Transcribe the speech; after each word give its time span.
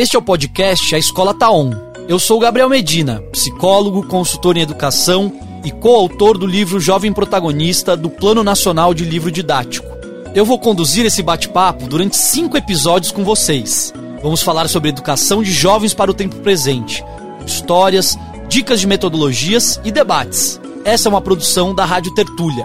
Este 0.00 0.16
é 0.16 0.18
o 0.18 0.22
podcast 0.22 0.94
A 0.94 0.98
Escola 0.98 1.34
Tá 1.34 1.50
On. 1.52 1.72
Eu 2.08 2.18
sou 2.18 2.38
o 2.38 2.40
Gabriel 2.40 2.70
Medina, 2.70 3.20
psicólogo, 3.30 4.06
consultor 4.06 4.56
em 4.56 4.62
educação 4.62 5.30
e 5.62 5.70
coautor 5.70 6.38
do 6.38 6.46
livro 6.46 6.80
Jovem 6.80 7.12
Protagonista 7.12 7.94
do 7.94 8.08
Plano 8.08 8.42
Nacional 8.42 8.94
de 8.94 9.04
Livro 9.04 9.30
Didático. 9.30 9.86
Eu 10.34 10.46
vou 10.46 10.58
conduzir 10.58 11.04
esse 11.04 11.22
bate-papo 11.22 11.86
durante 11.86 12.16
cinco 12.16 12.56
episódios 12.56 13.12
com 13.12 13.24
vocês. 13.24 13.92
Vamos 14.22 14.40
falar 14.40 14.70
sobre 14.70 14.88
educação 14.88 15.42
de 15.42 15.52
jovens 15.52 15.92
para 15.92 16.10
o 16.10 16.14
tempo 16.14 16.36
presente, 16.36 17.04
histórias, 17.46 18.16
dicas 18.48 18.80
de 18.80 18.86
metodologias 18.86 19.78
e 19.84 19.92
debates. 19.92 20.58
Essa 20.82 21.08
é 21.08 21.10
uma 21.10 21.20
produção 21.20 21.74
da 21.74 21.84
Rádio 21.84 22.14
Tertúlia. 22.14 22.64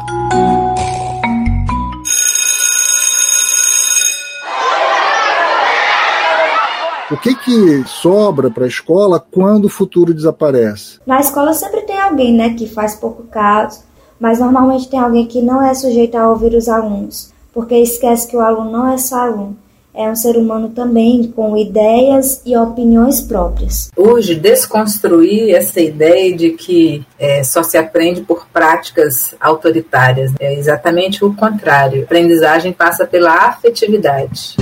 O 7.15 7.17
que, 7.17 7.33
que 7.33 7.83
sobra 7.87 8.51
para 8.51 8.65
a 8.65 8.67
escola 8.67 9.25
quando 9.31 9.65
o 9.65 9.69
futuro 9.69 10.13
desaparece? 10.13 10.99
Na 11.07 11.21
escola 11.21 11.53
sempre 11.53 11.83
tem 11.83 11.97
alguém 11.97 12.33
né, 12.33 12.53
que 12.55 12.67
faz 12.67 12.95
pouco 12.95 13.23
caso, 13.23 13.85
mas 14.19 14.39
normalmente 14.39 14.89
tem 14.89 14.99
alguém 14.99 15.25
que 15.25 15.41
não 15.41 15.63
é 15.63 15.73
sujeito 15.73 16.15
a 16.15 16.29
ouvir 16.29 16.53
os 16.53 16.67
alunos, 16.67 17.31
porque 17.53 17.73
esquece 17.77 18.27
que 18.27 18.35
o 18.35 18.41
aluno 18.41 18.69
não 18.69 18.91
é 18.91 18.97
só 18.97 19.15
aluno, 19.19 19.55
é 19.93 20.09
um 20.09 20.15
ser 20.15 20.35
humano 20.35 20.71
também 20.75 21.31
com 21.33 21.55
ideias 21.55 22.41
e 22.45 22.57
opiniões 22.57 23.21
próprias. 23.21 23.89
Hoje, 23.95 24.35
desconstruir 24.35 25.55
essa 25.55 25.79
ideia 25.79 26.35
de 26.35 26.51
que 26.51 27.07
é, 27.17 27.45
só 27.45 27.63
se 27.63 27.77
aprende 27.77 28.23
por 28.23 28.45
práticas 28.47 29.33
autoritárias 29.39 30.33
é 30.37 30.53
exatamente 30.53 31.23
o 31.23 31.33
contrário. 31.33 32.01
A 32.01 32.03
aprendizagem 32.03 32.73
passa 32.73 33.05
pela 33.07 33.31
afetividade. 33.47 34.57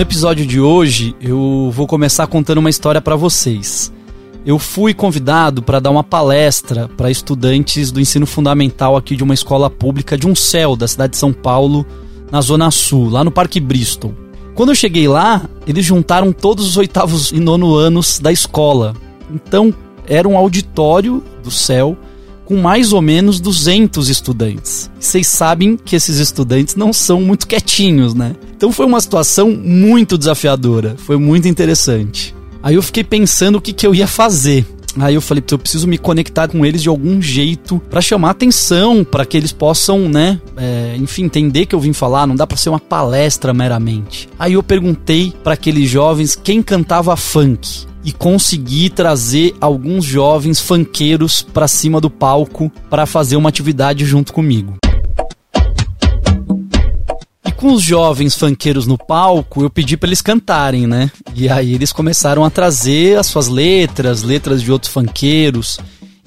No 0.00 0.02
episódio 0.02 0.46
de 0.46 0.58
hoje, 0.58 1.14
eu 1.20 1.70
vou 1.74 1.86
começar 1.86 2.26
contando 2.26 2.56
uma 2.56 2.70
história 2.70 3.02
para 3.02 3.16
vocês. 3.16 3.92
Eu 4.46 4.58
fui 4.58 4.94
convidado 4.94 5.62
para 5.62 5.78
dar 5.78 5.90
uma 5.90 6.02
palestra 6.02 6.88
para 6.96 7.10
estudantes 7.10 7.92
do 7.92 8.00
ensino 8.00 8.24
fundamental 8.24 8.96
aqui 8.96 9.14
de 9.14 9.22
uma 9.22 9.34
escola 9.34 9.68
pública 9.68 10.16
de 10.16 10.26
um 10.26 10.34
céu 10.34 10.74
da 10.74 10.88
cidade 10.88 11.10
de 11.10 11.18
São 11.18 11.34
Paulo, 11.34 11.84
na 12.32 12.40
Zona 12.40 12.70
Sul, 12.70 13.10
lá 13.10 13.22
no 13.22 13.30
Parque 13.30 13.60
Bristol. 13.60 14.14
Quando 14.54 14.70
eu 14.70 14.74
cheguei 14.74 15.06
lá, 15.06 15.46
eles 15.66 15.84
juntaram 15.84 16.32
todos 16.32 16.66
os 16.66 16.78
oitavos 16.78 17.30
e 17.30 17.38
nono 17.38 17.74
anos 17.74 18.18
da 18.18 18.32
escola. 18.32 18.96
Então, 19.30 19.70
era 20.08 20.26
um 20.26 20.34
auditório 20.34 21.22
do 21.42 21.50
céu 21.50 21.94
com 22.50 22.56
mais 22.56 22.92
ou 22.92 23.00
menos 23.00 23.38
200 23.38 24.08
estudantes. 24.08 24.90
Vocês 24.98 25.28
sabem 25.28 25.76
que 25.76 25.94
esses 25.94 26.18
estudantes 26.18 26.74
não 26.74 26.92
são 26.92 27.20
muito 27.20 27.46
quietinhos, 27.46 28.12
né? 28.12 28.34
Então 28.56 28.72
foi 28.72 28.86
uma 28.86 29.00
situação 29.00 29.52
muito 29.52 30.18
desafiadora, 30.18 30.96
foi 30.98 31.16
muito 31.16 31.46
interessante. 31.46 32.34
Aí 32.60 32.74
eu 32.74 32.82
fiquei 32.82 33.04
pensando 33.04 33.58
o 33.58 33.60
que, 33.60 33.72
que 33.72 33.86
eu 33.86 33.94
ia 33.94 34.08
fazer. 34.08 34.66
Aí 34.98 35.14
eu 35.14 35.20
falei, 35.20 35.44
eu 35.48 35.58
preciso 35.60 35.86
me 35.86 35.96
conectar 35.96 36.48
com 36.48 36.66
eles 36.66 36.82
de 36.82 36.88
algum 36.88 37.22
jeito 37.22 37.80
para 37.88 38.00
chamar 38.00 38.30
atenção, 38.30 39.04
para 39.04 39.24
que 39.24 39.36
eles 39.36 39.52
possam, 39.52 40.08
né, 40.08 40.40
é, 40.56 40.96
enfim, 40.98 41.26
entender 41.26 41.66
que 41.66 41.74
eu 41.76 41.78
vim 41.78 41.92
falar. 41.92 42.26
Não 42.26 42.34
dá 42.34 42.48
para 42.48 42.56
ser 42.56 42.70
uma 42.70 42.80
palestra 42.80 43.54
meramente. 43.54 44.28
Aí 44.36 44.54
eu 44.54 44.62
perguntei 44.64 45.32
para 45.44 45.54
aqueles 45.54 45.88
jovens 45.88 46.34
quem 46.34 46.64
cantava 46.64 47.14
funk 47.14 47.88
e 48.04 48.12
consegui 48.12 48.88
trazer 48.88 49.54
alguns 49.60 50.04
jovens 50.04 50.60
funkeiros 50.60 51.42
para 51.42 51.68
cima 51.68 52.00
do 52.00 52.08
palco 52.10 52.70
para 52.88 53.06
fazer 53.06 53.36
uma 53.36 53.48
atividade 53.48 54.04
junto 54.04 54.32
comigo. 54.32 54.76
E 57.46 57.52
com 57.52 57.72
os 57.72 57.82
jovens 57.82 58.36
funkeiros 58.36 58.86
no 58.86 58.96
palco, 58.96 59.62
eu 59.62 59.70
pedi 59.70 59.96
para 59.96 60.08
eles 60.08 60.22
cantarem, 60.22 60.86
né? 60.86 61.10
E 61.34 61.48
aí 61.48 61.74
eles 61.74 61.92
começaram 61.92 62.44
a 62.44 62.50
trazer 62.50 63.18
as 63.18 63.26
suas 63.26 63.48
letras, 63.48 64.22
letras 64.22 64.62
de 64.62 64.72
outros 64.72 64.92
funkeiros, 64.92 65.78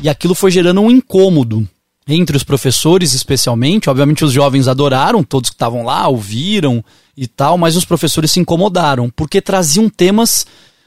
e 0.01 0.09
aquilo 0.09 0.35
foi 0.35 0.51
gerando 0.51 0.81
um 0.81 0.91
incômodo 0.91 1.67
entre 2.07 2.35
os 2.35 2.44
professores, 2.44 3.13
especialmente. 3.13 3.89
Obviamente 3.89 4.25
os 4.25 4.31
jovens 4.31 4.67
adoraram, 4.67 5.23
todos 5.23 5.50
que 5.50 5.56
estavam 5.56 5.83
lá 5.83 6.07
ouviram 6.07 6.83
e 7.16 7.28
tal, 7.28 7.57
mas 7.57 7.75
os 7.75 7.85
professores 7.85 8.31
se 8.31 8.39
incomodaram 8.39 9.09
porque 9.09 9.41
traziam 9.41 9.89
temas 9.89 10.45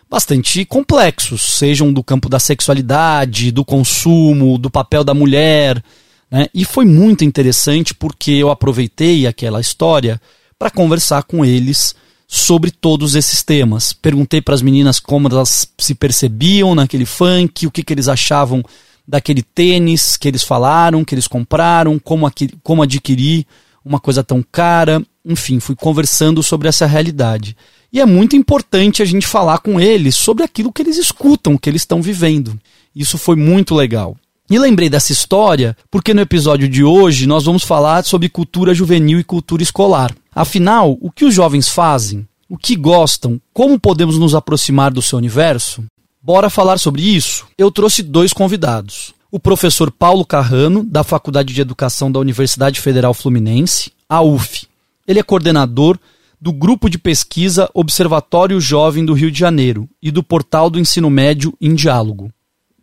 bastante 0.08 0.64
complexos, 0.64 1.42
sejam 1.42 1.92
do 1.92 2.02
campo 2.02 2.28
da 2.28 2.38
sexualidade, 2.38 3.50
do 3.50 3.64
consumo, 3.64 4.58
do 4.58 4.70
papel 4.70 5.02
da 5.02 5.14
mulher. 5.14 5.82
Né? 6.30 6.46
E 6.54 6.64
foi 6.64 6.84
muito 6.84 7.24
interessante 7.24 7.94
porque 7.94 8.32
eu 8.32 8.50
aproveitei 8.50 9.26
aquela 9.26 9.60
história 9.60 10.20
para 10.58 10.70
conversar 10.70 11.22
com 11.24 11.44
eles 11.44 11.94
sobre 12.26 12.70
todos 12.70 13.14
esses 13.14 13.42
temas. 13.42 13.92
Perguntei 13.92 14.40
para 14.40 14.54
as 14.54 14.62
meninas 14.62 14.98
como 14.98 15.28
elas 15.28 15.68
se 15.78 15.94
percebiam 15.94 16.74
naquele 16.74 17.06
funk, 17.06 17.66
o 17.66 17.70
que, 17.70 17.82
que 17.82 17.92
eles 17.92 18.08
achavam 18.08 18.62
daquele 19.06 19.42
tênis 19.42 20.16
que 20.16 20.26
eles 20.26 20.42
falaram, 20.42 21.04
que 21.04 21.14
eles 21.14 21.28
compraram, 21.28 21.98
como, 21.98 22.30
como 22.62 22.82
adquirir 22.82 23.46
uma 23.84 24.00
coisa 24.00 24.24
tão 24.24 24.42
cara. 24.42 25.02
Enfim, 25.24 25.60
fui 25.60 25.76
conversando 25.76 26.42
sobre 26.42 26.68
essa 26.68 26.86
realidade. 26.86 27.56
E 27.92 28.00
é 28.00 28.06
muito 28.06 28.36
importante 28.36 29.02
a 29.02 29.04
gente 29.04 29.26
falar 29.26 29.58
com 29.58 29.80
eles 29.80 30.16
sobre 30.16 30.44
aquilo 30.44 30.72
que 30.72 30.82
eles 30.82 30.96
escutam, 30.96 31.56
que 31.56 31.68
eles 31.68 31.82
estão 31.82 32.02
vivendo. 32.02 32.58
Isso 32.94 33.16
foi 33.18 33.36
muito 33.36 33.74
legal. 33.74 34.16
E 34.48 34.58
lembrei 34.58 34.88
dessa 34.88 35.12
história 35.12 35.76
porque 35.90 36.14
no 36.14 36.20
episódio 36.20 36.68
de 36.68 36.84
hoje 36.84 37.26
nós 37.26 37.44
vamos 37.44 37.64
falar 37.64 38.04
sobre 38.04 38.28
cultura 38.28 38.72
juvenil 38.72 39.18
e 39.18 39.24
cultura 39.24 39.62
escolar. 39.62 40.14
Afinal, 40.34 40.96
o 41.00 41.10
que 41.10 41.24
os 41.24 41.34
jovens 41.34 41.68
fazem? 41.68 42.26
O 42.48 42.56
que 42.56 42.76
gostam? 42.76 43.40
Como 43.52 43.80
podemos 43.80 44.18
nos 44.18 44.34
aproximar 44.34 44.92
do 44.92 45.02
seu 45.02 45.18
universo? 45.18 45.84
Bora 46.22 46.48
falar 46.48 46.78
sobre 46.78 47.02
isso? 47.02 47.44
Eu 47.58 47.72
trouxe 47.72 48.02
dois 48.02 48.32
convidados. 48.32 49.12
O 49.32 49.40
professor 49.40 49.90
Paulo 49.90 50.24
Carrano, 50.24 50.84
da 50.84 51.02
Faculdade 51.02 51.52
de 51.52 51.60
Educação 51.60 52.10
da 52.10 52.20
Universidade 52.20 52.80
Federal 52.80 53.12
Fluminense, 53.12 53.90
a 54.08 54.22
UF. 54.22 54.66
Ele 55.08 55.18
é 55.18 55.22
coordenador 55.22 55.98
do 56.40 56.52
Grupo 56.52 56.88
de 56.88 56.98
Pesquisa 56.98 57.68
Observatório 57.74 58.60
Jovem 58.60 59.04
do 59.04 59.14
Rio 59.14 59.30
de 59.30 59.38
Janeiro 59.38 59.88
e 60.02 60.10
do 60.10 60.22
Portal 60.22 60.68
do 60.68 60.78
Ensino 60.78 61.10
Médio 61.10 61.54
em 61.60 61.74
Diálogo. 61.74 62.30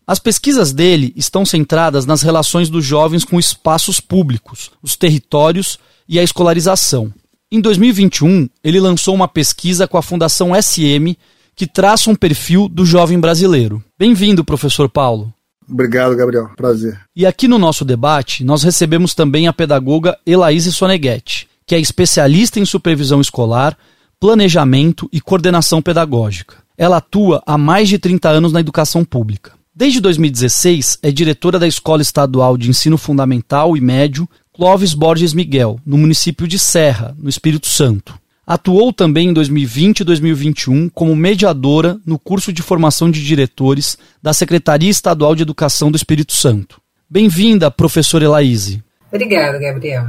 As 0.05 0.19
pesquisas 0.19 0.73
dele 0.73 1.13
estão 1.15 1.45
centradas 1.45 2.05
nas 2.05 2.21
relações 2.21 2.69
dos 2.69 2.83
jovens 2.83 3.23
com 3.23 3.39
espaços 3.39 4.01
públicos, 4.01 4.69
os 4.81 4.95
territórios 4.97 5.79
e 6.07 6.19
a 6.19 6.23
escolarização. 6.23 7.13
Em 7.51 7.61
2021, 7.61 8.49
ele 8.63 8.79
lançou 8.79 9.13
uma 9.15 9.27
pesquisa 9.27 9.87
com 9.87 9.97
a 9.97 10.01
Fundação 10.01 10.51
SM 10.59 11.15
que 11.55 11.67
traça 11.67 12.09
um 12.09 12.15
perfil 12.15 12.67
do 12.67 12.85
jovem 12.85 13.19
brasileiro. 13.19 13.83
Bem-vindo, 13.97 14.43
professor 14.43 14.89
Paulo. 14.89 15.33
Obrigado, 15.69 16.15
Gabriel. 16.15 16.49
Prazer. 16.57 16.99
E 17.15 17.25
aqui 17.25 17.47
no 17.47 17.57
nosso 17.57 17.85
debate, 17.85 18.43
nós 18.43 18.63
recebemos 18.63 19.13
também 19.13 19.47
a 19.47 19.53
pedagoga 19.53 20.17
Elaíse 20.25 20.73
Soneghetti, 20.73 21.47
que 21.73 21.77
é 21.77 21.79
especialista 21.79 22.59
em 22.59 22.65
supervisão 22.65 23.19
escolar, 23.19 23.75
planejamento 24.19 25.09
e 25.11 25.19
coordenação 25.19 25.81
pedagógica. 25.81 26.57
Ela 26.77 26.97
atua 26.97 27.41
há 27.47 27.57
mais 27.57 27.89
de 27.89 27.97
30 27.97 28.29
anos 28.29 28.53
na 28.53 28.59
educação 28.59 29.03
pública. 29.03 29.53
Desde 29.73 29.99
2016, 29.99 30.99
é 31.01 31.09
diretora 31.09 31.57
da 31.57 31.67
Escola 31.67 32.03
Estadual 32.03 32.57
de 32.59 32.69
Ensino 32.69 32.95
Fundamental 32.95 33.75
e 33.75 33.81
Médio 33.81 34.29
Clóvis 34.53 34.93
Borges 34.93 35.33
Miguel, 35.33 35.79
no 35.83 35.97
município 35.97 36.47
de 36.47 36.59
Serra, 36.59 37.15
no 37.17 37.27
Espírito 37.27 37.65
Santo. 37.65 38.19
Atuou 38.45 38.93
também 38.93 39.29
em 39.29 39.33
2020 39.33 40.01
e 40.01 40.03
2021 40.03 40.89
como 40.89 41.15
mediadora 41.15 41.97
no 42.05 42.19
curso 42.19 42.53
de 42.53 42.61
formação 42.61 43.09
de 43.09 43.25
diretores 43.25 43.97
da 44.21 44.31
Secretaria 44.31 44.91
Estadual 44.91 45.33
de 45.33 45.41
Educação 45.41 45.89
do 45.89 45.97
Espírito 45.97 46.33
Santo. 46.33 46.79
Bem-vinda, 47.09 47.71
professora 47.71 48.25
Elaíse. 48.25 48.83
Obrigada, 49.11 49.57
Gabriel. 49.57 50.05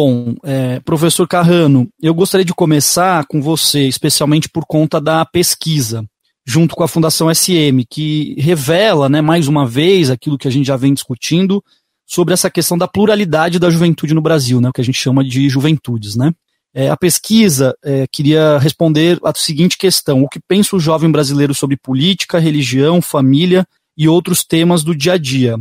Bom, 0.00 0.36
é, 0.44 0.78
professor 0.78 1.26
Carrano, 1.26 1.88
eu 2.00 2.14
gostaria 2.14 2.44
de 2.44 2.54
começar 2.54 3.26
com 3.26 3.42
você, 3.42 3.88
especialmente 3.88 4.48
por 4.48 4.64
conta 4.64 5.00
da 5.00 5.24
pesquisa, 5.24 6.04
junto 6.46 6.76
com 6.76 6.84
a 6.84 6.88
Fundação 6.88 7.34
SM, 7.34 7.84
que 7.90 8.36
revela, 8.38 9.08
né, 9.08 9.20
mais 9.20 9.48
uma 9.48 9.66
vez, 9.66 10.08
aquilo 10.08 10.38
que 10.38 10.46
a 10.46 10.52
gente 10.52 10.68
já 10.68 10.76
vem 10.76 10.94
discutindo 10.94 11.60
sobre 12.06 12.32
essa 12.32 12.48
questão 12.48 12.78
da 12.78 12.86
pluralidade 12.86 13.58
da 13.58 13.68
juventude 13.70 14.14
no 14.14 14.22
Brasil, 14.22 14.60
né, 14.60 14.68
o 14.68 14.72
que 14.72 14.80
a 14.80 14.84
gente 14.84 15.00
chama 15.00 15.24
de 15.24 15.48
juventudes. 15.48 16.14
Né? 16.14 16.32
É, 16.72 16.88
a 16.90 16.96
pesquisa 16.96 17.76
é, 17.84 18.06
queria 18.06 18.56
responder 18.58 19.18
a 19.24 19.34
seguinte 19.34 19.76
questão: 19.76 20.22
o 20.22 20.28
que 20.28 20.38
pensa 20.38 20.76
o 20.76 20.80
jovem 20.80 21.10
brasileiro 21.10 21.56
sobre 21.56 21.76
política, 21.76 22.38
religião, 22.38 23.02
família 23.02 23.66
e 23.96 24.06
outros 24.06 24.44
temas 24.44 24.84
do 24.84 24.94
dia 24.94 25.14
a 25.14 25.18
dia? 25.18 25.58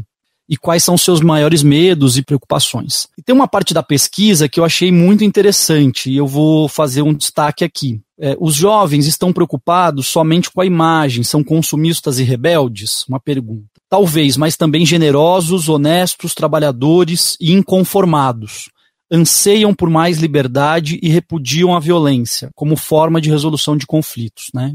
E 0.50 0.56
quais 0.56 0.84
são 0.84 0.98
seus 0.98 1.22
maiores 1.22 1.62
medos 1.62 2.18
e 2.18 2.24
preocupações. 2.24 3.08
E 3.18 3.22
tem 3.22 3.36
uma 3.36 3.48
parte 3.48 3.74
da 3.74 3.84
pesquisa 3.84 4.48
que 4.48 4.60
eu 4.60 4.64
achei 4.64 4.92
muito 4.92 5.24
interessante 5.24 6.10
e 6.10 6.18
eu 6.18 6.26
vou 6.26 6.68
fazer 6.68 7.02
um 7.02 7.14
destaque 7.14 7.64
aqui. 7.64 8.00
É, 8.20 8.36
os 8.40 8.56
jovens 8.56 9.06
estão 9.06 9.32
preocupados 9.34 10.08
somente 10.08 10.50
com 10.50 10.62
a 10.62 10.66
imagem, 10.66 11.24
são 11.24 11.44
consumistas 11.44 12.18
e 12.18 12.24
rebeldes? 12.24 13.06
Uma 13.08 13.20
pergunta. 13.20 13.68
Talvez, 13.90 14.38
mas 14.38 14.58
também 14.58 14.86
generosos, 14.86 15.70
honestos, 15.70 16.34
trabalhadores 16.34 17.38
e 17.40 17.54
inconformados. 17.54 18.70
anseiam 19.12 19.74
por 19.74 19.90
mais 19.90 20.18
liberdade 20.18 21.00
e 21.02 21.10
repudiam 21.10 21.76
a 21.76 21.80
violência 21.80 22.50
como 22.54 22.76
forma 22.76 23.22
de 23.22 23.30
resolução 23.30 23.78
de 23.78 23.86
conflitos, 23.86 24.50
né? 24.54 24.74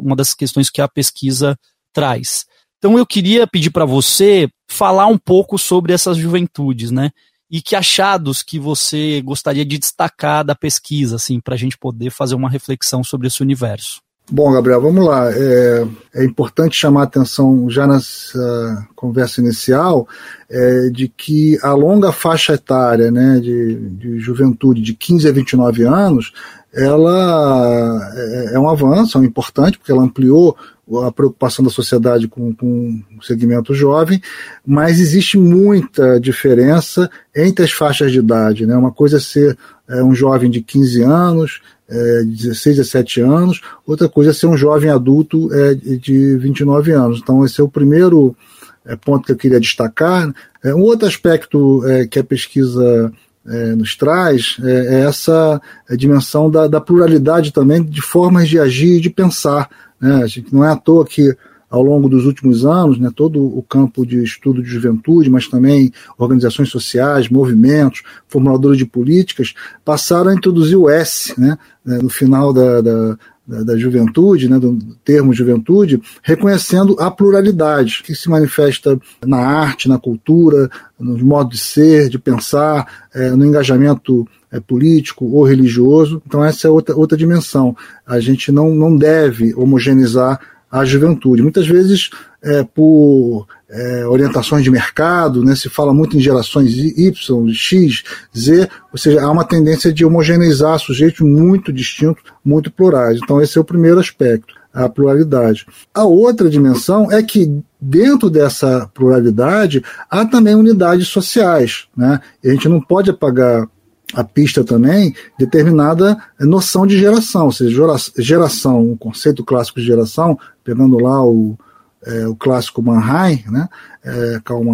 Uma 0.00 0.14
das 0.14 0.34
questões 0.34 0.70
que 0.70 0.80
a 0.80 0.86
pesquisa 0.86 1.58
traz. 1.92 2.44
Então 2.78 2.98
eu 2.98 3.06
queria 3.06 3.46
pedir 3.46 3.70
para 3.70 3.84
você 3.84 4.48
falar 4.72 5.06
um 5.06 5.18
pouco 5.18 5.58
sobre 5.58 5.92
essas 5.92 6.16
juventudes, 6.16 6.90
né? 6.90 7.10
E 7.50 7.60
que 7.60 7.76
achados 7.76 8.42
que 8.42 8.58
você 8.58 9.20
gostaria 9.20 9.64
de 9.64 9.78
destacar 9.78 10.44
da 10.44 10.54
pesquisa, 10.54 11.16
assim, 11.16 11.38
para 11.38 11.54
a 11.54 11.58
gente 11.58 11.76
poder 11.76 12.10
fazer 12.10 12.34
uma 12.34 12.48
reflexão 12.48 13.04
sobre 13.04 13.26
esse 13.28 13.42
universo. 13.42 14.00
Bom, 14.30 14.52
Gabriel, 14.52 14.80
vamos 14.80 15.04
lá. 15.04 15.30
É, 15.30 15.86
é 16.14 16.24
importante 16.24 16.76
chamar 16.76 17.00
a 17.00 17.04
atenção 17.04 17.68
já 17.68 17.86
nessa 17.86 18.88
conversa 18.94 19.40
inicial 19.40 20.08
é, 20.48 20.88
de 20.90 21.08
que 21.08 21.58
a 21.62 21.72
longa 21.74 22.12
faixa 22.12 22.54
etária 22.54 23.10
né, 23.10 23.40
de, 23.40 23.74
de 23.90 24.18
juventude 24.20 24.80
de 24.80 24.94
15 24.94 25.28
a 25.28 25.32
29 25.32 25.82
anos 25.84 26.32
ela 26.72 28.10
é, 28.14 28.54
é 28.54 28.58
um 28.58 28.68
avanço, 28.68 29.18
é 29.18 29.20
um 29.20 29.24
importante, 29.24 29.76
porque 29.76 29.92
ela 29.92 30.02
ampliou 30.02 30.56
a 31.04 31.12
preocupação 31.12 31.64
da 31.64 31.70
sociedade 31.70 32.26
com, 32.26 32.54
com 32.54 33.00
o 33.18 33.22
segmento 33.22 33.74
jovem, 33.74 34.20
mas 34.66 34.98
existe 34.98 35.38
muita 35.38 36.18
diferença 36.18 37.10
entre 37.34 37.64
as 37.64 37.70
faixas 37.70 38.10
de 38.10 38.18
idade. 38.18 38.66
Né? 38.66 38.74
Uma 38.76 38.90
coisa 38.90 39.18
é 39.18 39.20
ser 39.20 39.56
é, 39.88 40.02
um 40.02 40.14
jovem 40.14 40.50
de 40.50 40.60
15 40.62 41.02
anos, 41.02 41.60
é, 41.88 42.22
16, 42.24 42.76
17 42.76 43.20
anos, 43.20 43.60
outra 43.86 44.08
coisa 44.08 44.30
é 44.30 44.34
ser 44.34 44.46
um 44.46 44.56
jovem 44.56 44.90
adulto 44.90 45.52
é, 45.52 45.74
de 45.74 46.36
29 46.36 46.92
anos. 46.92 47.20
Então, 47.22 47.44
esse 47.44 47.60
é 47.60 47.64
o 47.64 47.68
primeiro 47.68 48.36
é, 48.84 48.96
ponto 48.96 49.26
que 49.26 49.32
eu 49.32 49.36
queria 49.36 49.60
destacar. 49.60 50.32
É, 50.62 50.74
um 50.74 50.80
outro 50.82 51.06
aspecto 51.06 51.86
é, 51.86 52.06
que 52.06 52.18
a 52.18 52.24
pesquisa 52.24 53.12
é, 53.46 53.74
nos 53.74 53.96
traz 53.96 54.56
é, 54.62 54.70
é 54.70 55.00
essa 55.04 55.60
dimensão 55.96 56.50
da, 56.50 56.66
da, 56.66 56.80
pluralidade 56.80 57.52
também 57.52 57.82
de 57.82 58.00
formas 58.00 58.48
de 58.48 58.58
agir 58.58 58.96
e 58.96 59.00
de 59.00 59.10
pensar. 59.10 59.68
Né? 60.00 60.26
Não 60.52 60.64
é 60.64 60.70
à 60.70 60.76
toa 60.76 61.04
que 61.04 61.36
ao 61.72 61.82
longo 61.82 62.06
dos 62.06 62.26
últimos 62.26 62.66
anos, 62.66 62.98
né, 62.98 63.10
todo 63.16 63.42
o 63.42 63.62
campo 63.62 64.04
de 64.04 64.22
estudo 64.22 64.62
de 64.62 64.68
juventude, 64.68 65.30
mas 65.30 65.48
também 65.48 65.90
organizações 66.18 66.68
sociais, 66.68 67.30
movimentos, 67.30 68.02
formuladores 68.28 68.76
de 68.76 68.84
políticas, 68.84 69.54
passaram 69.82 70.30
a 70.30 70.34
introduzir 70.34 70.76
o 70.76 70.90
S 70.90 71.32
né, 71.40 71.56
né 71.82 71.98
no 72.02 72.10
final 72.10 72.52
da, 72.52 72.82
da, 72.82 73.18
da, 73.46 73.62
da 73.62 73.76
juventude, 73.78 74.50
né, 74.50 74.58
do 74.58 74.78
termo 75.02 75.32
juventude, 75.32 75.98
reconhecendo 76.22 76.94
a 77.00 77.10
pluralidade 77.10 78.02
que 78.04 78.14
se 78.14 78.28
manifesta 78.28 79.00
na 79.24 79.38
arte, 79.38 79.88
na 79.88 79.98
cultura, 79.98 80.68
nos 81.00 81.22
modos 81.22 81.58
de 81.58 81.64
ser, 81.64 82.10
de 82.10 82.18
pensar, 82.18 83.08
é, 83.14 83.30
no 83.30 83.46
engajamento 83.46 84.28
é, 84.50 84.60
político 84.60 85.24
ou 85.24 85.42
religioso. 85.42 86.22
Então, 86.26 86.44
essa 86.44 86.68
é 86.68 86.70
outra, 86.70 86.94
outra 86.94 87.16
dimensão. 87.16 87.74
A 88.06 88.20
gente 88.20 88.52
não, 88.52 88.74
não 88.74 88.94
deve 88.94 89.54
homogeneizar 89.54 90.38
a 90.72 90.86
juventude. 90.86 91.42
Muitas 91.42 91.66
vezes, 91.66 92.08
é, 92.42 92.64
por 92.64 93.46
é, 93.68 94.06
orientações 94.06 94.64
de 94.64 94.70
mercado, 94.70 95.44
né, 95.44 95.54
se 95.54 95.68
fala 95.68 95.92
muito 95.92 96.16
em 96.16 96.20
gerações 96.20 96.74
Y, 96.74 97.52
X, 97.52 98.02
Z, 98.34 98.68
ou 98.90 98.98
seja, 98.98 99.22
há 99.22 99.30
uma 99.30 99.44
tendência 99.44 99.92
de 99.92 100.02
homogeneizar 100.02 100.78
sujeitos 100.78 101.20
muito 101.20 101.70
distintos, 101.70 102.24
muito 102.42 102.72
plurais. 102.72 103.20
Então, 103.22 103.38
esse 103.40 103.58
é 103.58 103.60
o 103.60 103.64
primeiro 103.64 104.00
aspecto, 104.00 104.54
a 104.72 104.88
pluralidade. 104.88 105.66
A 105.92 106.04
outra 106.04 106.48
dimensão 106.48 107.12
é 107.12 107.22
que, 107.22 107.54
dentro 107.78 108.30
dessa 108.30 108.90
pluralidade, 108.94 109.84
há 110.10 110.24
também 110.24 110.54
unidades 110.54 111.08
sociais. 111.08 111.84
Né? 111.94 112.18
E 112.42 112.48
a 112.48 112.52
gente 112.52 112.68
não 112.68 112.80
pode 112.80 113.10
apagar 113.10 113.68
a 114.14 114.24
pista 114.24 114.62
também 114.62 115.14
determinada 115.38 116.16
noção 116.40 116.86
de 116.86 116.98
geração, 116.98 117.46
ou 117.46 117.52
seja, 117.52 117.82
geração, 118.18 118.92
o 118.92 118.96
conceito 118.96 119.44
clássico 119.44 119.80
de 119.80 119.86
geração, 119.86 120.38
pegando 120.64 120.98
lá 120.98 121.24
o, 121.24 121.56
é, 122.04 122.26
o 122.26 122.34
clássico 122.34 122.82
Mannheim, 122.82 123.44
né, 123.48 123.68
é, 124.04 124.40
Karl 124.44 124.64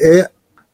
é 0.00 0.30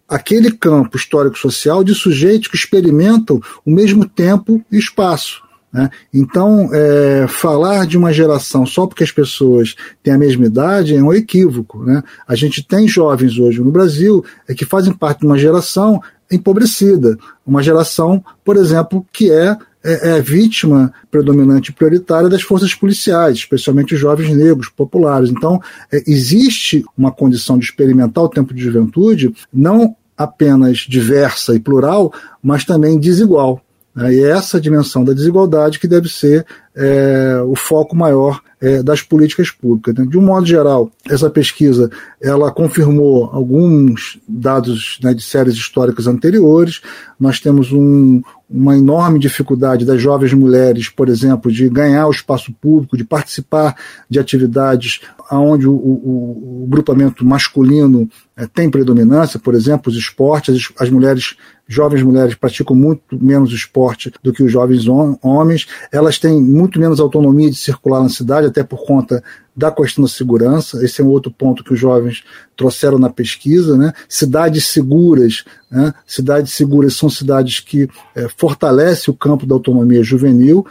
aquele 0.08 0.52
campo 0.52 0.96
histórico-social 0.96 1.82
de 1.82 1.94
sujeitos 1.94 2.48
que 2.48 2.56
experimentam 2.56 3.40
o 3.64 3.70
mesmo 3.70 4.08
tempo 4.08 4.62
e 4.70 4.78
espaço. 4.78 5.42
Né? 5.72 5.90
Então, 6.14 6.70
é, 6.72 7.26
falar 7.28 7.86
de 7.86 7.98
uma 7.98 8.12
geração 8.12 8.64
só 8.64 8.86
porque 8.86 9.04
as 9.04 9.10
pessoas 9.10 9.74
têm 10.02 10.14
a 10.14 10.18
mesma 10.18 10.46
idade 10.46 10.94
é 10.94 11.02
um 11.02 11.12
equívoco. 11.12 11.84
Né? 11.84 12.02
A 12.26 12.34
gente 12.34 12.62
tem 12.62 12.86
jovens 12.88 13.38
hoje 13.38 13.60
no 13.60 13.70
Brasil 13.70 14.24
é, 14.48 14.54
que 14.54 14.64
fazem 14.64 14.94
parte 14.94 15.20
de 15.20 15.26
uma 15.26 15.38
geração 15.38 16.00
empobrecida, 16.30 17.18
uma 17.46 17.62
geração, 17.62 18.24
por 18.44 18.56
exemplo, 18.56 19.04
que 19.12 19.30
é, 19.30 19.56
é, 19.86 20.18
é 20.18 20.20
vítima 20.20 20.92
predominante 21.10 21.70
e 21.70 21.74
prioritária 21.74 22.28
das 22.28 22.42
forças 22.42 22.74
policiais, 22.74 23.38
especialmente 23.38 23.94
os 23.94 24.00
jovens 24.00 24.34
negros 24.34 24.68
populares. 24.68 25.30
Então, 25.30 25.60
é, 25.92 26.02
existe 26.06 26.84
uma 26.96 27.12
condição 27.12 27.58
de 27.58 27.64
experimentar 27.64 28.24
o 28.24 28.28
tempo 28.28 28.52
de 28.52 28.62
juventude 28.62 29.32
não 29.52 29.94
apenas 30.16 30.78
diversa 30.78 31.54
e 31.54 31.60
plural, 31.60 32.12
mas 32.42 32.64
também 32.64 32.98
desigual. 32.98 33.62
Né? 33.96 34.14
E 34.14 34.22
é 34.22 34.30
essa 34.30 34.60
dimensão 34.60 35.02
da 35.02 35.14
desigualdade 35.14 35.78
que 35.78 35.88
deve 35.88 36.08
ser 36.08 36.44
é, 36.74 37.40
o 37.46 37.56
foco 37.56 37.96
maior 37.96 38.40
é, 38.60 38.82
das 38.82 39.00
políticas 39.00 39.50
públicas. 39.50 39.94
Né? 39.94 40.06
De 40.06 40.18
um 40.18 40.22
modo 40.22 40.46
geral, 40.46 40.90
essa 41.08 41.30
pesquisa 41.30 41.90
ela 42.20 42.52
confirmou 42.52 43.30
alguns 43.32 44.18
dados 44.28 44.98
né, 45.02 45.14
de 45.14 45.22
séries 45.22 45.54
históricas 45.54 46.06
anteriores. 46.06 46.82
Nós 47.18 47.40
temos 47.40 47.72
um, 47.72 48.22
uma 48.48 48.76
enorme 48.76 49.18
dificuldade 49.18 49.84
das 49.84 50.00
jovens 50.00 50.32
mulheres, 50.32 50.88
por 50.88 51.08
exemplo, 51.08 51.50
de 51.50 51.68
ganhar 51.68 52.06
o 52.06 52.12
espaço 52.12 52.52
público, 52.52 52.96
de 52.96 53.04
participar 53.04 53.74
de 54.08 54.20
atividades 54.20 55.00
onde 55.30 55.66
o, 55.66 55.72
o, 55.72 56.62
o 56.62 56.66
grupamento 56.68 57.24
masculino 57.24 58.08
é, 58.36 58.46
tem 58.46 58.70
predominância, 58.70 59.40
por 59.40 59.54
exemplo, 59.54 59.90
os 59.90 59.98
esportes, 59.98 60.54
as, 60.54 60.82
as, 60.84 60.90
mulheres, 60.90 61.36
jovens 61.66 62.02
mulheres 62.04 62.36
praticam 62.36 62.76
muito 62.76 63.02
menos 63.20 63.52
esporte 63.52 64.12
do 64.22 64.32
que 64.32 64.44
os 64.44 64.52
jovens 64.52 64.86
homens, 65.22 65.66
elas 65.90 66.18
têm 66.18 66.40
muito 66.40 66.78
menos 66.78 67.00
autonomia 67.00 67.50
de 67.50 67.56
circular 67.56 68.00
na 68.00 68.08
cidade, 68.08 68.46
até 68.46 68.62
por 68.62 68.86
conta 68.86 69.24
da 69.56 69.70
questão 69.70 70.04
da 70.04 70.10
segurança, 70.10 70.84
esse 70.84 71.00
é 71.00 71.04
um 71.04 71.08
outro 71.08 71.30
ponto 71.30 71.64
que 71.64 71.72
os 71.72 71.80
jovens 71.80 72.22
trouxeram 72.54 72.98
na 72.98 73.08
pesquisa, 73.08 73.76
né? 73.76 73.92
cidades 74.08 74.66
seguras, 74.66 75.44
né? 75.70 75.94
cidades 76.06 76.52
seguras 76.52 76.94
são 76.94 77.08
cidades 77.08 77.60
que 77.60 77.88
é, 78.14 78.28
fortalecem 78.36 79.12
o 79.12 79.16
campo 79.16 79.46
da 79.46 79.54
autonomia 79.54 80.02
juvenil 80.02 80.66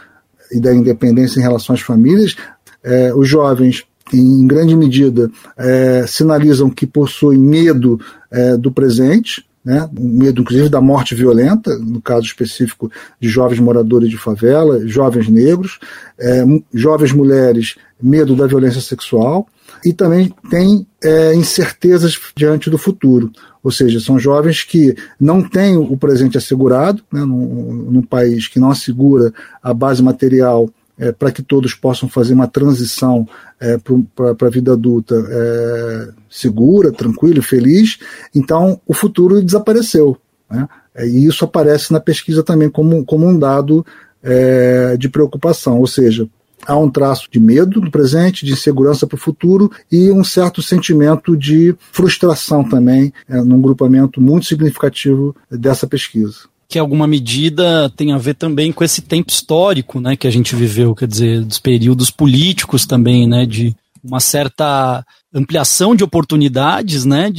e 0.52 0.60
da 0.60 0.72
independência 0.72 1.40
em 1.40 1.42
relação 1.42 1.74
às 1.74 1.80
famílias, 1.80 2.36
é, 2.84 3.12
os 3.12 3.28
jovens 3.28 3.84
em 4.12 4.46
grande 4.46 4.76
medida, 4.76 5.28
é, 5.56 6.06
sinalizam 6.06 6.70
que 6.70 6.86
possuem 6.86 7.38
medo 7.38 8.00
é, 8.30 8.56
do 8.56 8.70
presente, 8.70 9.44
né, 9.66 9.90
medo 9.98 10.42
inclusive 10.42 10.68
da 10.68 10.80
morte 10.80 11.12
violenta, 11.12 11.76
no 11.76 12.00
caso 12.00 12.24
específico 12.24 12.88
de 13.20 13.28
jovens 13.28 13.58
moradores 13.58 14.08
de 14.08 14.16
favela, 14.16 14.86
jovens 14.86 15.28
negros, 15.28 15.80
é, 16.16 16.44
jovens 16.72 17.10
mulheres, 17.10 17.74
medo 18.00 18.36
da 18.36 18.46
violência 18.46 18.80
sexual, 18.80 19.48
e 19.84 19.92
também 19.92 20.32
tem 20.48 20.86
é, 21.02 21.34
incertezas 21.34 22.16
diante 22.36 22.70
do 22.70 22.78
futuro. 22.78 23.32
Ou 23.60 23.72
seja, 23.72 23.98
são 23.98 24.20
jovens 24.20 24.62
que 24.62 24.94
não 25.18 25.42
têm 25.42 25.76
o 25.76 25.96
presente 25.96 26.38
assegurado, 26.38 27.02
né, 27.12 27.22
num, 27.22 27.90
num 27.90 28.02
país 28.02 28.46
que 28.46 28.60
não 28.60 28.70
assegura 28.70 29.32
a 29.60 29.74
base 29.74 30.00
material 30.00 30.70
é, 30.98 31.12
para 31.12 31.30
que 31.30 31.42
todos 31.42 31.74
possam 31.74 32.08
fazer 32.08 32.34
uma 32.34 32.48
transição 32.48 33.26
é, 33.60 33.78
para 33.78 34.46
a 34.46 34.50
vida 34.50 34.72
adulta 34.72 35.14
é, 35.28 36.08
segura, 36.30 36.92
tranquila 36.92 37.42
feliz, 37.42 37.98
então 38.34 38.80
o 38.86 38.94
futuro 38.94 39.42
desapareceu. 39.42 40.16
Né? 40.50 40.68
É, 40.94 41.06
e 41.06 41.26
isso 41.26 41.44
aparece 41.44 41.92
na 41.92 42.00
pesquisa 42.00 42.42
também 42.42 42.70
como, 42.70 43.04
como 43.04 43.26
um 43.26 43.38
dado 43.38 43.84
é, 44.22 44.96
de 44.96 45.08
preocupação, 45.08 45.78
ou 45.78 45.86
seja, 45.86 46.28
há 46.66 46.76
um 46.76 46.90
traço 46.90 47.28
de 47.30 47.38
medo 47.38 47.80
no 47.80 47.90
presente, 47.90 48.44
de 48.44 48.52
insegurança 48.52 49.06
para 49.06 49.16
o 49.16 49.20
futuro 49.20 49.70
e 49.92 50.10
um 50.10 50.24
certo 50.24 50.62
sentimento 50.62 51.36
de 51.36 51.74
frustração 51.92 52.64
também, 52.68 53.12
é, 53.28 53.40
num 53.42 53.60
grupamento 53.60 54.20
muito 54.20 54.46
significativo 54.46 55.36
dessa 55.50 55.86
pesquisa 55.86 56.48
que 56.68 56.78
alguma 56.78 57.06
medida 57.06 57.90
tem 57.90 58.12
a 58.12 58.18
ver 58.18 58.34
também 58.34 58.72
com 58.72 58.82
esse 58.82 59.00
tempo 59.02 59.30
histórico, 59.30 60.00
né, 60.00 60.16
que 60.16 60.26
a 60.26 60.30
gente 60.30 60.56
viveu, 60.56 60.94
quer 60.94 61.06
dizer, 61.06 61.42
dos 61.42 61.58
períodos 61.58 62.10
políticos 62.10 62.86
também, 62.86 63.28
né, 63.28 63.46
de 63.46 63.74
uma 64.06 64.20
certa 64.20 65.04
ampliação 65.34 65.94
de 65.94 66.02
oportunidades, 66.02 67.04
né, 67.04 67.30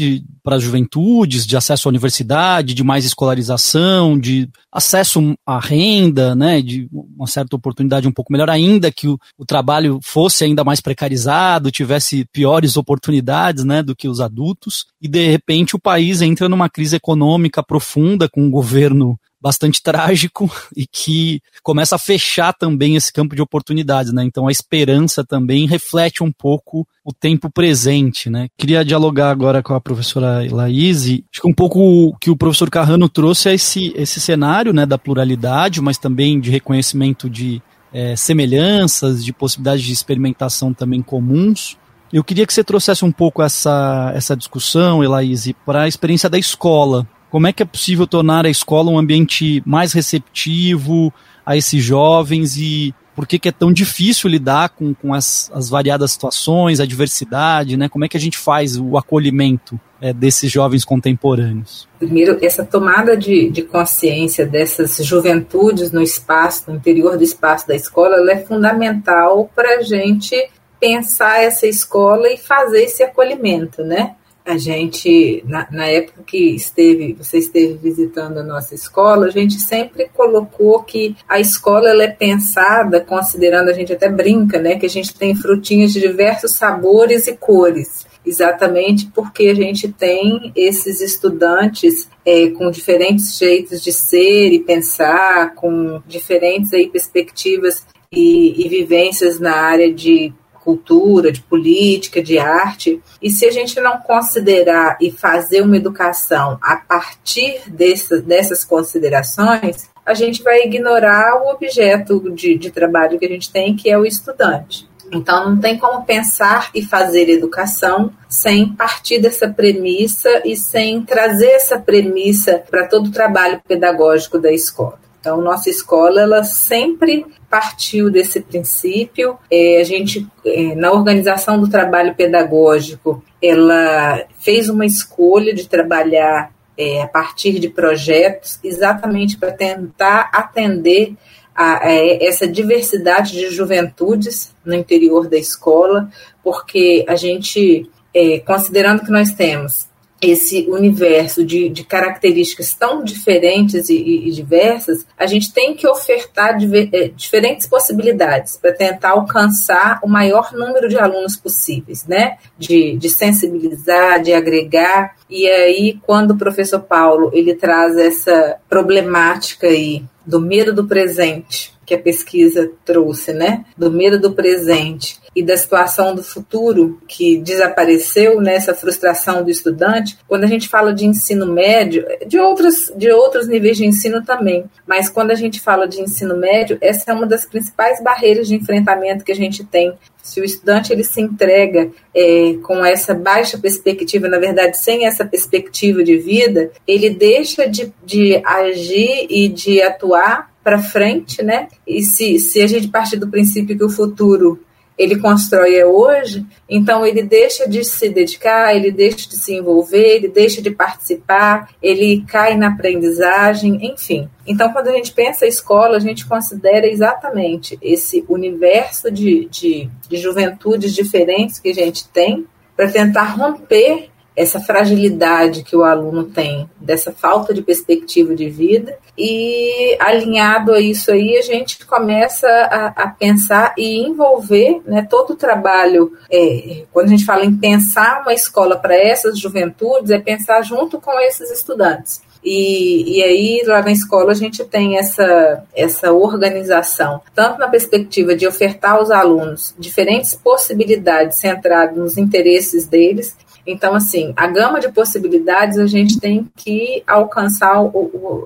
para 0.43 0.57
as 0.57 0.63
juventudes, 0.63 1.47
de 1.47 1.57
acesso 1.57 1.87
à 1.87 1.89
universidade, 1.89 2.73
de 2.73 2.83
mais 2.83 3.05
escolarização, 3.05 4.19
de 4.19 4.47
acesso 4.71 5.35
à 5.45 5.59
renda, 5.59 6.35
né, 6.35 6.61
de 6.61 6.87
uma 6.91 7.25
certa 7.25 7.55
oportunidade 7.55 8.07
um 8.07 8.11
pouco 8.11 8.31
melhor, 8.31 8.49
ainda 8.49 8.91
que 8.91 9.07
o, 9.07 9.17
o 9.37 9.45
trabalho 9.45 9.99
fosse 10.03 10.43
ainda 10.43 10.63
mais 10.63 10.79
precarizado, 10.79 11.71
tivesse 11.71 12.25
piores 12.31 12.77
oportunidades, 12.77 13.63
né, 13.63 13.81
do 13.81 13.95
que 13.95 14.07
os 14.07 14.21
adultos, 14.21 14.85
e 15.01 15.07
de 15.07 15.31
repente 15.31 15.75
o 15.75 15.79
país 15.79 16.21
entra 16.21 16.47
numa 16.47 16.69
crise 16.69 16.95
econômica 16.95 17.63
profunda 17.63 18.29
com 18.29 18.43
um 18.43 18.51
governo 18.51 19.19
bastante 19.47 19.81
trágico 19.81 20.51
e 20.75 20.85
que 20.85 21.41
começa 21.63 21.95
a 21.95 21.99
fechar 21.99 22.53
também 22.53 22.97
esse 22.97 23.13
campo 23.13 23.33
de 23.35 23.41
oportunidades, 23.41 24.11
né? 24.11 24.23
Então 24.23 24.47
a 24.47 24.51
esperança 24.51 25.23
também 25.23 25.65
reflete 25.65 26.21
um 26.21 26.31
pouco 26.31 26.85
o 27.03 27.13
tempo 27.13 27.49
presente, 27.49 28.29
né? 28.29 28.49
Queria 28.57 28.83
dialogar 28.83 29.29
agora 29.29 29.63
com 29.63 29.73
a 29.73 29.79
professora 29.79 30.45
Laís, 30.51 31.03
acho 31.03 31.41
que 31.41 31.47
um 31.47 31.53
pouco 31.53 31.79
o 31.79 32.17
que 32.17 32.29
o 32.29 32.35
professor 32.35 32.69
Carrano 32.69 33.07
trouxe 33.07 33.49
é 33.49 33.53
esse, 33.53 33.93
esse 33.95 34.19
cenário, 34.19 34.73
né, 34.73 34.85
da 34.85 34.97
pluralidade, 34.97 35.81
mas 35.81 35.97
também 35.97 36.39
de 36.39 36.51
reconhecimento 36.51 37.29
de 37.29 37.61
é, 37.93 38.15
semelhanças, 38.17 39.23
de 39.23 39.31
possibilidades 39.31 39.85
de 39.85 39.93
experimentação 39.93 40.73
também 40.73 41.01
comuns. 41.01 41.77
Eu 42.11 42.23
queria 42.23 42.45
que 42.45 42.53
você 42.53 42.63
trouxesse 42.63 43.05
um 43.05 43.11
pouco 43.11 43.41
essa, 43.41 44.11
essa 44.13 44.35
discussão, 44.35 45.03
Elaíse, 45.03 45.53
para 45.65 45.83
a 45.83 45.87
experiência 45.87 46.29
da 46.29 46.37
escola. 46.37 47.07
Como 47.29 47.47
é 47.47 47.53
que 47.53 47.61
é 47.61 47.65
possível 47.65 48.07
tornar 48.07 48.45
a 48.45 48.49
escola 48.49 48.91
um 48.91 48.97
ambiente 48.97 49.61
mais 49.65 49.93
receptivo 49.93 51.13
a 51.45 51.55
esses 51.55 51.83
jovens 51.83 52.57
e 52.57 52.93
por 53.17 53.25
que, 53.25 53.39
que 53.39 53.49
é 53.49 53.51
tão 53.51 53.73
difícil 53.73 54.29
lidar 54.29 54.69
com, 54.69 54.93
com 54.93 55.11
as, 55.11 55.49
as, 55.51 55.69
variadas 55.69 56.11
situações, 56.11 56.79
a 56.79 56.85
diversidade, 56.85 57.75
né? 57.75 57.89
Como 57.89 58.05
é 58.05 58.07
que 58.07 58.15
a 58.15 58.19
gente 58.19 58.37
faz 58.37 58.77
o 58.77 58.95
acolhimento 58.95 59.79
é, 59.99 60.13
desses 60.13 60.51
jovens 60.51 60.85
contemporâneos? 60.85 61.89
Primeiro, 61.97 62.37
essa 62.43 62.63
tomada 62.63 63.17
de, 63.17 63.49
de, 63.49 63.63
consciência 63.63 64.45
dessas 64.45 65.03
juventudes 65.03 65.91
no 65.91 65.99
espaço, 65.99 66.69
no 66.69 66.77
interior 66.77 67.17
do 67.17 67.23
espaço 67.23 67.67
da 67.67 67.75
escola, 67.75 68.31
é 68.31 68.37
fundamental 68.37 69.49
para 69.55 69.79
a 69.79 69.81
gente 69.81 70.35
pensar 70.79 71.41
essa 71.41 71.65
escola 71.65 72.31
e 72.31 72.37
fazer 72.37 72.83
esse 72.83 73.01
acolhimento, 73.01 73.83
né? 73.83 74.15
A 74.47 74.57
gente, 74.57 75.43
na, 75.45 75.67
na, 75.69 75.87
época 75.87 76.23
que 76.25 76.55
esteve, 76.55 77.11
você 77.11 77.37
esteve 77.37 77.73
visitando 77.73 78.37
a 78.37 78.43
nossa 78.43 78.73
escola, 78.73 79.27
a 79.27 79.29
gente 79.29 79.55
sempre 79.59 80.09
colocou 80.15 80.81
que 80.83 81.17
a 81.27 81.37
escola 81.37 81.89
ela 81.89 82.03
é 82.03 82.07
pensada, 82.07 83.01
considerando, 83.01 83.69
a 83.69 83.73
gente 83.73 83.91
até 83.91 84.07
brinca, 84.07 84.57
né, 84.57 84.79
que 84.79 84.85
a 84.85 84.89
gente 84.89 85.13
tem 85.13 85.35
frutinhas 85.35 85.91
de 85.91 85.99
diversos 85.99 86.53
sabores 86.53 87.27
e 87.27 87.35
cores. 87.35 88.07
Exatamente 88.25 89.11
porque 89.13 89.49
a 89.49 89.53
gente 89.53 89.89
tem 89.89 90.53
esses 90.55 91.01
estudantes 91.01 92.09
é, 92.25 92.49
com 92.51 92.71
diferentes 92.71 93.37
jeitos 93.37 93.83
de 93.83 93.91
ser 93.91 94.53
e 94.53 94.59
pensar, 94.59 95.55
com 95.55 96.01
diferentes 96.07 96.73
aí 96.73 96.87
perspectivas 96.87 97.85
e, 98.09 98.65
e 98.65 98.69
vivências 98.69 99.41
na 99.41 99.57
área 99.57 99.93
de 99.93 100.33
cultura, 100.67 101.31
de 101.31 101.41
política, 101.41 102.21
de 102.21 102.37
arte. 102.37 103.01
E 103.21 103.29
se 103.29 103.45
a 103.45 103.51
gente 103.51 103.79
não 103.79 103.99
considerar 103.99 104.97
e 104.99 105.09
fazer 105.09 105.61
uma 105.61 105.77
educação 105.77 106.57
a 106.61 106.75
partir 106.75 107.61
dessas, 107.67 108.21
dessas 108.21 108.65
considerações, 108.65 109.89
a 110.05 110.13
gente 110.13 110.43
vai 110.43 110.63
ignorar 110.63 111.41
o 111.41 111.49
objeto 111.49 112.29
de, 112.31 112.57
de 112.57 112.69
trabalho 112.69 113.17
que 113.17 113.25
a 113.25 113.29
gente 113.29 113.49
tem, 113.49 113.77
que 113.77 113.89
é 113.89 113.97
o 113.97 114.05
estudante. 114.05 114.85
Então, 115.09 115.51
não 115.51 115.57
tem 115.57 115.77
como 115.77 116.03
pensar 116.03 116.69
e 116.75 116.81
fazer 116.81 117.29
educação 117.29 118.11
sem 118.27 118.67
partir 118.67 119.19
dessa 119.21 119.47
premissa 119.47 120.41
e 120.43 120.57
sem 120.57 121.01
trazer 121.01 121.51
essa 121.51 121.79
premissa 121.79 122.61
para 122.69 122.87
todo 122.87 123.07
o 123.07 123.11
trabalho 123.11 123.61
pedagógico 123.65 124.37
da 124.37 124.51
escola. 124.51 125.06
Então, 125.19 125.41
nossa 125.41 125.69
escola, 125.69 126.21
ela 126.21 126.43
sempre 126.43 127.25
partiu 127.49 128.09
desse 128.09 128.39
princípio. 128.39 129.37
É, 129.51 129.81
a 129.81 129.83
gente, 129.83 130.27
é, 130.45 130.75
na 130.75 130.91
organização 130.91 131.59
do 131.59 131.69
trabalho 131.69 132.15
pedagógico, 132.15 133.23
ela 133.41 134.25
fez 134.39 134.69
uma 134.69 134.85
escolha 134.85 135.53
de 135.53 135.67
trabalhar 135.67 136.51
é, 136.77 137.01
a 137.01 137.07
partir 137.07 137.59
de 137.59 137.69
projetos, 137.69 138.59
exatamente 138.63 139.37
para 139.37 139.51
tentar 139.51 140.29
atender 140.31 141.15
a, 141.55 141.87
a, 141.87 141.91
essa 141.91 142.47
diversidade 142.47 143.33
de 143.33 143.49
juventudes 143.49 144.55
no 144.63 144.75
interior 144.75 145.27
da 145.27 145.37
escola, 145.37 146.09
porque 146.43 147.03
a 147.07 147.15
gente, 147.15 147.89
é, 148.13 148.39
considerando 148.39 149.03
que 149.03 149.11
nós 149.11 149.31
temos 149.31 149.86
esse 150.21 150.65
universo 150.69 151.45
de, 151.45 151.69
de 151.69 151.83
características 151.83 152.73
tão 152.73 153.03
diferentes 153.03 153.89
e, 153.89 153.95
e, 153.95 154.31
diversas, 154.31 155.05
a 155.17 155.25
gente 155.27 155.53
tem 155.53 155.75
que 155.75 155.87
ofertar 155.87 156.57
diver, 156.57 156.89
é, 156.91 157.07
diferentes 157.09 157.67
possibilidades 157.67 158.57
para 158.57 158.73
tentar 158.73 159.11
alcançar 159.11 159.99
o 160.03 160.07
maior 160.07 160.51
número 160.53 160.89
de 160.89 160.97
alunos 160.97 161.35
possíveis, 161.35 162.05
né? 162.07 162.37
De, 162.57 162.97
de 162.97 163.09
sensibilizar, 163.09 164.21
de 164.21 164.33
agregar. 164.33 165.15
E 165.29 165.47
aí, 165.47 165.99
quando 166.01 166.31
o 166.31 166.37
professor 166.37 166.79
Paulo 166.79 167.29
ele 167.33 167.53
traz 167.53 167.95
essa 167.97 168.57
problemática 168.67 169.67
aí 169.67 170.03
do 170.25 170.41
medo 170.41 170.73
do 170.73 170.87
presente, 170.87 171.73
que 171.85 171.93
a 171.93 171.99
pesquisa 171.99 172.69
trouxe, 172.83 173.31
né? 173.31 173.65
Do 173.77 173.91
medo 173.91 174.19
do 174.19 174.33
presente 174.33 175.19
e 175.37 175.43
da 175.43 175.55
situação 175.55 176.15
do 176.15 176.23
futuro 176.23 176.99
que 177.07 177.37
desapareceu 177.37 178.41
nessa 178.41 178.71
né? 178.71 178.77
frustração 178.77 179.43
do 179.43 179.51
estudante. 179.51 180.17
Quando 180.27 180.45
a 180.45 180.47
gente 180.47 180.67
fala 180.67 180.91
de 180.91 181.05
ensino 181.05 181.45
médio, 181.45 182.03
de 182.25 182.39
outros 182.39 182.91
de 182.95 183.11
outros 183.11 183.47
níveis 183.47 183.77
de 183.77 183.85
ensino 183.85 184.25
também, 184.25 184.65
mas 184.87 185.09
quando 185.09 185.29
a 185.29 185.35
gente 185.35 185.61
fala 185.61 185.87
de 185.87 186.01
ensino 186.01 186.35
médio, 186.35 186.79
essa 186.81 187.11
é 187.11 187.13
uma 187.13 187.27
das 187.27 187.45
principais 187.45 188.01
barreiras 188.01 188.47
de 188.47 188.55
enfrentamento 188.55 189.23
que 189.23 189.31
a 189.31 189.35
gente 189.35 189.63
tem 189.63 189.95
se 190.23 190.41
o 190.41 190.43
estudante 190.43 190.91
ele 190.91 191.03
se 191.03 191.21
entrega 191.21 191.89
é, 192.13 192.55
com 192.63 192.83
essa 192.83 193.13
baixa 193.13 193.57
perspectiva, 193.57 194.27
na 194.27 194.37
verdade, 194.37 194.77
sem 194.77 195.05
essa 195.05 195.23
perspectiva 195.23 196.03
de 196.03 196.17
vida, 196.17 196.71
ele 196.85 197.11
deixa 197.11 197.69
de, 197.69 197.93
de 198.03 198.41
agir 198.43 199.27
e 199.29 199.47
de 199.47 199.81
atuar 199.81 200.51
para 200.61 200.79
frente, 200.79 201.41
né? 201.41 201.69
E 201.87 202.03
se, 202.03 202.37
se 202.39 202.61
a 202.61 202.67
gente 202.67 202.89
partir 202.89 203.15
do 203.15 203.29
princípio 203.29 203.77
que 203.77 203.85
o 203.85 203.89
futuro 203.89 204.59
ele 204.97 205.19
constrói 205.19 205.75
é 205.75 205.85
hoje, 205.85 206.45
então 206.67 207.05
ele 207.05 207.21
deixa 207.21 207.69
de 207.69 207.83
se 207.83 208.09
dedicar, 208.09 208.75
ele 208.75 208.91
deixa 208.91 209.29
de 209.29 209.35
se 209.35 209.53
envolver, 209.53 210.15
ele 210.15 210.27
deixa 210.27 210.61
de 210.61 210.71
participar, 210.71 211.69
ele 211.81 212.23
cai 212.27 212.57
na 212.57 212.69
aprendizagem, 212.69 213.77
enfim. 213.85 214.27
Então, 214.45 214.71
quando 214.73 214.87
a 214.87 214.93
gente 214.93 215.13
pensa 215.13 215.45
a 215.45 215.47
escola, 215.47 215.97
a 215.97 215.99
gente 215.99 216.25
considera 216.25 216.87
exatamente 216.87 217.77
esse 217.81 218.25
universo 218.27 219.11
de, 219.11 219.47
de, 219.51 219.89
de 220.09 220.17
juventudes 220.17 220.95
diferentes 220.95 221.59
que 221.59 221.69
a 221.69 221.75
gente 221.75 222.07
tem 222.09 222.47
para 222.75 222.89
tentar 222.89 223.35
romper 223.35 224.09
essa 224.37 224.59
fragilidade 224.59 225.63
que 225.63 225.75
o 225.75 225.83
aluno 225.83 226.25
tem, 226.25 226.69
dessa 226.79 227.11
falta 227.11 227.51
de 227.51 227.63
perspectiva 227.63 228.35
de 228.35 228.47
vida, 228.47 228.95
e 229.17 229.97
alinhado 229.99 230.73
a 230.73 230.79
isso 230.79 231.11
aí, 231.11 231.35
a 231.37 231.41
gente 231.41 231.83
começa 231.87 232.47
a, 232.47 233.03
a 233.03 233.07
pensar 233.07 233.73
e 233.75 233.97
envolver 233.97 234.79
né, 234.85 235.07
todo 235.09 235.31
o 235.31 235.35
trabalho. 235.35 236.13
É, 236.31 236.83
quando 236.93 237.07
a 237.07 237.09
gente 237.09 237.25
fala 237.25 237.43
em 237.43 237.57
pensar 237.57 238.21
uma 238.21 238.33
escola 238.33 238.77
para 238.77 238.95
essas 238.95 239.39
juventudes, 239.39 240.11
é 240.11 240.19
pensar 240.19 240.61
junto 240.61 241.01
com 241.01 241.19
esses 241.19 241.49
estudantes. 241.49 242.21
E, 242.43 243.17
e 243.17 243.23
aí, 243.23 243.63
lá 243.65 243.81
na 243.81 243.91
escola, 243.91 244.31
a 244.31 244.35
gente 244.35 244.63
tem 244.63 244.97
essa, 244.97 245.63
essa 245.75 246.13
organização, 246.13 247.21
tanto 247.33 247.59
na 247.59 247.67
perspectiva 247.67 248.35
de 248.35 248.47
ofertar 248.47 248.93
aos 248.93 249.09
alunos 249.09 249.73
diferentes 249.77 250.35
possibilidades 250.35 251.37
centradas 251.37 251.97
nos 251.97 252.17
interesses 252.17 252.85
deles, 252.85 253.35
então, 253.67 253.93
assim, 253.93 254.33
a 254.37 254.47
gama 254.47 254.79
de 254.79 254.89
possibilidades 254.89 255.77
a 255.77 255.85
gente 255.85 256.19
tem 256.19 256.47
que 256.55 257.03
alcançar, 257.05 257.75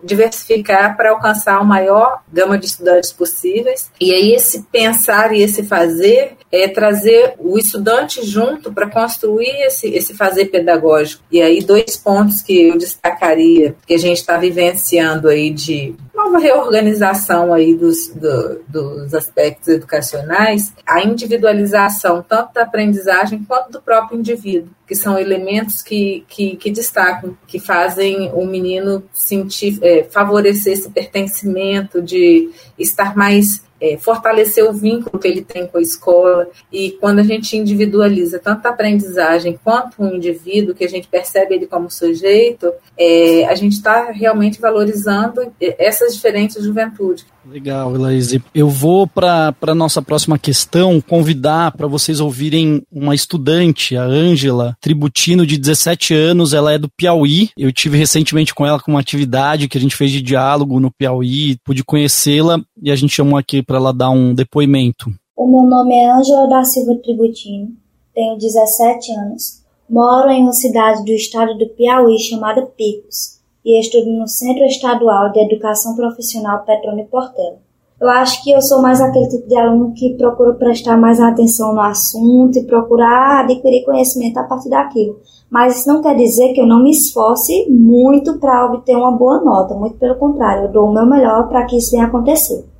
diversificar 0.03 0.97
para 0.97 1.11
alcançar 1.11 1.61
o 1.61 1.65
maior 1.65 2.23
gama 2.33 2.57
de 2.57 2.65
estudantes 2.65 3.13
possíveis. 3.13 3.91
E 3.99 4.11
aí, 4.11 4.33
esse 4.33 4.63
pensar 4.63 5.31
e 5.31 5.43
esse 5.43 5.63
fazer 5.63 6.33
é 6.51 6.67
trazer 6.67 7.35
o 7.37 7.57
estudante 7.57 8.25
junto 8.25 8.73
para 8.73 8.89
construir 8.89 9.61
esse, 9.61 9.87
esse 9.89 10.15
fazer 10.15 10.45
pedagógico. 10.45 11.23
E 11.31 11.41
aí, 11.41 11.61
dois 11.61 11.95
pontos 11.95 12.41
que 12.41 12.69
eu 12.69 12.77
destacaria, 12.77 13.75
que 13.85 13.93
a 13.93 13.99
gente 13.99 14.17
está 14.17 14.37
vivenciando 14.37 15.27
aí 15.27 15.51
de 15.51 15.93
reorganização 16.39 17.53
aí 17.53 17.75
dos, 17.75 18.07
do, 18.09 18.61
dos 18.67 19.13
aspectos 19.13 19.67
educacionais, 19.67 20.73
a 20.85 21.01
individualização 21.03 22.23
tanto 22.27 22.53
da 22.53 22.63
aprendizagem 22.63 23.43
quanto 23.43 23.71
do 23.71 23.81
próprio 23.81 24.19
indivíduo, 24.19 24.69
que 24.87 24.95
são 24.95 25.17
elementos 25.17 25.81
que, 25.81 26.25
que, 26.27 26.55
que 26.55 26.71
destacam, 26.71 27.37
que 27.47 27.59
fazem 27.59 28.31
o 28.33 28.45
menino 28.45 29.03
sentir, 29.13 29.79
é, 29.81 30.03
favorecer 30.03 30.73
esse 30.73 30.89
pertencimento, 30.89 32.01
de 32.01 32.49
estar 32.77 33.15
mais 33.15 33.63
é, 33.81 33.97
fortalecer 33.97 34.63
o 34.63 34.71
vínculo 34.71 35.19
que 35.19 35.27
ele 35.27 35.41
tem 35.41 35.65
com 35.65 35.79
a 35.79 35.81
escola. 35.81 36.47
E 36.71 36.91
quando 37.01 37.19
a 37.19 37.23
gente 37.23 37.57
individualiza 37.57 38.39
tanto 38.39 38.65
a 38.67 38.69
aprendizagem 38.69 39.59
quanto 39.63 40.03
o 40.03 40.15
indivíduo, 40.15 40.75
que 40.75 40.85
a 40.85 40.89
gente 40.89 41.07
percebe 41.07 41.55
ele 41.55 41.65
como 41.65 41.89
sujeito, 41.89 42.71
é, 42.97 43.45
a 43.45 43.55
gente 43.55 43.73
está 43.73 44.11
realmente 44.11 44.61
valorizando 44.61 45.51
essas 45.59 46.13
diferentes 46.13 46.63
juventudes. 46.63 47.25
Legal, 47.49 47.95
Elaise. 47.95 48.43
Eu 48.53 48.69
vou 48.69 49.07
para 49.07 49.53
a 49.61 49.75
nossa 49.75 50.01
próxima 50.01 50.37
questão 50.37 51.01
convidar 51.01 51.71
para 51.71 51.87
vocês 51.87 52.19
ouvirem 52.19 52.83
uma 52.91 53.15
estudante, 53.15 53.97
a 53.97 54.03
Ângela 54.03 54.77
Tributino, 54.79 55.45
de 55.45 55.57
17 55.57 56.13
anos. 56.13 56.53
Ela 56.53 56.73
é 56.73 56.77
do 56.77 56.89
Piauí. 56.89 57.49
Eu 57.57 57.71
tive 57.71 57.97
recentemente 57.97 58.53
com 58.53 58.65
ela 58.65 58.79
com 58.79 58.91
uma 58.91 58.99
atividade 58.99 59.67
que 59.67 59.77
a 59.77 59.81
gente 59.81 59.95
fez 59.95 60.11
de 60.11 60.21
diálogo 60.21 60.79
no 60.79 60.91
Piauí. 60.91 61.57
Pude 61.63 61.83
conhecê-la 61.83 62.61
e 62.81 62.89
a 62.89 62.95
gente 62.95 63.13
chamou 63.13 63.37
aqui 63.37 63.61
para 63.61 63.77
ela 63.77 63.93
dar 63.93 64.09
um 64.09 64.33
depoimento. 64.33 65.11
O 65.37 65.47
meu 65.47 65.63
nome 65.63 65.95
é 65.95 66.09
Ângela 66.09 66.47
da 66.47 66.63
Silva 66.63 66.95
Tributino. 66.95 67.69
Tenho 68.13 68.37
17 68.37 69.11
anos. 69.11 69.61
Moro 69.89 70.29
em 70.29 70.41
uma 70.41 70.53
cidade 70.53 71.05
do 71.05 71.11
estado 71.11 71.57
do 71.57 71.69
Piauí 71.69 72.17
chamada 72.17 72.65
Picos 72.65 73.39
e 73.63 73.79
estudo 73.79 74.09
no 74.11 74.27
Centro 74.27 74.63
Estadual 74.65 75.31
de 75.31 75.39
Educação 75.39 75.95
Profissional 75.95 76.63
Petrônio 76.65 77.05
Portela. 77.05 77.59
Eu 77.99 78.09
acho 78.09 78.43
que 78.43 78.49
eu 78.49 78.61
sou 78.61 78.81
mais 78.81 78.99
aquele 78.99 79.27
tipo 79.27 79.47
de 79.47 79.55
aluno 79.55 79.93
que 79.93 80.15
procura 80.15 80.53
prestar 80.53 80.97
mais 80.97 81.19
atenção 81.19 81.75
no 81.75 81.81
assunto 81.81 82.57
e 82.57 82.63
procurar 82.63 83.41
adquirir 83.43 83.85
conhecimento 83.85 84.37
a 84.37 84.43
partir 84.43 84.69
daquilo. 84.69 85.19
Mas 85.51 85.79
isso 85.79 85.87
não 85.87 86.01
quer 86.01 86.15
dizer 86.15 86.53
que 86.53 86.61
eu 86.61 86.65
não 86.65 86.81
me 86.81 86.89
esforce 86.89 87.69
muito 87.69 88.39
para 88.39 88.65
obter 88.65 88.95
uma 88.95 89.11
boa 89.11 89.41
nota, 89.41 89.75
muito 89.75 89.97
pelo 89.97 90.15
contrário, 90.15 90.63
eu 90.63 90.71
dou 90.71 90.89
o 90.89 90.93
meu 90.93 91.05
melhor 91.05 91.47
para 91.47 91.65
que 91.65 91.77
isso 91.77 91.91
venha 91.91 92.05
acontecer. 92.05 92.70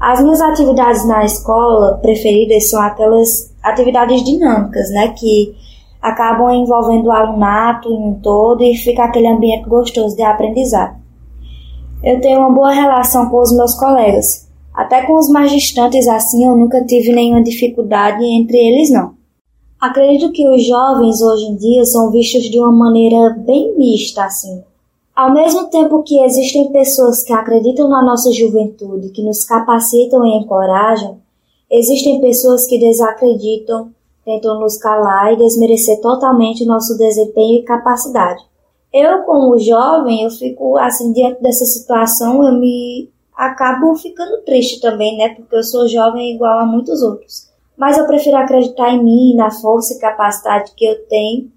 As 0.00 0.22
minhas 0.22 0.40
atividades 0.40 1.06
na 1.06 1.24
escola 1.24 1.98
preferidas 1.98 2.70
são 2.70 2.80
aquelas 2.80 3.54
atividades 3.62 4.24
dinâmicas, 4.24 4.88
né, 4.90 5.08
que 5.08 5.54
acabam 6.00 6.50
envolvendo 6.50 7.06
o 7.06 7.12
alunato 7.12 7.90
em 7.90 8.08
um 8.08 8.14
todo 8.14 8.62
e 8.64 8.74
fica 8.74 9.04
aquele 9.04 9.28
ambiente 9.28 9.68
gostoso 9.68 10.16
de 10.16 10.22
aprendizado. 10.22 10.96
Eu 12.02 12.18
tenho 12.18 12.40
uma 12.40 12.50
boa 12.50 12.72
relação 12.72 13.28
com 13.28 13.42
os 13.42 13.52
meus 13.52 13.74
colegas. 13.74 14.48
Até 14.74 15.04
com 15.04 15.18
os 15.18 15.28
mais 15.28 15.50
distantes 15.50 16.08
assim 16.08 16.46
eu 16.46 16.56
nunca 16.56 16.82
tive 16.86 17.12
nenhuma 17.12 17.42
dificuldade 17.42 18.24
entre 18.24 18.56
eles 18.56 18.90
não. 18.90 19.12
Acredito 19.78 20.32
que 20.32 20.48
os 20.48 20.66
jovens 20.66 21.20
hoje 21.20 21.44
em 21.44 21.56
dia 21.56 21.84
são 21.84 22.10
vistos 22.10 22.44
de 22.44 22.58
uma 22.58 22.72
maneira 22.72 23.36
bem 23.44 23.76
mista 23.76 24.24
assim. 24.24 24.62
Ao 25.20 25.34
mesmo 25.34 25.68
tempo 25.68 26.02
que 26.02 26.18
existem 26.24 26.72
pessoas 26.72 27.22
que 27.22 27.30
acreditam 27.30 27.90
na 27.90 28.02
nossa 28.02 28.32
juventude, 28.32 29.10
que 29.10 29.22
nos 29.22 29.44
capacitam 29.44 30.24
e 30.24 30.38
encorajam, 30.38 31.18
existem 31.70 32.22
pessoas 32.22 32.66
que 32.66 32.78
desacreditam 32.78 33.90
tentam 34.24 34.58
nos 34.58 34.78
calar 34.78 35.34
e 35.34 35.36
desmerecer 35.36 36.00
totalmente 36.00 36.64
o 36.64 36.66
nosso 36.66 36.96
desempenho 36.96 37.58
e 37.58 37.64
capacidade. 37.64 38.42
Eu, 38.90 39.24
como 39.24 39.58
jovem, 39.58 40.22
eu 40.22 40.30
fico 40.30 40.78
assim 40.78 41.12
diante 41.12 41.42
dessa 41.42 41.66
situação, 41.66 42.42
eu 42.42 42.54
me 42.54 43.10
acabo 43.36 43.94
ficando 43.96 44.42
triste 44.42 44.80
também, 44.80 45.18
né? 45.18 45.34
Porque 45.34 45.54
eu 45.54 45.62
sou 45.62 45.86
jovem 45.86 46.34
igual 46.34 46.60
a 46.60 46.64
muitos 46.64 47.02
outros. 47.02 47.46
Mas 47.76 47.98
eu 47.98 48.06
prefiro 48.06 48.38
acreditar 48.38 48.90
em 48.94 49.04
mim, 49.04 49.34
na 49.36 49.50
força 49.50 49.92
e 49.92 49.98
capacidade 49.98 50.72
que 50.74 50.86
eu 50.86 51.06
tenho, 51.08 51.52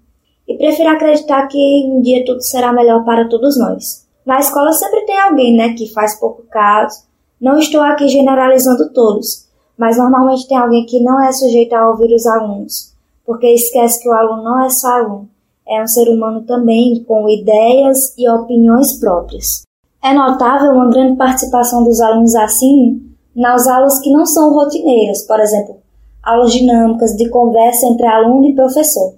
e 0.46 0.56
prefiro 0.56 0.90
acreditar 0.90 1.46
que 1.48 1.84
um 1.86 2.00
dia 2.00 2.24
tudo 2.24 2.42
será 2.42 2.72
melhor 2.72 3.04
para 3.04 3.28
todos 3.28 3.58
nós. 3.58 4.04
Na 4.24 4.38
escola 4.38 4.72
sempre 4.72 5.02
tem 5.02 5.18
alguém, 5.18 5.56
né, 5.56 5.74
que 5.74 5.92
faz 5.92 6.18
pouco 6.18 6.42
caso. 6.50 7.04
Não 7.40 7.58
estou 7.58 7.80
aqui 7.82 8.08
generalizando 8.08 8.90
todos, 8.92 9.46
mas 9.76 9.98
normalmente 9.98 10.48
tem 10.48 10.56
alguém 10.56 10.86
que 10.86 11.00
não 11.00 11.22
é 11.22 11.32
sujeito 11.32 11.74
a 11.74 11.90
ouvir 11.90 12.14
os 12.14 12.26
alunos, 12.26 12.94
porque 13.26 13.46
esquece 13.48 14.02
que 14.02 14.08
o 14.08 14.12
aluno 14.12 14.42
não 14.42 14.64
é 14.64 14.70
só 14.70 14.88
aluno, 14.88 15.28
é 15.66 15.82
um 15.82 15.86
ser 15.86 16.08
humano 16.08 16.42
também 16.42 17.02
com 17.04 17.28
ideias 17.28 18.16
e 18.16 18.28
opiniões 18.28 18.98
próprias. 18.98 19.62
É 20.02 20.12
notável 20.12 20.72
uma 20.72 20.90
grande 20.90 21.16
participação 21.16 21.82
dos 21.82 22.00
alunos 22.00 22.34
assim 22.34 23.02
nas 23.34 23.66
aulas 23.66 23.98
que 24.00 24.12
não 24.12 24.24
são 24.24 24.52
rotineiras, 24.52 25.26
por 25.26 25.40
exemplo, 25.40 25.76
aulas 26.22 26.52
dinâmicas 26.52 27.16
de 27.16 27.28
conversa 27.28 27.86
entre 27.86 28.06
aluno 28.06 28.46
e 28.46 28.54
professor. 28.54 29.14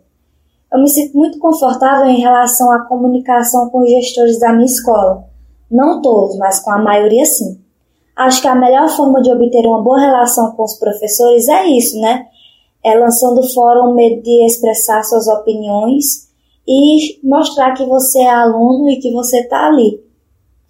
Eu 0.73 0.80
me 0.80 0.88
sinto 0.88 1.16
muito 1.16 1.38
confortável 1.38 2.06
em 2.06 2.20
relação 2.20 2.70
à 2.73 2.80
comunicação 2.80 3.70
com 3.70 3.82
os 3.82 3.90
gestores 3.90 4.38
da 4.40 4.52
minha 4.52 4.66
escola. 4.66 5.25
Não 5.70 6.00
todos, 6.02 6.37
mas 6.38 6.61
com 6.61 6.70
a 6.70 6.78
maioria 6.78 7.25
sim. 7.25 7.58
Acho 8.16 8.40
que 8.40 8.49
a 8.49 8.54
melhor 8.54 8.88
forma 8.88 9.20
de 9.20 9.30
obter 9.30 9.66
uma 9.66 9.82
boa 9.82 10.00
relação 10.00 10.52
com 10.52 10.64
os 10.64 10.78
professores 10.78 11.49
é 11.49 11.66
isso, 11.66 12.00
né? 12.00 12.26
É 12.82 12.99
lançando 12.99 13.42
fora 13.52 13.82
o 13.82 13.94
medo 13.94 14.22
de 14.22 14.46
expressar 14.46 15.02
suas 15.02 15.26
opiniões 15.29 16.26
e 16.66 17.20
mostrar 17.22 17.72
que 17.72 17.85
você 17.85 18.20
é 18.20 18.31
aluno 18.31 18.88
e 18.88 18.96
que 18.96 19.12
você 19.12 19.40
está 19.40 19.68
ali, 19.68 20.00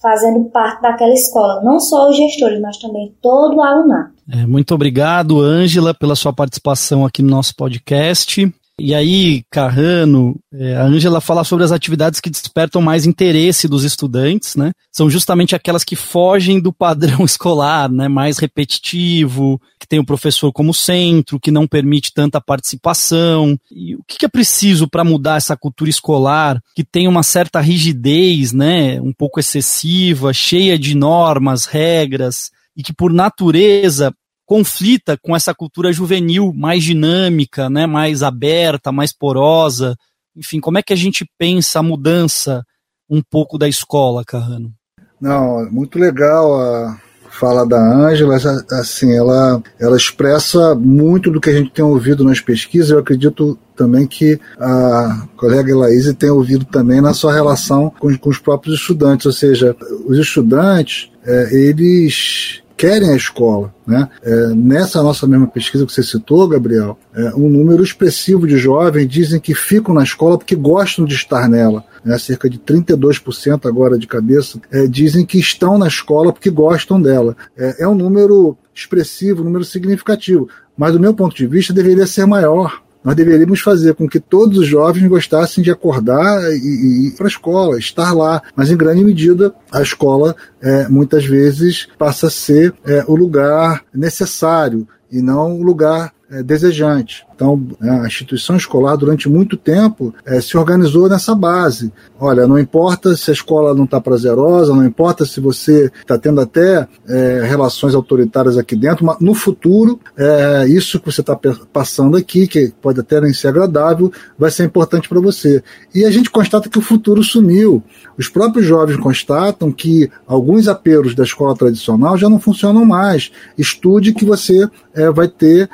fazendo 0.00 0.44
parte 0.46 0.82
daquela 0.82 1.12
escola. 1.12 1.62
Não 1.62 1.78
só 1.78 2.10
os 2.10 2.16
gestores, 2.16 2.60
mas 2.60 2.78
também 2.78 3.14
todo 3.22 3.56
o 3.56 3.62
alunato. 3.62 4.14
É, 4.30 4.44
muito 4.44 4.74
obrigado, 4.74 5.40
Ângela, 5.40 5.94
pela 5.94 6.16
sua 6.16 6.32
participação 6.32 7.06
aqui 7.06 7.22
no 7.22 7.30
nosso 7.30 7.54
podcast. 7.54 8.52
E 8.78 8.94
aí, 8.94 9.42
Carrano, 9.50 10.38
é, 10.52 10.76
a 10.76 10.84
Ângela 10.84 11.18
fala 11.18 11.44
sobre 11.44 11.64
as 11.64 11.72
atividades 11.72 12.20
que 12.20 12.28
despertam 12.28 12.82
mais 12.82 13.06
interesse 13.06 13.66
dos 13.66 13.84
estudantes, 13.84 14.54
né? 14.54 14.72
São 14.92 15.08
justamente 15.08 15.56
aquelas 15.56 15.82
que 15.82 15.96
fogem 15.96 16.60
do 16.60 16.70
padrão 16.70 17.24
escolar, 17.24 17.90
né? 17.90 18.06
Mais 18.06 18.36
repetitivo, 18.36 19.58
que 19.80 19.88
tem 19.88 19.98
o 19.98 20.04
professor 20.04 20.52
como 20.52 20.74
centro, 20.74 21.40
que 21.40 21.50
não 21.50 21.66
permite 21.66 22.12
tanta 22.12 22.38
participação. 22.38 23.58
E 23.70 23.96
o 23.96 24.04
que 24.06 24.26
é 24.26 24.28
preciso 24.28 24.86
para 24.86 25.04
mudar 25.04 25.38
essa 25.38 25.56
cultura 25.56 25.88
escolar, 25.88 26.60
que 26.74 26.84
tem 26.84 27.08
uma 27.08 27.22
certa 27.22 27.60
rigidez, 27.60 28.52
né? 28.52 29.00
Um 29.00 29.12
pouco 29.12 29.40
excessiva, 29.40 30.34
cheia 30.34 30.78
de 30.78 30.94
normas, 30.94 31.64
regras, 31.64 32.50
e 32.76 32.82
que 32.82 32.92
por 32.92 33.10
natureza 33.10 34.12
conflita 34.46 35.18
com 35.20 35.34
essa 35.34 35.52
cultura 35.52 35.92
juvenil 35.92 36.52
mais 36.54 36.84
dinâmica, 36.84 37.68
né, 37.68 37.86
mais 37.86 38.22
aberta, 38.22 38.92
mais 38.92 39.12
porosa. 39.12 39.96
Enfim, 40.34 40.60
como 40.60 40.78
é 40.78 40.82
que 40.82 40.92
a 40.92 40.96
gente 40.96 41.26
pensa 41.36 41.80
a 41.80 41.82
mudança 41.82 42.64
um 43.10 43.20
pouco 43.20 43.58
da 43.58 43.68
escola, 43.68 44.24
Carrano? 44.24 44.72
Não, 45.20 45.68
muito 45.70 45.98
legal 45.98 46.60
a 46.60 47.00
fala 47.28 47.66
da 47.66 47.78
Ângela, 47.78 48.36
assim, 48.72 49.14
ela, 49.14 49.62
ela 49.78 49.96
expressa 49.96 50.74
muito 50.74 51.30
do 51.30 51.40
que 51.40 51.50
a 51.50 51.52
gente 51.52 51.70
tem 51.70 51.84
ouvido 51.84 52.24
nas 52.24 52.40
pesquisas, 52.40 52.90
eu 52.90 52.98
acredito 52.98 53.58
também 53.76 54.06
que 54.06 54.40
a 54.58 55.26
colega 55.36 55.70
Elaíse 55.70 56.14
tem 56.14 56.30
ouvido 56.30 56.64
também 56.64 57.00
na 57.00 57.12
sua 57.12 57.34
relação 57.34 57.92
com, 57.98 58.16
com 58.16 58.30
os 58.30 58.38
próprios 58.38 58.80
estudantes, 58.80 59.26
ou 59.26 59.32
seja, 59.32 59.76
os 60.06 60.18
estudantes, 60.18 61.10
é, 61.24 61.54
eles 61.54 62.62
querem 62.76 63.10
a 63.10 63.16
escola. 63.16 63.74
Né? 63.86 64.08
É, 64.22 64.48
nessa 64.48 65.02
nossa 65.02 65.26
mesma 65.26 65.46
pesquisa 65.46 65.86
que 65.86 65.92
você 65.92 66.02
citou, 66.02 66.46
Gabriel, 66.48 66.98
é, 67.14 67.34
um 67.34 67.48
número 67.48 67.82
expressivo 67.82 68.46
de 68.46 68.58
jovens 68.58 69.08
dizem 69.08 69.40
que 69.40 69.54
ficam 69.54 69.94
na 69.94 70.02
escola 70.02 70.36
porque 70.36 70.54
gostam 70.54 71.04
de 71.04 71.14
estar 71.14 71.48
nela. 71.48 71.84
Né? 72.04 72.18
Cerca 72.18 72.48
de 72.50 72.58
32% 72.58 73.66
agora 73.66 73.98
de 73.98 74.06
cabeça 74.06 74.60
é, 74.70 74.86
dizem 74.86 75.24
que 75.24 75.38
estão 75.38 75.78
na 75.78 75.88
escola 75.88 76.32
porque 76.32 76.50
gostam 76.50 77.00
dela. 77.00 77.36
É, 77.56 77.84
é 77.84 77.88
um 77.88 77.94
número 77.94 78.56
expressivo, 78.74 79.40
um 79.42 79.46
número 79.46 79.64
significativo. 79.64 80.48
Mas, 80.76 80.92
do 80.92 81.00
meu 81.00 81.14
ponto 81.14 81.34
de 81.34 81.46
vista, 81.46 81.72
deveria 81.72 82.06
ser 82.06 82.26
maior 82.26 82.82
nós 83.06 83.14
deveríamos 83.14 83.60
fazer 83.60 83.94
com 83.94 84.08
que 84.08 84.18
todos 84.18 84.58
os 84.58 84.66
jovens 84.66 85.06
gostassem 85.06 85.62
de 85.62 85.70
acordar 85.70 86.42
e, 86.52 86.56
e 86.56 87.06
ir 87.06 87.10
para 87.12 87.26
a 87.26 87.28
escola, 87.28 87.78
estar 87.78 88.12
lá. 88.12 88.42
Mas, 88.56 88.68
em 88.68 88.76
grande 88.76 89.04
medida, 89.04 89.54
a 89.70 89.80
escola 89.80 90.34
é, 90.60 90.88
muitas 90.88 91.24
vezes 91.24 91.86
passa 91.96 92.26
a 92.26 92.30
ser 92.30 92.74
é, 92.84 93.04
o 93.06 93.14
lugar 93.14 93.84
necessário 93.94 94.88
e 95.08 95.22
não 95.22 95.56
o 95.56 95.62
lugar 95.62 96.12
é, 96.28 96.42
desejante. 96.42 97.24
Então, 97.36 97.62
né, 97.78 98.00
a 98.02 98.06
instituição 98.06 98.56
escolar, 98.56 98.96
durante 98.96 99.28
muito 99.28 99.58
tempo, 99.58 100.14
é, 100.24 100.40
se 100.40 100.56
organizou 100.56 101.06
nessa 101.06 101.34
base. 101.34 101.92
Olha, 102.18 102.46
não 102.46 102.58
importa 102.58 103.14
se 103.14 103.30
a 103.30 103.34
escola 103.34 103.74
não 103.74 103.84
está 103.84 104.00
prazerosa, 104.00 104.74
não 104.74 104.86
importa 104.86 105.26
se 105.26 105.38
você 105.38 105.92
está 106.00 106.16
tendo 106.16 106.40
até 106.40 106.88
é, 107.06 107.42
relações 107.44 107.94
autoritárias 107.94 108.56
aqui 108.56 108.74
dentro, 108.74 109.04
mas 109.04 109.18
no 109.20 109.34
futuro, 109.34 110.00
é, 110.16 110.66
isso 110.66 110.98
que 110.98 111.12
você 111.12 111.20
está 111.20 111.38
passando 111.70 112.16
aqui, 112.16 112.46
que 112.46 112.72
pode 112.80 113.00
até 113.00 113.20
nem 113.20 113.34
ser 113.34 113.48
agradável, 113.48 114.10
vai 114.38 114.50
ser 114.50 114.64
importante 114.64 115.06
para 115.06 115.20
você. 115.20 115.62
E 115.94 116.06
a 116.06 116.10
gente 116.10 116.30
constata 116.30 116.70
que 116.70 116.78
o 116.78 116.82
futuro 116.82 117.22
sumiu. 117.22 117.82
Os 118.16 118.30
próprios 118.30 118.64
jovens 118.64 118.96
constatam 118.96 119.70
que 119.70 120.10
alguns 120.26 120.68
apelos 120.68 121.14
da 121.14 121.24
escola 121.24 121.54
tradicional 121.54 122.16
já 122.16 122.30
não 122.30 122.40
funcionam 122.40 122.82
mais. 122.86 123.30
Estude 123.58 124.14
que 124.14 124.24
você 124.24 124.66
vai 125.14 125.28
ter 125.28 125.68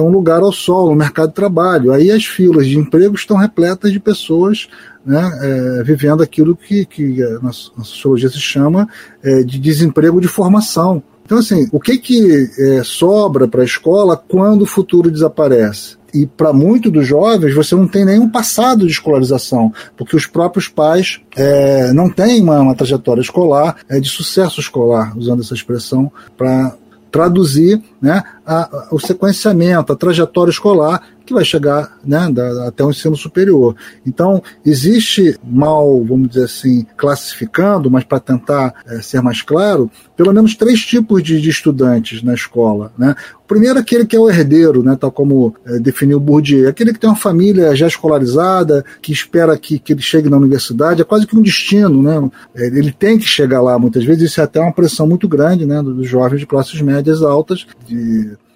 um 0.00 0.08
lugar 0.08 0.42
ao 0.42 0.52
sol 0.52 0.87
no 0.90 0.96
mercado 0.96 1.28
de 1.28 1.34
trabalho. 1.34 1.92
Aí 1.92 2.10
as 2.10 2.24
filas 2.24 2.66
de 2.66 2.78
emprego 2.78 3.14
estão 3.14 3.36
repletas 3.36 3.92
de 3.92 4.00
pessoas 4.00 4.68
né, 5.04 5.30
é, 5.42 5.82
vivendo 5.82 6.22
aquilo 6.22 6.56
que, 6.56 6.84
que 6.84 7.16
na, 7.42 7.52
sociologia 7.52 8.28
se 8.28 8.40
chama 8.40 8.88
é, 9.22 9.42
de 9.42 9.58
desemprego 9.58 10.20
de 10.20 10.28
formação. 10.28 11.02
Então, 11.24 11.38
assim, 11.38 11.68
o 11.72 11.78
que, 11.78 11.98
que 11.98 12.50
é, 12.58 12.82
sobra 12.82 13.46
para 13.46 13.62
a 13.62 13.64
escola 13.64 14.16
quando 14.16 14.62
o 14.62 14.66
futuro 14.66 15.10
desaparece? 15.10 15.98
e 16.12 16.26
para 16.26 16.52
muitos 16.52 16.90
dos 16.90 17.06
jovens 17.06 17.54
você 17.54 17.74
não 17.74 17.86
tem 17.86 18.04
nenhum 18.04 18.28
passado 18.28 18.86
de 18.86 18.92
escolarização, 18.92 19.72
porque 19.96 20.16
os 20.16 20.26
próprios 20.26 20.68
pais 20.68 21.20
é, 21.36 21.92
não 21.92 22.08
têm 22.08 22.42
uma, 22.42 22.60
uma 22.60 22.74
trajetória 22.74 23.20
escolar 23.20 23.76
é, 23.88 24.00
de 24.00 24.08
sucesso 24.08 24.60
escolar, 24.60 25.16
usando 25.16 25.42
essa 25.42 25.54
expressão, 25.54 26.10
para 26.36 26.74
traduzir 27.10 27.82
né, 28.00 28.22
a, 28.46 28.62
a, 28.64 28.88
o 28.90 28.98
sequenciamento, 28.98 29.92
a 29.92 29.96
trajetória 29.96 30.50
escolar 30.50 31.02
que 31.28 31.34
vai 31.34 31.44
chegar 31.44 31.98
né, 32.02 32.30
da, 32.32 32.68
até 32.68 32.82
o 32.82 32.90
ensino 32.90 33.14
superior. 33.14 33.76
Então, 34.06 34.42
existe 34.64 35.38
mal, 35.44 36.02
vamos 36.02 36.30
dizer 36.30 36.44
assim, 36.44 36.86
classificando, 36.96 37.90
mas 37.90 38.02
para 38.02 38.18
tentar 38.18 38.74
é, 38.86 39.02
ser 39.02 39.20
mais 39.20 39.42
claro, 39.42 39.90
pelo 40.16 40.32
menos 40.32 40.56
três 40.56 40.80
tipos 40.80 41.22
de, 41.22 41.38
de, 41.38 41.50
estudantes 41.50 42.22
na 42.22 42.32
escola. 42.32 42.90
Né? 42.96 43.14
O 43.44 43.46
primeiro 43.46 43.78
é 43.78 43.82
aquele 43.82 44.06
que 44.06 44.16
é 44.16 44.18
o 44.18 44.30
herdeiro, 44.30 44.82
né, 44.82 44.96
tal 44.98 45.12
como 45.12 45.54
é, 45.66 45.78
definiu 45.78 46.18
Bourdieu, 46.18 46.68
aquele 46.68 46.94
que 46.94 46.98
tem 46.98 47.10
uma 47.10 47.16
família 47.16 47.76
já 47.76 47.86
escolarizada, 47.86 48.82
que 49.02 49.12
espera 49.12 49.56
que, 49.58 49.78
que 49.78 49.92
ele 49.92 50.02
chegue 50.02 50.30
na 50.30 50.38
universidade, 50.38 51.02
é 51.02 51.04
quase 51.04 51.26
que 51.26 51.36
um 51.36 51.42
destino, 51.42 52.02
né? 52.02 52.30
ele 52.54 52.90
tem 52.90 53.18
que 53.18 53.26
chegar 53.26 53.60
lá 53.60 53.78
muitas 53.78 54.02
vezes, 54.02 54.30
isso 54.30 54.40
é 54.40 54.44
até 54.44 54.60
uma 54.60 54.72
pressão 54.72 55.06
muito 55.06 55.28
grande 55.28 55.66
né, 55.66 55.82
dos 55.82 56.08
jovens 56.08 56.40
de 56.40 56.46
classes 56.46 56.80
médias 56.80 57.22
altas, 57.22 57.66
de 57.86 58.32
é, 58.32 58.47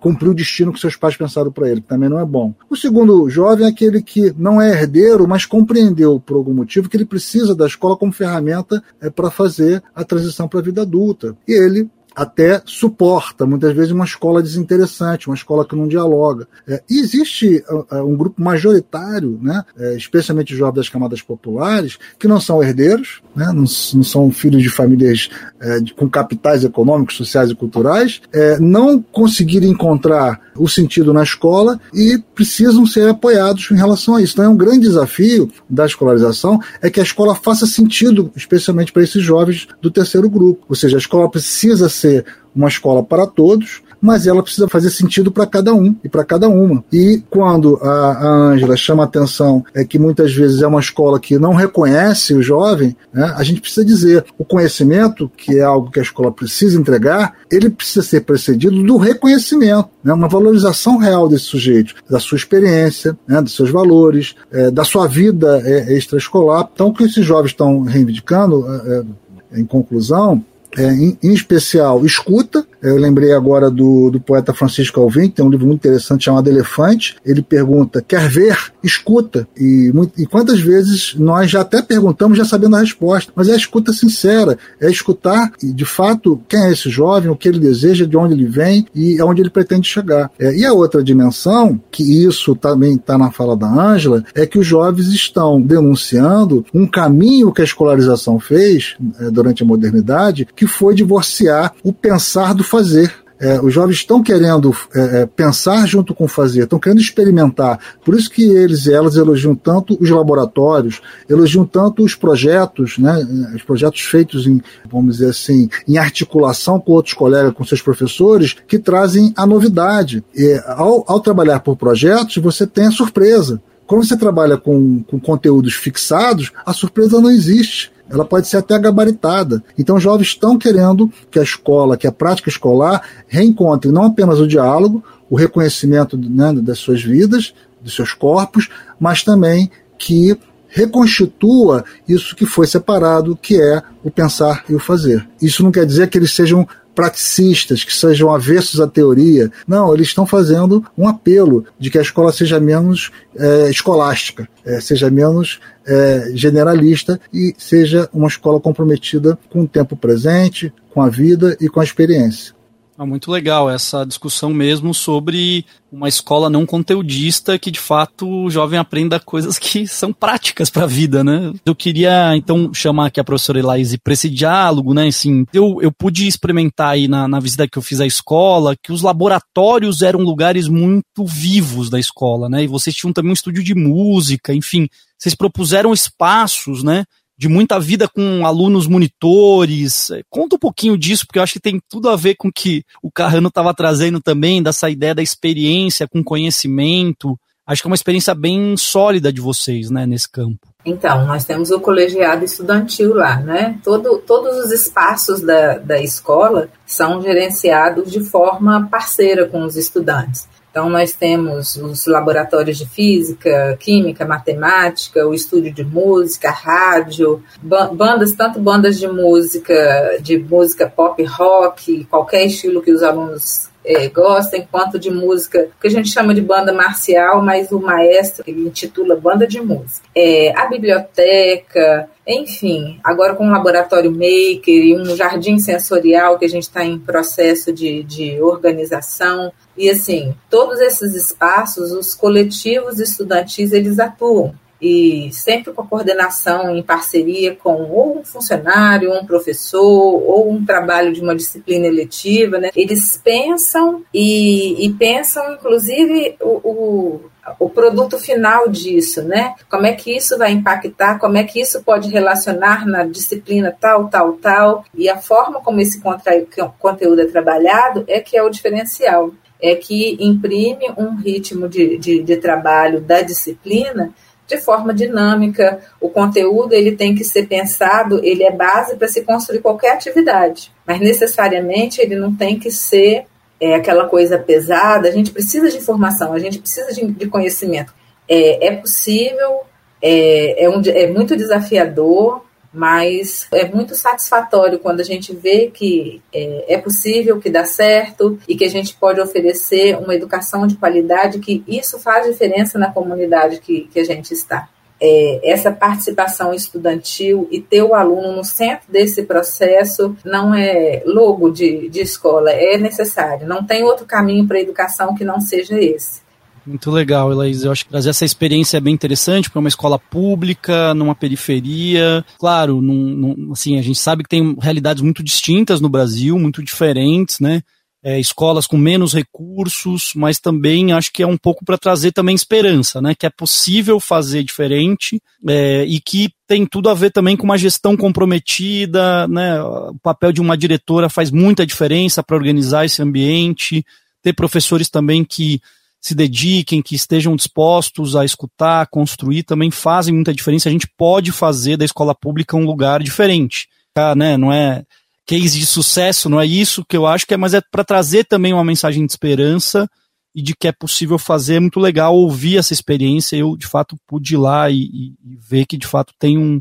cumprir 0.00 0.28
o 0.28 0.34
destino 0.34 0.72
que 0.72 0.80
seus 0.80 0.96
pais 0.96 1.16
pensaram 1.16 1.50
para 1.50 1.68
ele, 1.68 1.80
que 1.80 1.88
também 1.88 2.08
não 2.08 2.18
é 2.18 2.24
bom. 2.24 2.54
O 2.68 2.76
segundo 2.76 3.28
jovem 3.28 3.66
é 3.66 3.68
aquele 3.68 4.02
que 4.02 4.34
não 4.36 4.60
é 4.60 4.70
herdeiro, 4.70 5.26
mas 5.26 5.44
compreendeu 5.44 6.20
por 6.20 6.36
algum 6.36 6.54
motivo 6.54 6.88
que 6.88 6.96
ele 6.96 7.04
precisa 7.04 7.54
da 7.54 7.66
escola 7.66 7.96
como 7.96 8.12
ferramenta 8.12 8.82
é, 9.00 9.10
para 9.10 9.30
fazer 9.30 9.82
a 9.94 10.04
transição 10.04 10.48
para 10.48 10.60
a 10.60 10.62
vida 10.62 10.82
adulta. 10.82 11.36
E 11.46 11.52
ele 11.52 11.88
até 12.18 12.60
suporta, 12.66 13.46
muitas 13.46 13.72
vezes, 13.72 13.92
uma 13.92 14.04
escola 14.04 14.42
desinteressante, 14.42 15.28
uma 15.28 15.36
escola 15.36 15.64
que 15.64 15.76
não 15.76 15.86
dialoga. 15.86 16.48
É, 16.66 16.82
existe 16.90 17.62
uh, 17.70 18.02
um 18.04 18.16
grupo 18.16 18.42
majoritário, 18.42 19.38
né, 19.40 19.62
é, 19.78 19.96
especialmente 19.96 20.56
jovens 20.56 20.78
das 20.78 20.88
camadas 20.88 21.22
populares, 21.22 21.96
que 22.18 22.26
não 22.26 22.40
são 22.40 22.60
herdeiros, 22.60 23.22
né, 23.36 23.46
não, 23.46 23.62
não 23.62 24.02
são 24.02 24.32
filhos 24.32 24.64
de 24.64 24.68
famílias 24.68 25.30
é, 25.60 25.78
de, 25.78 25.94
com 25.94 26.10
capitais 26.10 26.64
econômicos, 26.64 27.16
sociais 27.16 27.50
e 27.50 27.54
culturais, 27.54 28.20
é, 28.32 28.58
não 28.58 29.00
conseguiram 29.00 29.68
encontrar 29.68 30.40
o 30.56 30.68
sentido 30.68 31.12
na 31.12 31.22
escola 31.22 31.80
e 31.94 32.18
precisam 32.34 32.84
ser 32.84 33.08
apoiados 33.08 33.70
em 33.70 33.76
relação 33.76 34.16
a 34.16 34.22
isso. 34.22 34.32
Então 34.32 34.44
é 34.44 34.48
um 34.48 34.56
grande 34.56 34.80
desafio 34.80 35.50
da 35.70 35.86
escolarização 35.86 36.60
é 36.82 36.90
que 36.90 36.98
a 36.98 37.02
escola 37.02 37.34
faça 37.34 37.64
sentido, 37.64 38.32
especialmente 38.34 38.92
para 38.92 39.04
esses 39.04 39.22
jovens 39.22 39.68
do 39.80 39.90
terceiro 39.90 40.28
grupo. 40.28 40.64
Ou 40.68 40.74
seja, 40.74 40.96
a 40.96 40.98
escola 40.98 41.30
precisa 41.30 41.88
ser 41.88 42.07
uma 42.54 42.68
escola 42.68 43.02
para 43.02 43.26
todos, 43.26 43.82
mas 44.00 44.26
ela 44.26 44.42
precisa 44.42 44.68
fazer 44.68 44.90
sentido 44.90 45.30
para 45.30 45.46
cada 45.46 45.74
um 45.74 45.94
e 46.02 46.08
para 46.08 46.24
cada 46.24 46.48
uma. 46.48 46.84
E 46.92 47.22
quando 47.30 47.76
a 47.82 48.26
Ângela 48.26 48.76
chama 48.76 49.02
a 49.02 49.06
atenção 49.06 49.64
é 49.74 49.84
que 49.84 49.98
muitas 49.98 50.32
vezes 50.34 50.62
é 50.62 50.66
uma 50.66 50.80
escola 50.80 51.20
que 51.20 51.38
não 51.38 51.54
reconhece 51.54 52.34
o 52.34 52.42
jovem, 52.42 52.96
né, 53.12 53.32
a 53.36 53.42
gente 53.42 53.60
precisa 53.60 53.84
dizer 53.84 54.24
o 54.36 54.44
conhecimento, 54.44 55.30
que 55.36 55.58
é 55.58 55.62
algo 55.62 55.90
que 55.90 55.98
a 55.98 56.02
escola 56.02 56.32
precisa 56.32 56.78
entregar, 56.78 57.34
ele 57.50 57.70
precisa 57.70 58.02
ser 58.02 58.20
precedido 58.22 58.82
do 58.82 58.96
reconhecimento, 58.96 59.88
né, 60.02 60.12
uma 60.12 60.28
valorização 60.28 60.98
real 60.98 61.28
desse 61.28 61.44
sujeito, 61.44 61.94
da 62.08 62.20
sua 62.20 62.36
experiência, 62.36 63.16
né, 63.26 63.40
dos 63.40 63.54
seus 63.54 63.70
valores, 63.70 64.34
é, 64.52 64.70
da 64.70 64.84
sua 64.84 65.06
vida 65.06 65.62
é, 65.64 65.96
extraescolar. 65.96 66.68
Então, 66.72 66.88
o 66.88 66.94
que 66.94 67.04
esses 67.04 67.24
jovens 67.24 67.50
estão 67.50 67.82
reivindicando, 67.82 68.64
é, 68.68 69.04
é 69.52 69.60
em 69.60 69.64
conclusão, 69.64 70.44
é, 70.76 70.84
em, 70.84 71.18
em, 71.22 71.32
especial, 71.32 72.04
escuta. 72.04 72.66
Eu 72.82 72.96
lembrei 72.96 73.32
agora 73.32 73.70
do, 73.70 74.10
do 74.10 74.20
poeta 74.20 74.54
Francisco 74.54 75.00
Alvim, 75.00 75.28
que 75.28 75.36
tem 75.36 75.44
um 75.44 75.50
livro 75.50 75.66
muito 75.66 75.80
interessante 75.80 76.24
chamado 76.24 76.48
Elefante. 76.48 77.16
Ele 77.24 77.42
pergunta: 77.42 78.02
quer 78.06 78.28
ver? 78.28 78.56
Escuta. 78.82 79.48
E, 79.56 79.92
e 80.16 80.26
quantas 80.26 80.60
vezes 80.60 81.14
nós 81.16 81.50
já 81.50 81.62
até 81.62 81.82
perguntamos, 81.82 82.38
já 82.38 82.44
sabendo 82.44 82.76
a 82.76 82.80
resposta, 82.80 83.32
mas 83.34 83.48
é 83.48 83.52
a 83.52 83.56
escuta 83.56 83.92
sincera, 83.92 84.56
é 84.80 84.90
escutar 84.90 85.52
de 85.62 85.84
fato 85.84 86.40
quem 86.48 86.60
é 86.60 86.72
esse 86.72 86.88
jovem, 86.88 87.30
o 87.30 87.36
que 87.36 87.48
ele 87.48 87.58
deseja, 87.58 88.06
de 88.06 88.16
onde 88.16 88.34
ele 88.34 88.46
vem 88.46 88.86
e 88.94 89.20
aonde 89.20 89.42
ele 89.42 89.50
pretende 89.50 89.88
chegar. 89.88 90.30
É, 90.38 90.54
e 90.54 90.64
a 90.64 90.72
outra 90.72 91.02
dimensão, 91.02 91.80
que 91.90 92.24
isso 92.24 92.54
também 92.54 92.94
está 92.94 93.18
na 93.18 93.30
fala 93.30 93.56
da 93.56 93.66
Ângela, 93.66 94.24
é 94.34 94.46
que 94.46 94.58
os 94.58 94.66
jovens 94.66 95.08
estão 95.08 95.60
denunciando 95.60 96.64
um 96.72 96.86
caminho 96.86 97.52
que 97.52 97.60
a 97.60 97.64
escolarização 97.64 98.38
fez 98.38 98.96
é, 99.20 99.30
durante 99.30 99.62
a 99.62 99.66
modernidade 99.66 100.46
que 100.54 100.66
foi 100.66 100.94
divorciar 100.94 101.72
o 101.82 101.92
pensar 101.92 102.54
do 102.54 102.64
fazer. 102.68 103.12
É, 103.40 103.60
os 103.60 103.72
jovens 103.72 103.98
estão 103.98 104.20
querendo 104.20 104.74
é, 104.92 105.20
é, 105.20 105.26
pensar 105.26 105.86
junto 105.86 106.12
com 106.12 106.26
fazer, 106.26 106.64
estão 106.64 106.78
querendo 106.78 107.00
experimentar. 107.00 107.78
Por 108.04 108.16
isso 108.16 108.28
que 108.28 108.42
eles 108.42 108.86
e 108.86 108.92
elas 108.92 109.14
elogiam 109.14 109.54
tanto 109.54 109.96
os 110.00 110.10
laboratórios, 110.10 111.00
elogiam 111.28 111.64
tanto 111.64 112.02
os 112.02 112.16
projetos, 112.16 112.98
né, 112.98 113.14
os 113.54 113.62
projetos 113.62 114.00
feitos 114.00 114.44
em, 114.46 114.60
vamos 114.90 115.18
dizer 115.18 115.30
assim, 115.30 115.68
em 115.86 115.98
articulação 115.98 116.80
com 116.80 116.92
outros 116.92 117.14
colegas, 117.14 117.54
com 117.54 117.64
seus 117.64 117.80
professores, 117.80 118.56
que 118.66 118.78
trazem 118.78 119.32
a 119.36 119.46
novidade. 119.46 120.24
E, 120.34 120.60
ao, 120.66 121.04
ao 121.06 121.20
trabalhar 121.20 121.60
por 121.60 121.76
projetos, 121.76 122.38
você 122.38 122.66
tem 122.66 122.86
a 122.86 122.90
surpresa. 122.90 123.62
Quando 123.86 124.04
você 124.04 124.16
trabalha 124.16 124.58
com, 124.58 125.02
com 125.04 125.18
conteúdos 125.18 125.74
fixados, 125.74 126.52
a 126.66 126.72
surpresa 126.72 127.20
não 127.20 127.30
existe 127.30 127.90
ela 128.10 128.24
pode 128.24 128.48
ser 128.48 128.58
até 128.58 128.78
gabaritada. 128.78 129.62
Então, 129.78 130.00
jovens 130.00 130.28
estão 130.28 130.58
querendo 130.58 131.10
que 131.30 131.38
a 131.38 131.42
escola, 131.42 131.96
que 131.96 132.06
a 132.06 132.12
prática 132.12 132.48
escolar, 132.48 133.02
reencontre 133.26 133.90
não 133.90 134.04
apenas 134.04 134.40
o 134.40 134.46
diálogo, 134.46 135.02
o 135.28 135.36
reconhecimento 135.36 136.16
né, 136.16 136.52
das 136.54 136.78
suas 136.78 137.02
vidas, 137.02 137.54
dos 137.80 137.94
seus 137.94 138.12
corpos, 138.12 138.68
mas 138.98 139.22
também 139.22 139.70
que 139.98 140.38
reconstitua 140.68 141.84
isso 142.06 142.36
que 142.36 142.44
foi 142.44 142.66
separado, 142.66 143.38
que 143.40 143.60
é 143.60 143.82
o 144.04 144.10
pensar 144.10 144.64
e 144.68 144.74
o 144.74 144.78
fazer. 144.78 145.26
Isso 145.40 145.62
não 145.62 145.72
quer 145.72 145.86
dizer 145.86 146.08
que 146.08 146.18
eles 146.18 146.34
sejam 146.34 146.66
praticistas, 146.98 147.84
que 147.84 147.94
sejam 147.94 148.34
avessos 148.34 148.80
à 148.80 148.86
teoria. 148.88 149.52
Não, 149.68 149.94
eles 149.94 150.08
estão 150.08 150.26
fazendo 150.26 150.84
um 150.96 151.06
apelo 151.06 151.64
de 151.78 151.90
que 151.90 151.98
a 151.98 152.02
escola 152.02 152.32
seja 152.32 152.58
menos 152.58 153.12
é, 153.36 153.70
escolástica, 153.70 154.48
é, 154.64 154.80
seja 154.80 155.08
menos 155.08 155.60
é, 155.88 156.32
generalista 156.34 157.18
e 157.32 157.54
seja 157.56 158.08
uma 158.12 158.28
escola 158.28 158.60
comprometida 158.60 159.38
com 159.50 159.62
o 159.62 159.68
tempo 159.68 159.96
presente, 159.96 160.72
com 160.90 161.00
a 161.02 161.08
vida 161.08 161.56
e 161.60 161.68
com 161.68 161.80
a 161.80 161.84
experiência. 161.84 162.58
É 163.00 163.04
muito 163.04 163.30
legal 163.30 163.70
essa 163.70 164.04
discussão 164.04 164.52
mesmo 164.52 164.92
sobre 164.92 165.64
uma 165.90 166.08
escola 166.08 166.50
não 166.50 166.66
conteudista 166.66 167.56
que 167.56 167.70
de 167.70 167.78
fato 167.78 168.28
o 168.28 168.50
jovem 168.50 168.76
aprenda 168.76 169.20
coisas 169.20 169.56
que 169.56 169.86
são 169.86 170.12
práticas 170.12 170.68
para 170.68 170.82
a 170.82 170.88
vida, 170.88 171.22
né? 171.22 171.52
Eu 171.64 171.76
queria 171.76 172.36
então 172.36 172.74
chamar 172.74 173.06
aqui 173.06 173.20
a 173.20 173.24
professora 173.24 173.60
Elaise 173.60 173.98
para 173.98 174.12
esse 174.12 174.28
diálogo, 174.28 174.92
né? 174.94 175.06
Assim, 175.06 175.46
eu, 175.52 175.78
eu 175.80 175.92
pude 175.92 176.26
experimentar 176.26 176.90
aí 176.90 177.06
na, 177.06 177.28
na 177.28 177.38
visita 177.38 177.68
que 177.68 177.78
eu 177.78 177.82
fiz 177.82 178.00
à 178.00 178.06
escola 178.06 178.74
que 178.82 178.92
os 178.92 179.00
laboratórios 179.00 180.02
eram 180.02 180.18
lugares 180.18 180.66
muito 180.66 181.24
vivos 181.24 181.88
da 181.88 182.00
escola, 182.00 182.48
né? 182.48 182.64
E 182.64 182.66
vocês 182.66 182.96
tinham 182.96 183.12
também 183.12 183.30
um 183.30 183.34
estúdio 183.34 183.62
de 183.62 183.76
música, 183.76 184.52
enfim, 184.52 184.88
vocês 185.18 185.34
propuseram 185.34 185.92
espaços, 185.92 186.82
né? 186.82 187.04
de 187.38 187.48
muita 187.48 187.78
vida 187.78 188.08
com 188.08 188.44
alunos 188.44 188.88
monitores. 188.88 190.10
Conta 190.28 190.56
um 190.56 190.58
pouquinho 190.58 190.98
disso, 190.98 191.24
porque 191.24 191.38
eu 191.38 191.42
acho 191.42 191.52
que 191.52 191.60
tem 191.60 191.80
tudo 191.88 192.10
a 192.10 192.16
ver 192.16 192.34
com 192.34 192.48
o 192.48 192.52
que 192.52 192.82
o 193.00 193.12
Carrano 193.12 193.46
estava 193.46 193.72
trazendo 193.72 194.20
também, 194.20 194.60
dessa 194.60 194.90
ideia 194.90 195.14
da 195.14 195.22
experiência 195.22 196.08
com 196.08 196.24
conhecimento. 196.24 197.38
Acho 197.64 197.82
que 197.82 197.86
é 197.86 197.90
uma 197.90 197.94
experiência 197.94 198.34
bem 198.34 198.76
sólida 198.76 199.32
de 199.32 199.40
vocês, 199.40 199.88
né, 199.88 200.04
nesse 200.04 200.28
campo. 200.28 200.66
Então, 200.84 201.26
nós 201.26 201.44
temos 201.44 201.70
o 201.70 201.78
colegiado 201.78 202.44
estudantil 202.44 203.14
lá, 203.14 203.36
né? 203.40 203.78
Todo, 203.84 204.18
todos 204.26 204.64
os 204.64 204.72
espaços 204.72 205.40
da, 205.42 205.78
da 205.78 206.00
escola 206.00 206.68
são 206.86 207.20
gerenciados 207.20 208.10
de 208.10 208.20
forma 208.20 208.88
parceira 208.90 209.46
com 209.46 209.64
os 209.64 209.76
estudantes. 209.76 210.48
Então, 210.78 210.88
nós 210.88 211.10
temos 211.10 211.74
os 211.74 212.06
laboratórios 212.06 212.78
de 212.78 212.86
física, 212.86 213.76
química, 213.80 214.24
matemática, 214.24 215.26
o 215.26 215.34
estúdio 215.34 215.74
de 215.74 215.82
música, 215.82 216.52
rádio, 216.52 217.42
bandas, 217.60 218.30
tanto 218.30 218.60
bandas 218.60 218.96
de 218.96 219.08
música, 219.08 220.18
de 220.20 220.38
música 220.38 220.88
pop 220.88 221.20
rock, 221.24 222.04
qualquer 222.04 222.44
estilo 222.44 222.80
que 222.80 222.92
os 222.92 223.02
alunos 223.02 223.68
é, 223.88 224.06
gostem, 224.08 224.68
quanto 224.70 224.98
de 224.98 225.10
música, 225.10 225.70
que 225.80 225.86
a 225.86 225.90
gente 225.90 226.10
chama 226.10 226.34
de 226.34 226.42
banda 226.42 226.74
marcial, 226.74 227.42
mas 227.42 227.72
o 227.72 227.80
maestro 227.80 228.44
ele 228.46 228.68
intitula 228.68 229.16
banda 229.16 229.46
de 229.46 229.62
música. 229.62 230.06
É, 230.14 230.52
a 230.54 230.66
biblioteca, 230.66 232.08
enfim, 232.26 233.00
agora 233.02 233.34
com 233.34 233.46
um 233.46 233.50
laboratório 233.50 234.10
maker 234.10 234.74
e 234.74 234.94
um 234.94 235.16
jardim 235.16 235.58
sensorial 235.58 236.38
que 236.38 236.44
a 236.44 236.48
gente 236.48 236.64
está 236.64 236.84
em 236.84 236.98
processo 236.98 237.72
de, 237.72 238.02
de 238.02 238.38
organização. 238.42 239.50
E 239.74 239.88
assim, 239.88 240.34
todos 240.50 240.78
esses 240.80 241.14
espaços, 241.14 241.90
os 241.92 242.14
coletivos 242.14 243.00
estudantis, 243.00 243.72
eles 243.72 243.98
atuam. 243.98 244.54
E 244.80 245.30
sempre 245.32 245.72
com 245.72 245.82
a 245.82 245.86
coordenação 245.86 246.76
em 246.76 246.82
parceria 246.82 247.54
com 247.54 247.82
ou 247.90 248.18
um 248.18 248.24
funcionário, 248.24 249.12
um 249.12 249.26
professor, 249.26 249.82
ou 249.82 250.50
um 250.50 250.64
trabalho 250.64 251.12
de 251.12 251.20
uma 251.20 251.34
disciplina 251.34 251.86
eletiva, 251.86 252.58
né? 252.58 252.70
Eles 252.76 253.20
pensam 253.22 254.02
e, 254.14 254.84
e 254.84 254.92
pensam, 254.92 255.54
inclusive, 255.54 256.36
o, 256.40 256.60
o, 256.70 257.20
o, 257.58 257.70
produto 257.70 258.18
final 258.18 258.68
disso, 258.68 259.22
né? 259.22 259.54
Como 259.68 259.86
é 259.86 259.92
que 259.92 260.16
isso 260.16 260.38
vai 260.38 260.52
impactar, 260.52 261.18
como 261.18 261.36
é 261.36 261.44
que 261.44 261.60
isso 261.60 261.82
pode 261.82 262.08
relacionar 262.08 262.86
na 262.86 263.04
disciplina 263.04 263.76
tal, 263.78 264.08
tal, 264.08 264.34
tal, 264.34 264.84
e 264.94 265.08
a 265.08 265.18
forma 265.18 265.60
como 265.60 265.80
esse 265.80 266.00
conteúdo 266.00 267.20
é 267.20 267.26
trabalhado 267.26 268.04
é 268.06 268.20
que 268.20 268.36
é 268.36 268.42
o 268.42 268.50
diferencial. 268.50 269.32
É 269.60 269.74
que 269.74 270.16
imprime 270.20 270.88
um 270.96 271.16
ritmo 271.16 271.68
de, 271.68 271.98
de, 271.98 272.22
de 272.22 272.36
trabalho 272.36 273.00
da 273.00 273.22
disciplina 273.22 274.14
de 274.48 274.56
forma 274.56 274.94
dinâmica. 274.94 275.78
O 276.00 276.08
conteúdo 276.08 276.72
ele 276.72 276.96
tem 276.96 277.14
que 277.14 277.22
ser 277.22 277.46
pensado, 277.46 278.24
ele 278.24 278.42
é 278.42 278.50
base 278.50 278.96
para 278.96 279.06
se 279.06 279.22
construir 279.22 279.60
qualquer 279.60 279.92
atividade, 279.92 280.72
mas 280.86 280.98
necessariamente 280.98 282.00
ele 282.00 282.16
não 282.16 282.34
tem 282.34 282.58
que 282.58 282.70
ser 282.70 283.26
é, 283.60 283.74
aquela 283.74 284.06
coisa 284.06 284.38
pesada. 284.38 285.08
A 285.08 285.12
gente 285.12 285.30
precisa 285.30 285.68
de 285.68 285.76
informação, 285.76 286.32
a 286.32 286.38
gente 286.38 286.58
precisa 286.58 286.92
de, 286.92 287.06
de 287.06 287.26
conhecimento. 287.28 287.92
É, 288.26 288.68
é 288.68 288.76
possível, 288.76 289.60
é, 290.00 290.64
é, 290.64 290.70
um, 290.70 290.80
é 290.86 291.06
muito 291.06 291.36
desafiador, 291.36 292.44
mas 292.72 293.46
é 293.52 293.66
muito 293.66 293.94
satisfatório 293.94 294.78
quando 294.78 295.00
a 295.00 295.04
gente 295.04 295.34
vê 295.34 295.70
que 295.72 296.22
é, 296.32 296.74
é, 296.74 296.78
possível, 296.78 297.40
que 297.40 297.50
dá 297.50 297.64
certo 297.64 298.38
e 298.46 298.56
que 298.56 298.64
a 298.64 298.68
gente 298.68 298.94
pode 298.94 299.20
oferecer 299.20 299.96
uma 299.96 300.14
educação 300.14 300.66
de 300.66 300.76
qualidade, 300.76 301.38
que 301.38 301.64
isso 301.66 301.98
faz 301.98 302.26
diferença 302.26 302.78
na 302.78 302.92
comunidade 302.92 303.60
que, 303.60 303.88
que 303.92 303.98
a 303.98 304.04
gente 304.04 304.32
está. 304.32 304.68
É, 305.00 305.40
essa 305.44 305.70
participação 305.70 306.52
estudantil 306.52 307.48
e 307.52 307.60
ter 307.60 307.82
o 307.82 307.94
aluno 307.94 308.32
no 308.32 308.44
centro 308.44 308.90
desse 308.90 309.22
processo 309.22 310.16
não 310.24 310.52
é 310.52 311.02
logo 311.06 311.50
de, 311.50 311.88
de 311.88 312.00
escola, 312.00 312.50
é 312.50 312.76
necessário. 312.76 313.46
Não 313.46 313.64
tem 313.64 313.84
outro 313.84 314.04
caminho 314.04 314.46
para 314.46 314.58
a 314.58 314.60
educação 314.60 315.14
que 315.14 315.24
não 315.24 315.40
seja 315.40 315.80
esse. 315.80 316.27
Muito 316.68 316.90
legal, 316.90 317.32
Elaís. 317.32 317.64
Eu 317.64 317.72
acho 317.72 317.84
que 317.84 317.90
trazer 317.90 318.10
essa 318.10 318.26
experiência 318.26 318.76
é 318.76 318.80
bem 318.80 318.92
interessante 318.92 319.48
para 319.48 319.58
uma 319.58 319.70
escola 319.70 319.98
pública, 319.98 320.92
numa 320.92 321.14
periferia. 321.14 322.22
Claro, 322.38 322.82
num, 322.82 323.14
num, 323.14 323.52
assim, 323.52 323.78
a 323.78 323.82
gente 323.82 323.98
sabe 323.98 324.22
que 324.22 324.28
tem 324.28 324.54
realidades 324.60 325.02
muito 325.02 325.22
distintas 325.22 325.80
no 325.80 325.88
Brasil, 325.88 326.38
muito 326.38 326.62
diferentes, 326.62 327.40
né? 327.40 327.62
É, 328.04 328.20
escolas 328.20 328.66
com 328.66 328.76
menos 328.76 329.14
recursos, 329.14 330.12
mas 330.14 330.38
também 330.38 330.92
acho 330.92 331.10
que 331.10 331.22
é 331.22 331.26
um 331.26 331.38
pouco 331.38 331.64
para 331.64 331.78
trazer 331.78 332.12
também 332.12 332.34
esperança, 332.34 333.00
né? 333.00 333.14
Que 333.14 333.24
é 333.24 333.30
possível 333.30 333.98
fazer 333.98 334.42
diferente 334.42 335.18
é, 335.48 335.86
e 335.86 335.98
que 335.98 336.28
tem 336.46 336.66
tudo 336.66 336.90
a 336.90 336.94
ver 336.94 337.10
também 337.10 337.34
com 337.34 337.44
uma 337.44 337.56
gestão 337.56 337.96
comprometida, 337.96 339.26
né? 339.26 339.62
O 339.62 339.96
papel 340.02 340.32
de 340.32 340.40
uma 340.42 340.56
diretora 340.56 341.08
faz 341.08 341.30
muita 341.30 341.64
diferença 341.64 342.22
para 342.22 342.36
organizar 342.36 342.84
esse 342.84 343.00
ambiente, 343.00 343.82
ter 344.22 344.34
professores 344.34 344.90
também 344.90 345.24
que 345.24 345.62
se 346.08 346.14
dediquem, 346.14 346.82
que 346.82 346.94
estejam 346.94 347.36
dispostos 347.36 348.16
a 348.16 348.24
escutar, 348.24 348.86
construir, 348.88 349.42
também 349.42 349.70
fazem 349.70 350.14
muita 350.14 350.32
diferença. 350.32 350.68
A 350.68 350.72
gente 350.72 350.88
pode 350.96 351.32
fazer 351.32 351.76
da 351.76 351.84
escola 351.84 352.14
pública 352.14 352.56
um 352.56 352.64
lugar 352.64 353.02
diferente. 353.02 353.68
Tá, 353.94 354.14
né? 354.14 354.36
Não 354.36 354.52
é 354.52 354.84
case 355.26 355.58
de 355.58 355.66
sucesso, 355.66 356.28
não 356.28 356.40
é 356.40 356.46
isso 356.46 356.84
que 356.84 356.96
eu 356.96 357.06
acho 357.06 357.26
que 357.26 357.34
é, 357.34 357.36
mas 357.36 357.52
é 357.52 357.60
para 357.60 357.84
trazer 357.84 358.24
também 358.24 358.54
uma 358.54 358.64
mensagem 358.64 359.04
de 359.04 359.12
esperança 359.12 359.86
e 360.34 360.40
de 360.40 360.54
que 360.54 360.68
é 360.68 360.72
possível 360.72 361.18
fazer. 361.18 361.56
É 361.56 361.60
muito 361.60 361.80
legal 361.80 362.16
ouvir 362.16 362.56
essa 362.56 362.72
experiência. 362.72 363.36
Eu, 363.36 363.56
de 363.56 363.66
fato, 363.66 363.96
pude 364.06 364.34
ir 364.34 364.38
lá 364.38 364.70
e, 364.70 364.82
e, 364.82 365.14
e 365.24 365.36
ver 365.36 365.66
que, 365.66 365.76
de 365.76 365.86
fato, 365.86 366.14
tem 366.18 366.38
um, 366.38 366.60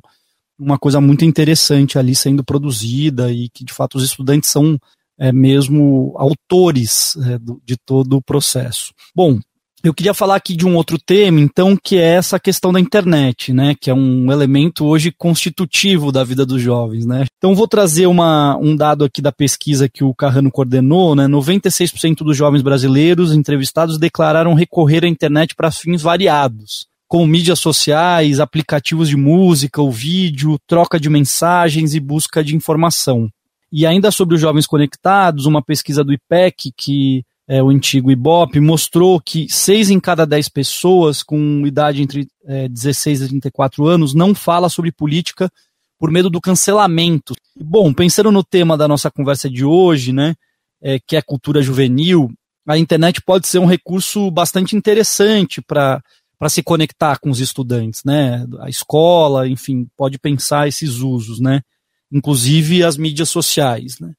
uma 0.59 0.77
coisa 0.77 0.99
muito 0.99 1.23
interessante 1.23 1.97
ali 1.97 2.15
sendo 2.15 2.43
produzida 2.43 3.31
e 3.31 3.49
que, 3.49 3.63
de 3.63 3.73
fato, 3.73 3.95
os 3.97 4.03
estudantes 4.03 4.49
são 4.49 4.79
é, 5.19 5.31
mesmo 5.31 6.13
autores 6.17 7.15
é, 7.25 7.37
do, 7.37 7.61
de 7.65 7.75
todo 7.77 8.17
o 8.17 8.21
processo. 8.21 8.93
Bom, 9.15 9.39
eu 9.83 9.93
queria 9.93 10.13
falar 10.13 10.35
aqui 10.35 10.55
de 10.55 10.65
um 10.65 10.75
outro 10.75 10.97
tema, 10.97 11.39
então, 11.39 11.77
que 11.81 11.97
é 11.97 12.15
essa 12.15 12.39
questão 12.39 12.73
da 12.73 12.79
internet, 12.79 13.53
né? 13.53 13.75
Que 13.79 13.91
é 13.91 13.93
um 13.93 14.31
elemento 14.31 14.85
hoje 14.85 15.11
constitutivo 15.11 16.11
da 16.11 16.23
vida 16.23 16.45
dos 16.45 16.61
jovens, 16.61 17.05
né? 17.05 17.25
Então, 17.37 17.55
vou 17.55 17.67
trazer 17.67 18.07
uma, 18.07 18.57
um 18.57 18.75
dado 18.75 19.05
aqui 19.05 19.21
da 19.21 19.31
pesquisa 19.31 19.87
que 19.87 20.03
o 20.03 20.15
Carrano 20.15 20.51
coordenou, 20.51 21.15
né? 21.15 21.27
96% 21.27 22.17
dos 22.17 22.35
jovens 22.35 22.63
brasileiros 22.63 23.33
entrevistados 23.33 23.99
declararam 23.99 24.55
recorrer 24.55 25.05
à 25.05 25.07
internet 25.07 25.55
para 25.55 25.71
fins 25.71 26.01
variados, 26.01 26.87
como 27.07 27.27
mídias 27.27 27.59
sociais, 27.59 28.39
aplicativos 28.39 29.07
de 29.07 29.15
música 29.15 29.79
ou 29.79 29.91
vídeo, 29.91 30.57
troca 30.67 30.99
de 30.99 31.09
mensagens 31.09 31.93
e 31.93 31.99
busca 31.99 32.43
de 32.43 32.55
informação. 32.55 33.29
E 33.71 33.85
ainda 33.85 34.11
sobre 34.11 34.35
os 34.35 34.41
jovens 34.41 34.65
conectados, 34.65 35.45
uma 35.45 35.61
pesquisa 35.61 36.03
do 36.03 36.13
IPEC, 36.13 36.71
que 36.75 37.23
é 37.47 37.63
o 37.63 37.69
antigo 37.69 38.11
IBOP, 38.11 38.59
mostrou 38.59 39.21
que 39.21 39.47
6 39.49 39.89
em 39.89 39.99
cada 39.99 40.25
10 40.25 40.49
pessoas 40.49 41.23
com 41.23 41.65
idade 41.65 42.01
entre 42.01 42.27
é, 42.45 42.67
16 42.67 43.21
e 43.21 43.27
34 43.29 43.85
anos 43.87 44.13
não 44.13 44.35
fala 44.35 44.67
sobre 44.67 44.91
política 44.91 45.49
por 45.97 46.11
medo 46.11 46.29
do 46.29 46.41
cancelamento. 46.41 47.33
Bom, 47.55 47.93
pensando 47.93 48.31
no 48.31 48.43
tema 48.43 48.77
da 48.77 48.87
nossa 48.87 49.09
conversa 49.09 49.49
de 49.49 49.63
hoje, 49.63 50.11
né, 50.11 50.35
é, 50.81 50.99
que 50.99 51.15
é 51.15 51.21
cultura 51.21 51.61
juvenil, 51.61 52.29
a 52.67 52.77
internet 52.77 53.21
pode 53.21 53.47
ser 53.47 53.59
um 53.59 53.65
recurso 53.65 54.29
bastante 54.29 54.75
interessante 54.75 55.61
para 55.61 56.01
para 56.39 56.49
se 56.49 56.61
conectar 56.61 57.17
com 57.17 57.31
os 57.31 57.39
estudantes, 57.39 58.03
né? 58.05 58.45
A 58.59 58.69
escola, 58.69 59.47
enfim, 59.47 59.87
pode 59.97 60.19
pensar 60.19 60.67
esses 60.67 60.97
usos, 60.97 61.39
né? 61.39 61.61
Inclusive 62.11 62.83
as 62.83 62.97
mídias 62.97 63.29
sociais. 63.29 63.99
Né? 63.99 64.11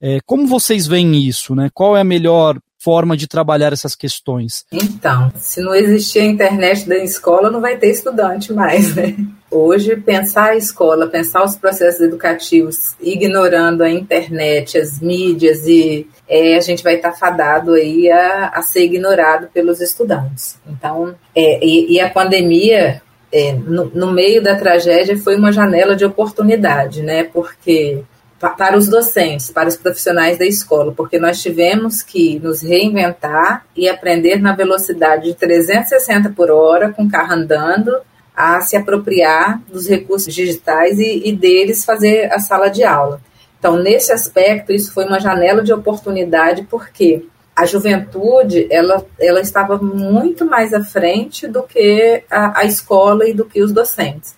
É, 0.00 0.18
como 0.24 0.46
vocês 0.46 0.86
veem 0.86 1.16
isso? 1.16 1.54
Né? 1.54 1.68
Qual 1.72 1.96
é 1.96 2.00
a 2.00 2.04
melhor 2.04 2.58
forma 2.78 3.16
de 3.16 3.26
trabalhar 3.26 3.72
essas 3.72 3.94
questões? 3.94 4.64
Então, 4.70 5.32
se 5.36 5.60
não 5.60 5.74
existir 5.74 6.20
a 6.20 6.24
internet 6.24 6.88
da 6.88 6.96
escola, 6.98 7.50
não 7.50 7.60
vai 7.60 7.76
ter 7.76 7.90
estudante 7.90 8.52
mais, 8.52 8.94
né? 8.94 9.16
Hoje, 9.50 9.96
pensar 9.96 10.50
a 10.50 10.56
escola, 10.56 11.08
pensar 11.08 11.42
os 11.44 11.56
processos 11.56 12.00
educativos, 12.00 12.94
ignorando 13.00 13.82
a 13.82 13.90
internet, 13.90 14.76
as 14.76 15.00
mídias, 15.00 15.66
e 15.66 16.06
é, 16.28 16.56
a 16.56 16.60
gente 16.60 16.82
vai 16.82 16.96
estar 16.96 17.12
fadado 17.12 17.72
aí 17.72 18.10
a, 18.10 18.48
a 18.48 18.62
ser 18.62 18.84
ignorado 18.84 19.48
pelos 19.52 19.80
estudantes. 19.80 20.58
Então, 20.66 21.14
é, 21.34 21.64
e, 21.64 21.94
e 21.94 22.00
a 22.00 22.10
pandemia 22.10 23.02
é, 23.36 23.52
no, 23.52 23.84
no, 23.86 24.12
meio 24.12 24.42
da 24.42 24.56
tragédia 24.56 25.18
foi 25.18 25.36
uma 25.36 25.52
janela 25.52 25.94
de 25.94 26.06
oportunidade, 26.06 27.02
né? 27.02 27.24
Porque 27.24 28.02
para 28.40 28.78
os 28.78 28.88
docentes, 28.88 29.50
para 29.50 29.68
os 29.68 29.76
profissionais 29.76 30.38
da 30.38 30.46
escola, 30.46 30.92
porque 30.92 31.18
nós 31.18 31.42
tivemos 31.42 32.02
que 32.02 32.38
nos 32.38 32.62
reinventar 32.62 33.66
e 33.76 33.88
aprender 33.88 34.40
na 34.40 34.54
velocidade 34.54 35.24
de 35.24 35.34
360 35.34 36.30
por 36.30 36.50
hora, 36.50 36.92
com 36.92 37.04
o 37.04 37.10
carro 37.10 37.34
andando, 37.34 37.94
a 38.34 38.60
se 38.62 38.74
apropriar 38.74 39.60
dos 39.70 39.86
recursos 39.86 40.34
digitais 40.34 40.98
e, 40.98 41.28
e 41.28 41.32
deles 41.32 41.84
fazer 41.84 42.32
a 42.32 42.38
sala 42.38 42.68
de 42.68 42.84
aula. 42.84 43.20
Então, 43.58 43.76
nesse 43.76 44.12
aspecto, 44.12 44.72
isso 44.72 44.94
foi 44.94 45.04
uma 45.04 45.20
janela 45.20 45.62
de 45.62 45.72
oportunidade, 45.72 46.66
porque 46.70 47.22
a 47.56 47.64
juventude 47.64 48.66
ela, 48.70 49.04
ela 49.18 49.40
estava 49.40 49.78
muito 49.78 50.44
mais 50.44 50.74
à 50.74 50.84
frente 50.84 51.48
do 51.48 51.62
que 51.62 52.22
a, 52.30 52.60
a, 52.60 52.64
escola 52.66 53.26
e 53.26 53.32
do 53.32 53.46
que 53.46 53.62
os 53.62 53.72
docentes. 53.72 54.36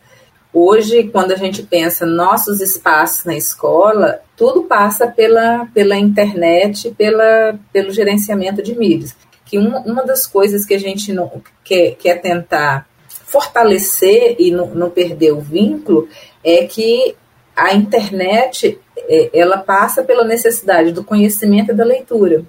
Hoje, 0.53 1.09
quando 1.09 1.33
a 1.33 1.37
gente 1.37 1.65
pensa 1.65 2.07
nossos 2.07 2.61
espaços 2.61 3.25
na 3.25 3.37
escola, 3.37 4.21
tudo 4.37 4.63
passa 4.63 5.09
pela, 5.09 5.67
pela 5.75 5.97
internet, 5.97 6.95
pela, 6.97 7.59
pelo 7.73 7.91
gerenciamento 7.91 8.63
de 8.63 8.79
mídias. 8.79 9.17
Que 9.45 9.59
uma, 9.59 9.81
uma 9.81 10.05
das 10.05 10.25
coisas 10.25 10.65
que 10.65 10.75
a 10.75 10.79
gente 10.79 11.13
não, 11.13 11.43
quer, 11.65 11.97
quer 11.97 12.21
tentar 12.21 12.87
fortalecer 13.09 14.37
e 14.39 14.51
não, 14.53 14.67
não 14.69 14.91
perder 14.91 15.33
o 15.33 15.41
vínculo 15.41 16.09
é 16.43 16.65
que 16.65 17.17
a 17.55 17.75
internet 17.75 18.79
é, 18.97 19.31
ela 19.35 19.59
passa 19.59 20.05
pela 20.05 20.25
necessidade 20.25 20.93
do 20.93 21.05
conhecimento 21.05 21.73
e 21.73 21.75
da 21.75 21.85
leitura 21.85 22.45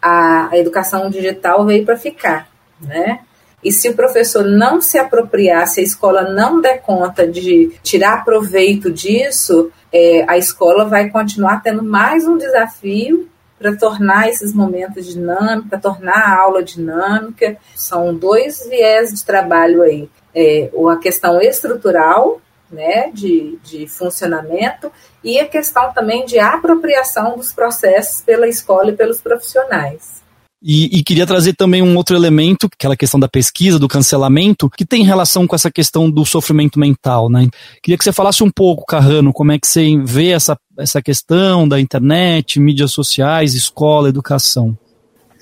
a, 0.00 0.48
a 0.50 0.58
educação 0.58 1.10
digital 1.10 1.64
veio 1.64 1.84
para 1.84 1.96
ficar, 1.96 2.48
né? 2.80 3.20
E 3.64 3.72
se 3.72 3.88
o 3.88 3.96
professor 3.96 4.44
não 4.44 4.80
se 4.80 4.96
apropriar, 4.96 5.66
se 5.66 5.80
a 5.80 5.82
escola 5.82 6.22
não 6.22 6.60
der 6.60 6.82
conta 6.82 7.26
de 7.26 7.72
tirar 7.82 8.24
proveito 8.24 8.92
disso, 8.92 9.72
é, 9.92 10.24
a 10.28 10.38
escola 10.38 10.84
vai 10.84 11.10
continuar 11.10 11.62
tendo 11.62 11.82
mais 11.82 12.28
um 12.28 12.36
desafio 12.36 13.28
para 13.58 13.74
tornar 13.74 14.28
esses 14.28 14.52
momentos 14.52 15.06
dinâmicos, 15.06 15.70
para 15.70 15.80
tornar 15.80 16.16
a 16.16 16.38
aula 16.38 16.62
dinâmica. 16.62 17.56
São 17.74 18.14
dois 18.14 18.64
viés 18.68 19.12
de 19.12 19.24
trabalho 19.24 19.82
aí. 19.82 20.08
É, 20.34 20.70
a 20.92 20.96
questão 20.98 21.40
estrutural, 21.40 22.40
né, 22.70 23.10
de, 23.12 23.58
de 23.64 23.86
funcionamento 23.86 24.90
e 25.22 25.38
a 25.38 25.46
questão 25.46 25.92
também 25.92 26.24
de 26.24 26.38
apropriação 26.38 27.36
dos 27.36 27.52
processos 27.52 28.20
pela 28.22 28.48
escola 28.48 28.90
e 28.90 28.96
pelos 28.96 29.20
profissionais. 29.20 30.24
E, 30.62 30.98
e, 30.98 31.04
queria 31.04 31.26
trazer 31.26 31.54
também 31.54 31.82
um 31.82 31.96
outro 31.96 32.16
elemento, 32.16 32.66
aquela 32.72 32.96
questão 32.96 33.20
da 33.20 33.28
pesquisa, 33.28 33.78
do 33.78 33.86
cancelamento, 33.86 34.70
que 34.70 34.86
tem 34.86 35.04
relação 35.04 35.46
com 35.46 35.54
essa 35.54 35.70
questão 35.70 36.10
do 36.10 36.24
sofrimento 36.24 36.80
mental, 36.80 37.28
né? 37.28 37.48
Queria 37.82 37.96
que 37.96 38.02
você 38.02 38.12
falasse 38.12 38.42
um 38.42 38.50
pouco, 38.50 38.86
Carrano, 38.86 39.34
como 39.34 39.52
é 39.52 39.58
que 39.58 39.66
você 39.66 39.96
vê 40.02 40.30
essa, 40.30 40.58
essa 40.78 41.02
questão 41.02 41.68
da 41.68 41.78
internet, 41.78 42.58
mídias 42.58 42.90
sociais, 42.90 43.54
escola, 43.54 44.08
educação 44.08 44.76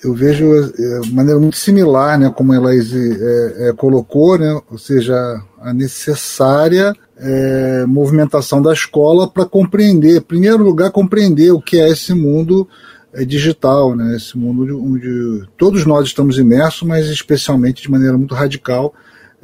eu 0.05 0.13
vejo 0.13 0.45
é, 0.55 1.01
de 1.01 1.13
maneira 1.13 1.41
muito 1.41 1.57
similar, 1.57 2.19
né, 2.19 2.31
como 2.31 2.53
ela 2.53 2.75
é, 2.75 2.79
é, 2.79 3.73
colocou, 3.73 4.39
né, 4.39 4.61
ou 4.71 4.77
seja, 4.77 5.15
a 5.59 5.73
necessária 5.73 6.95
é, 7.19 7.85
movimentação 7.87 8.61
da 8.61 8.73
escola 8.73 9.29
para 9.29 9.45
compreender, 9.45 10.19
em 10.19 10.23
primeiro 10.23 10.63
lugar, 10.63 10.91
compreender 10.91 11.53
o 11.53 11.61
que 11.61 11.79
é 11.79 11.89
esse 11.89 12.15
mundo 12.15 12.69
é, 13.13 13.25
digital, 13.25 13.95
né, 13.95 14.17
esse 14.17 14.37
mundo 14.37 14.83
onde 14.83 15.47
todos 15.57 15.85
nós 15.87 16.07
estamos 16.07 16.39
imersos, 16.39 16.83
mas 16.83 17.07
especialmente 17.07 17.83
de 17.83 17.91
maneira 17.91 18.17
muito 18.19 18.35
radical 18.35 18.95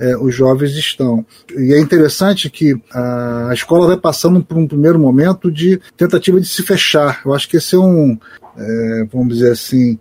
é, 0.01 0.17
os 0.17 0.35
jovens 0.35 0.73
estão. 0.73 1.25
E 1.55 1.75
é 1.75 1.79
interessante 1.79 2.49
que 2.49 2.75
a, 2.91 3.51
escola 3.53 3.87
vai 3.87 3.99
passando 3.99 4.43
por 4.43 4.57
um 4.57 4.67
primeiro 4.67 4.99
momento 4.99 5.53
de 5.53 5.79
tentativa 5.97 6.41
de 6.41 6.49
se 6.49 6.63
fechar. 6.63 7.21
Eu 7.25 7.35
acho 7.35 7.47
que 7.49 7.59
esse 7.59 7.75
é 7.75 7.79
um, 7.79 8.19
é, 8.57 9.07
vamos 9.13 9.35
dizer 9.35 9.53
assim, 9.53 9.99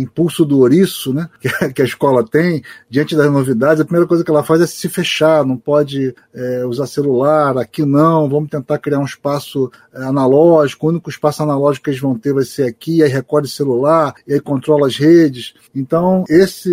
impulso 0.00 0.44
do 0.44 0.60
ouriço, 0.60 1.12
né, 1.12 1.28
que 1.74 1.82
a, 1.82 1.84
escola 1.84 2.24
tem, 2.24 2.62
diante 2.88 3.16
das 3.16 3.30
novidades, 3.30 3.80
a 3.80 3.84
primeira 3.84 4.06
coisa 4.06 4.24
que 4.24 4.30
ela 4.30 4.42
faz 4.42 4.60
é 4.60 4.66
se 4.66 4.88
fechar, 4.88 5.44
não 5.44 5.56
pode 5.56 6.14
é, 6.34 6.64
usar 6.66 6.86
celular, 6.86 7.58
aqui 7.58 7.84
não, 7.84 8.28
vamos 8.28 8.50
tentar 8.50 8.78
criar 8.78 8.98
um 8.98 9.04
espaço 9.04 9.70
é, 9.92 10.02
analógico, 10.04 10.86
o 10.86 10.90
único 10.90 11.10
espaço 11.10 11.42
analógico 11.42 11.84
que 11.84 11.90
eles 11.90 12.00
vão 12.00 12.18
ter 12.18 12.32
vai 12.32 12.44
ser 12.44 12.64
aqui, 12.64 13.02
aí 13.02 13.08
recolhe 13.08 13.48
celular, 13.48 14.14
e 14.26 14.34
aí 14.34 14.40
controla 14.40 14.86
as 14.86 14.96
redes. 14.96 15.54
Então, 15.74 16.24
esse, 16.28 16.72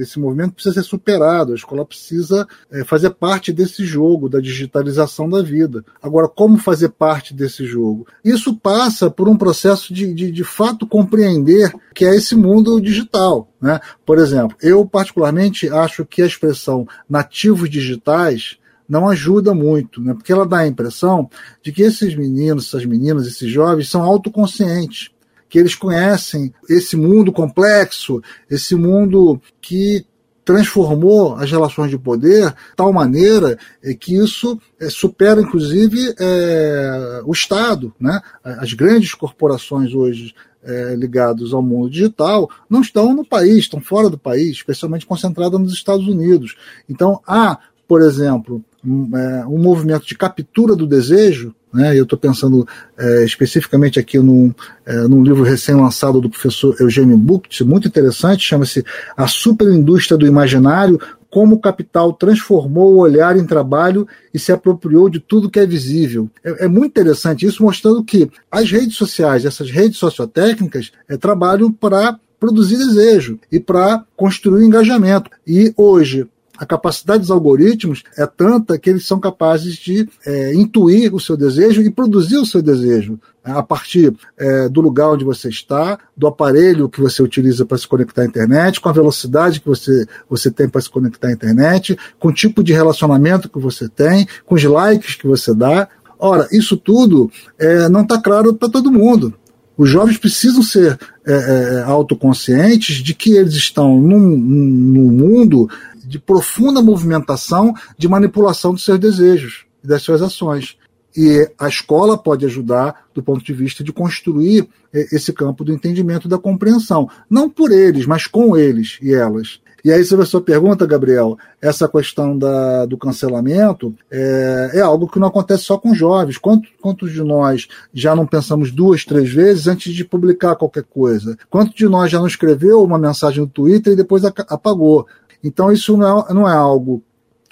esse 0.00 0.18
movimento 0.18 0.54
precisa 0.54 0.74
ser 0.74 0.82
superado, 0.82 1.52
a 1.52 1.56
escola 1.56 1.84
precisa 1.84 2.46
é, 2.70 2.84
fazer 2.84 3.10
parte 3.10 3.52
desse 3.52 3.84
jogo, 3.84 4.28
da 4.28 4.40
digitalização 4.40 5.28
da 5.28 5.42
vida. 5.42 5.84
Agora, 6.02 6.28
como 6.28 6.58
fazer 6.58 6.90
parte 6.90 7.34
desse 7.34 7.64
jogo? 7.64 8.06
Isso 8.24 8.54
passa 8.54 9.10
por 9.10 9.28
um 9.28 9.36
processo 9.36 9.92
de, 9.92 10.12
de, 10.12 10.30
de 10.30 10.44
fato, 10.44 10.86
compreender 10.86 11.72
que 11.94 12.04
é 12.04 12.14
esse 12.14 12.34
mundo 12.34 12.51
mundo 12.52 12.80
digital. 12.80 13.48
Né? 13.60 13.80
Por 14.04 14.18
exemplo, 14.18 14.56
eu 14.60 14.84
particularmente 14.86 15.68
acho 15.68 16.04
que 16.04 16.22
a 16.22 16.26
expressão 16.26 16.86
nativos 17.08 17.70
digitais 17.70 18.58
não 18.88 19.08
ajuda 19.08 19.54
muito, 19.54 20.00
né? 20.00 20.12
porque 20.12 20.32
ela 20.32 20.46
dá 20.46 20.58
a 20.58 20.66
impressão 20.66 21.30
de 21.62 21.72
que 21.72 21.82
esses 21.82 22.14
meninos, 22.14 22.66
essas 22.66 22.84
meninas, 22.84 23.26
esses 23.26 23.50
jovens 23.50 23.88
são 23.88 24.02
autoconscientes, 24.02 25.10
que 25.48 25.58
eles 25.58 25.74
conhecem 25.74 26.52
esse 26.68 26.96
mundo 26.96 27.32
complexo, 27.32 28.22
esse 28.50 28.74
mundo 28.74 29.40
que 29.60 30.04
transformou 30.44 31.34
as 31.36 31.50
relações 31.50 31.90
de 31.90 31.98
poder 31.98 32.50
de 32.50 32.56
tal 32.76 32.92
maneira 32.92 33.58
que 34.00 34.16
isso 34.16 34.60
é, 34.80 34.90
supera, 34.90 35.40
inclusive, 35.40 36.14
é, 36.18 37.22
o 37.24 37.32
Estado. 37.32 37.92
Né? 38.00 38.20
As 38.42 38.72
grandes 38.72 39.14
corporações 39.14 39.94
hoje 39.94 40.34
é, 40.64 40.94
ligados 40.94 41.52
ao 41.52 41.62
mundo 41.62 41.90
digital 41.90 42.48
não 42.68 42.80
estão 42.80 43.14
no 43.14 43.24
país, 43.24 43.58
estão 43.58 43.80
fora 43.80 44.08
do 44.08 44.18
país, 44.18 44.52
especialmente 44.52 45.06
concentradas 45.06 45.60
nos 45.60 45.72
Estados 45.72 46.06
Unidos. 46.06 46.56
Então, 46.88 47.20
há, 47.26 47.58
por 47.86 48.00
exemplo, 48.02 48.64
um, 48.84 49.16
é, 49.16 49.46
um 49.46 49.58
movimento 49.58 50.06
de 50.06 50.16
captura 50.16 50.74
do 50.74 50.86
desejo. 50.86 51.54
Né, 51.72 51.98
eu 51.98 52.02
estou 52.02 52.18
pensando 52.18 52.66
é, 52.98 53.24
especificamente 53.24 53.98
aqui 53.98 54.18
num, 54.18 54.52
é, 54.84 55.08
num 55.08 55.22
livro 55.22 55.42
recém-lançado 55.42 56.20
do 56.20 56.28
professor 56.28 56.76
Eugênio 56.78 57.16
Bucht, 57.16 57.64
muito 57.64 57.88
interessante, 57.88 58.44
chama-se 58.44 58.84
A 59.16 59.26
Superindústria 59.26 60.18
do 60.18 60.26
Imaginário, 60.26 61.00
como 61.30 61.54
o 61.54 61.58
capital 61.58 62.12
transformou 62.12 62.92
o 62.92 62.98
olhar 62.98 63.38
em 63.38 63.46
trabalho 63.46 64.06
e 64.34 64.38
se 64.38 64.52
apropriou 64.52 65.08
de 65.08 65.18
tudo 65.18 65.48
que 65.48 65.58
é 65.58 65.64
visível. 65.66 66.28
É, 66.44 66.66
é 66.66 66.68
muito 66.68 66.90
interessante 66.90 67.46
isso, 67.46 67.62
mostrando 67.62 68.04
que 68.04 68.30
as 68.50 68.70
redes 68.70 68.96
sociais, 68.98 69.46
essas 69.46 69.70
redes 69.70 69.96
sociotécnicas, 69.96 70.92
é, 71.08 71.16
trabalham 71.16 71.72
para 71.72 72.18
produzir 72.38 72.76
desejo 72.76 73.38
e 73.50 73.58
para 73.58 74.04
construir 74.14 74.66
engajamento. 74.66 75.30
E 75.46 75.72
hoje, 75.74 76.28
a 76.62 76.66
capacidade 76.66 77.18
dos 77.18 77.30
algoritmos 77.32 78.04
é 78.16 78.24
tanta 78.24 78.78
que 78.78 78.88
eles 78.88 79.04
são 79.04 79.18
capazes 79.18 79.74
de 79.74 80.08
é, 80.24 80.54
intuir 80.54 81.12
o 81.12 81.18
seu 81.18 81.36
desejo 81.36 81.82
e 81.82 81.90
produzir 81.90 82.36
o 82.36 82.46
seu 82.46 82.62
desejo 82.62 83.18
né, 83.44 83.52
a 83.52 83.64
partir 83.64 84.14
é, 84.38 84.68
do 84.68 84.80
lugar 84.80 85.10
onde 85.10 85.24
você 85.24 85.48
está, 85.48 85.98
do 86.16 86.28
aparelho 86.28 86.88
que 86.88 87.00
você 87.00 87.20
utiliza 87.20 87.66
para 87.66 87.76
se 87.76 87.88
conectar 87.88 88.22
à 88.22 88.26
internet, 88.26 88.80
com 88.80 88.88
a 88.88 88.92
velocidade 88.92 89.58
que 89.58 89.66
você, 89.66 90.06
você 90.30 90.52
tem 90.52 90.68
para 90.68 90.80
se 90.80 90.88
conectar 90.88 91.26
à 91.26 91.32
internet, 91.32 91.98
com 92.20 92.28
o 92.28 92.32
tipo 92.32 92.62
de 92.62 92.72
relacionamento 92.72 93.48
que 93.48 93.58
você 93.58 93.88
tem, 93.88 94.28
com 94.46 94.54
os 94.54 94.62
likes 94.62 95.16
que 95.16 95.26
você 95.26 95.52
dá. 95.52 95.88
Ora, 96.16 96.46
isso 96.52 96.76
tudo 96.76 97.28
é, 97.58 97.88
não 97.88 98.02
está 98.02 98.22
claro 98.22 98.54
para 98.54 98.68
todo 98.68 98.92
mundo. 98.92 99.34
Os 99.76 99.88
jovens 99.90 100.18
precisam 100.18 100.62
ser 100.62 100.96
é, 101.26 101.32
é, 101.32 101.82
autoconscientes 101.82 102.96
de 102.96 103.14
que 103.14 103.32
eles 103.32 103.54
estão 103.54 103.98
num, 103.98 104.20
num 104.20 105.10
mundo 105.10 105.68
de 106.12 106.18
profunda 106.18 106.82
movimentação 106.82 107.72
de 107.96 108.06
manipulação 108.06 108.74
dos 108.74 108.84
seus 108.84 108.98
desejos 108.98 109.64
e 109.82 109.86
das 109.86 110.02
suas 110.02 110.20
ações. 110.20 110.76
E 111.16 111.50
a 111.58 111.68
escola 111.68 112.18
pode 112.18 112.44
ajudar 112.44 113.06
do 113.14 113.22
ponto 113.22 113.42
de 113.42 113.52
vista 113.52 113.82
de 113.82 113.92
construir 113.92 114.68
é, 114.92 115.14
esse 115.14 115.32
campo 115.32 115.64
do 115.64 115.72
entendimento 115.72 116.28
da 116.28 116.38
compreensão. 116.38 117.08
Não 117.28 117.48
por 117.48 117.72
eles, 117.72 118.04
mas 118.04 118.26
com 118.26 118.56
eles 118.56 118.98
e 119.00 119.14
elas. 119.14 119.60
E 119.84 119.90
aí, 119.90 120.04
sobre 120.04 120.22
a 120.22 120.26
sua 120.26 120.40
pergunta, 120.40 120.86
Gabriel, 120.86 121.36
essa 121.60 121.88
questão 121.88 122.38
da, 122.38 122.86
do 122.86 122.96
cancelamento 122.96 123.92
é, 124.08 124.70
é, 124.74 124.80
algo 124.80 125.08
que 125.08 125.18
não 125.18 125.26
acontece 125.26 125.64
só 125.64 125.76
com 125.76 125.92
jovens. 125.92 126.38
Quantos, 126.38 126.70
quantos 126.80 127.12
de 127.12 127.20
nós 127.20 127.66
já 127.92 128.14
não 128.14 128.24
pensamos 128.24 128.70
duas, 128.70 129.04
três 129.04 129.32
vezes 129.32 129.66
antes 129.66 129.92
de 129.92 130.04
publicar 130.04 130.54
qualquer 130.54 130.84
coisa? 130.84 131.36
Quantos 131.50 131.74
de 131.74 131.88
nós 131.88 132.12
já 132.12 132.20
não 132.20 132.28
escreveu 132.28 132.80
uma 132.80 132.96
mensagem 132.96 133.40
no 133.40 133.48
Twitter 133.48 133.94
e 133.94 133.96
depois 133.96 134.24
apagou? 134.24 135.06
Então, 135.42 135.72
isso 135.72 135.96
não 135.96 136.20
é, 136.20 136.34
não 136.34 136.48
é 136.48 136.54
algo 136.54 137.02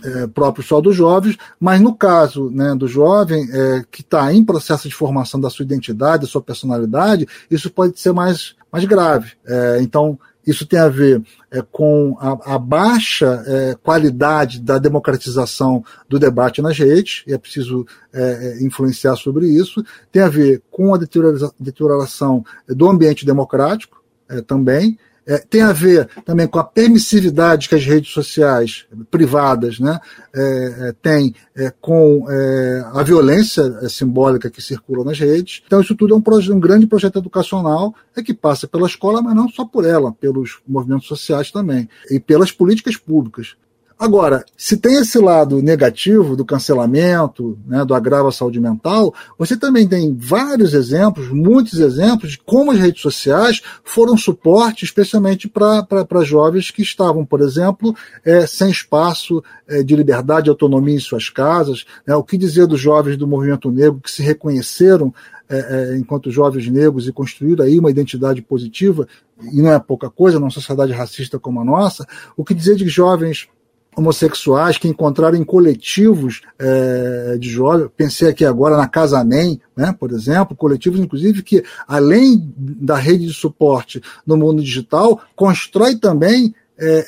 é, 0.04 0.26
próprio 0.26 0.64
só 0.64 0.80
dos 0.80 0.96
jovens, 0.96 1.36
mas 1.58 1.80
no 1.80 1.94
caso 1.94 2.50
né, 2.50 2.74
do 2.74 2.88
jovem 2.88 3.48
é, 3.52 3.84
que 3.90 4.00
está 4.00 4.32
em 4.32 4.44
processo 4.44 4.88
de 4.88 4.94
formação 4.94 5.40
da 5.40 5.50
sua 5.50 5.64
identidade, 5.64 6.22
da 6.22 6.28
sua 6.28 6.42
personalidade, 6.42 7.26
isso 7.50 7.70
pode 7.70 7.98
ser 8.00 8.12
mais, 8.12 8.54
mais 8.72 8.84
grave. 8.84 9.32
É, 9.46 9.78
então, 9.80 10.18
isso 10.46 10.66
tem 10.66 10.78
a 10.78 10.88
ver 10.88 11.22
é, 11.50 11.62
com 11.70 12.16
a, 12.18 12.54
a 12.54 12.58
baixa 12.58 13.42
é, 13.46 13.76
qualidade 13.82 14.60
da 14.60 14.78
democratização 14.78 15.84
do 16.08 16.18
debate 16.18 16.62
nas 16.62 16.78
redes, 16.78 17.22
e 17.26 17.32
é 17.32 17.38
preciso 17.38 17.86
é, 18.12 18.58
influenciar 18.62 19.16
sobre 19.16 19.46
isso. 19.46 19.84
Tem 20.10 20.22
a 20.22 20.28
ver 20.28 20.62
com 20.70 20.94
a 20.94 20.98
deterioração 20.98 22.44
do 22.66 22.88
ambiente 22.88 23.26
democrático 23.26 24.00
também, 24.46 24.96
é, 25.30 25.38
tem 25.38 25.62
a 25.62 25.72
ver 25.72 26.08
também 26.24 26.48
com 26.48 26.58
a 26.58 26.64
permissividade 26.64 27.68
que 27.68 27.76
as 27.76 27.84
redes 27.84 28.12
sociais 28.12 28.84
privadas 29.12 29.78
né, 29.78 30.00
é, 30.34 30.88
é 30.88 30.92
têm 31.00 31.32
é, 31.56 31.72
com 31.80 32.26
é, 32.28 32.84
a 32.92 33.02
violência 33.04 33.62
é, 33.80 33.88
simbólica 33.88 34.50
que 34.50 34.60
circula 34.60 35.04
nas 35.04 35.20
redes. 35.20 35.62
Então, 35.64 35.80
isso 35.80 35.94
tudo 35.94 36.14
é 36.14 36.16
um, 36.16 36.54
um 36.54 36.58
grande 36.58 36.88
projeto 36.88 37.20
educacional 37.20 37.94
é 38.16 38.22
que 38.24 38.34
passa 38.34 38.66
pela 38.66 38.88
escola, 38.88 39.22
mas 39.22 39.36
não 39.36 39.48
só 39.48 39.64
por 39.64 39.84
ela, 39.84 40.12
pelos 40.12 40.58
movimentos 40.66 41.06
sociais 41.06 41.52
também, 41.52 41.88
e 42.10 42.18
pelas 42.18 42.50
políticas 42.50 42.96
públicas. 42.96 43.54
Agora, 44.00 44.46
se 44.56 44.78
tem 44.78 44.94
esse 44.94 45.18
lado 45.18 45.60
negativo 45.60 46.34
do 46.34 46.42
cancelamento, 46.42 47.58
né, 47.66 47.84
do 47.84 47.92
agravo 47.92 48.28
à 48.28 48.32
saúde 48.32 48.58
mental, 48.58 49.14
você 49.38 49.58
também 49.58 49.86
tem 49.86 50.16
vários 50.18 50.72
exemplos, 50.72 51.28
muitos 51.28 51.78
exemplos 51.78 52.30
de 52.30 52.38
como 52.38 52.70
as 52.70 52.78
redes 52.78 53.02
sociais 53.02 53.60
foram 53.84 54.16
suporte, 54.16 54.86
especialmente 54.86 55.46
para 55.46 56.24
jovens 56.24 56.70
que 56.70 56.80
estavam, 56.80 57.26
por 57.26 57.42
exemplo, 57.42 57.94
é, 58.24 58.46
sem 58.46 58.70
espaço 58.70 59.44
é, 59.68 59.82
de 59.82 59.94
liberdade 59.94 60.48
e 60.48 60.50
autonomia 60.50 60.96
em 60.96 60.98
suas 60.98 61.28
casas. 61.28 61.84
Né, 62.06 62.16
o 62.16 62.24
que 62.24 62.38
dizer 62.38 62.66
dos 62.66 62.80
jovens 62.80 63.18
do 63.18 63.28
movimento 63.28 63.70
negro 63.70 64.00
que 64.00 64.10
se 64.10 64.22
reconheceram 64.22 65.12
é, 65.46 65.58
é, 65.58 65.98
enquanto 65.98 66.30
jovens 66.30 66.66
negros 66.70 67.06
e 67.06 67.12
construíram 67.12 67.66
aí 67.66 67.78
uma 67.78 67.90
identidade 67.90 68.40
positiva, 68.40 69.06
e 69.52 69.60
não 69.60 69.70
é 69.70 69.78
pouca 69.78 70.08
coisa 70.08 70.40
numa 70.40 70.48
sociedade 70.48 70.92
racista 70.92 71.38
como 71.38 71.60
a 71.60 71.64
nossa, 71.66 72.06
o 72.34 72.42
que 72.42 72.54
dizer 72.54 72.76
de 72.76 72.88
jovens 72.88 73.46
homossexuais 73.96 74.78
que 74.78 74.88
encontraram 74.88 75.36
em 75.36 75.44
coletivos 75.44 76.42
é, 76.58 77.36
de 77.38 77.48
jovens, 77.48 77.90
pensei 77.96 78.28
aqui 78.28 78.44
agora 78.44 78.76
na 78.76 78.88
Casa 78.88 79.22
Nem, 79.24 79.60
né, 79.76 79.94
por 79.98 80.12
exemplo, 80.12 80.56
coletivos 80.56 81.00
inclusive 81.00 81.42
que, 81.42 81.64
além 81.86 82.52
da 82.56 82.96
rede 82.96 83.26
de 83.26 83.34
suporte 83.34 84.00
no 84.26 84.36
mundo 84.36 84.62
digital, 84.62 85.20
constrói 85.34 85.96
também 85.96 86.54
é, 86.78 87.06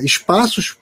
é, 0.00 0.04
espaços 0.04 0.76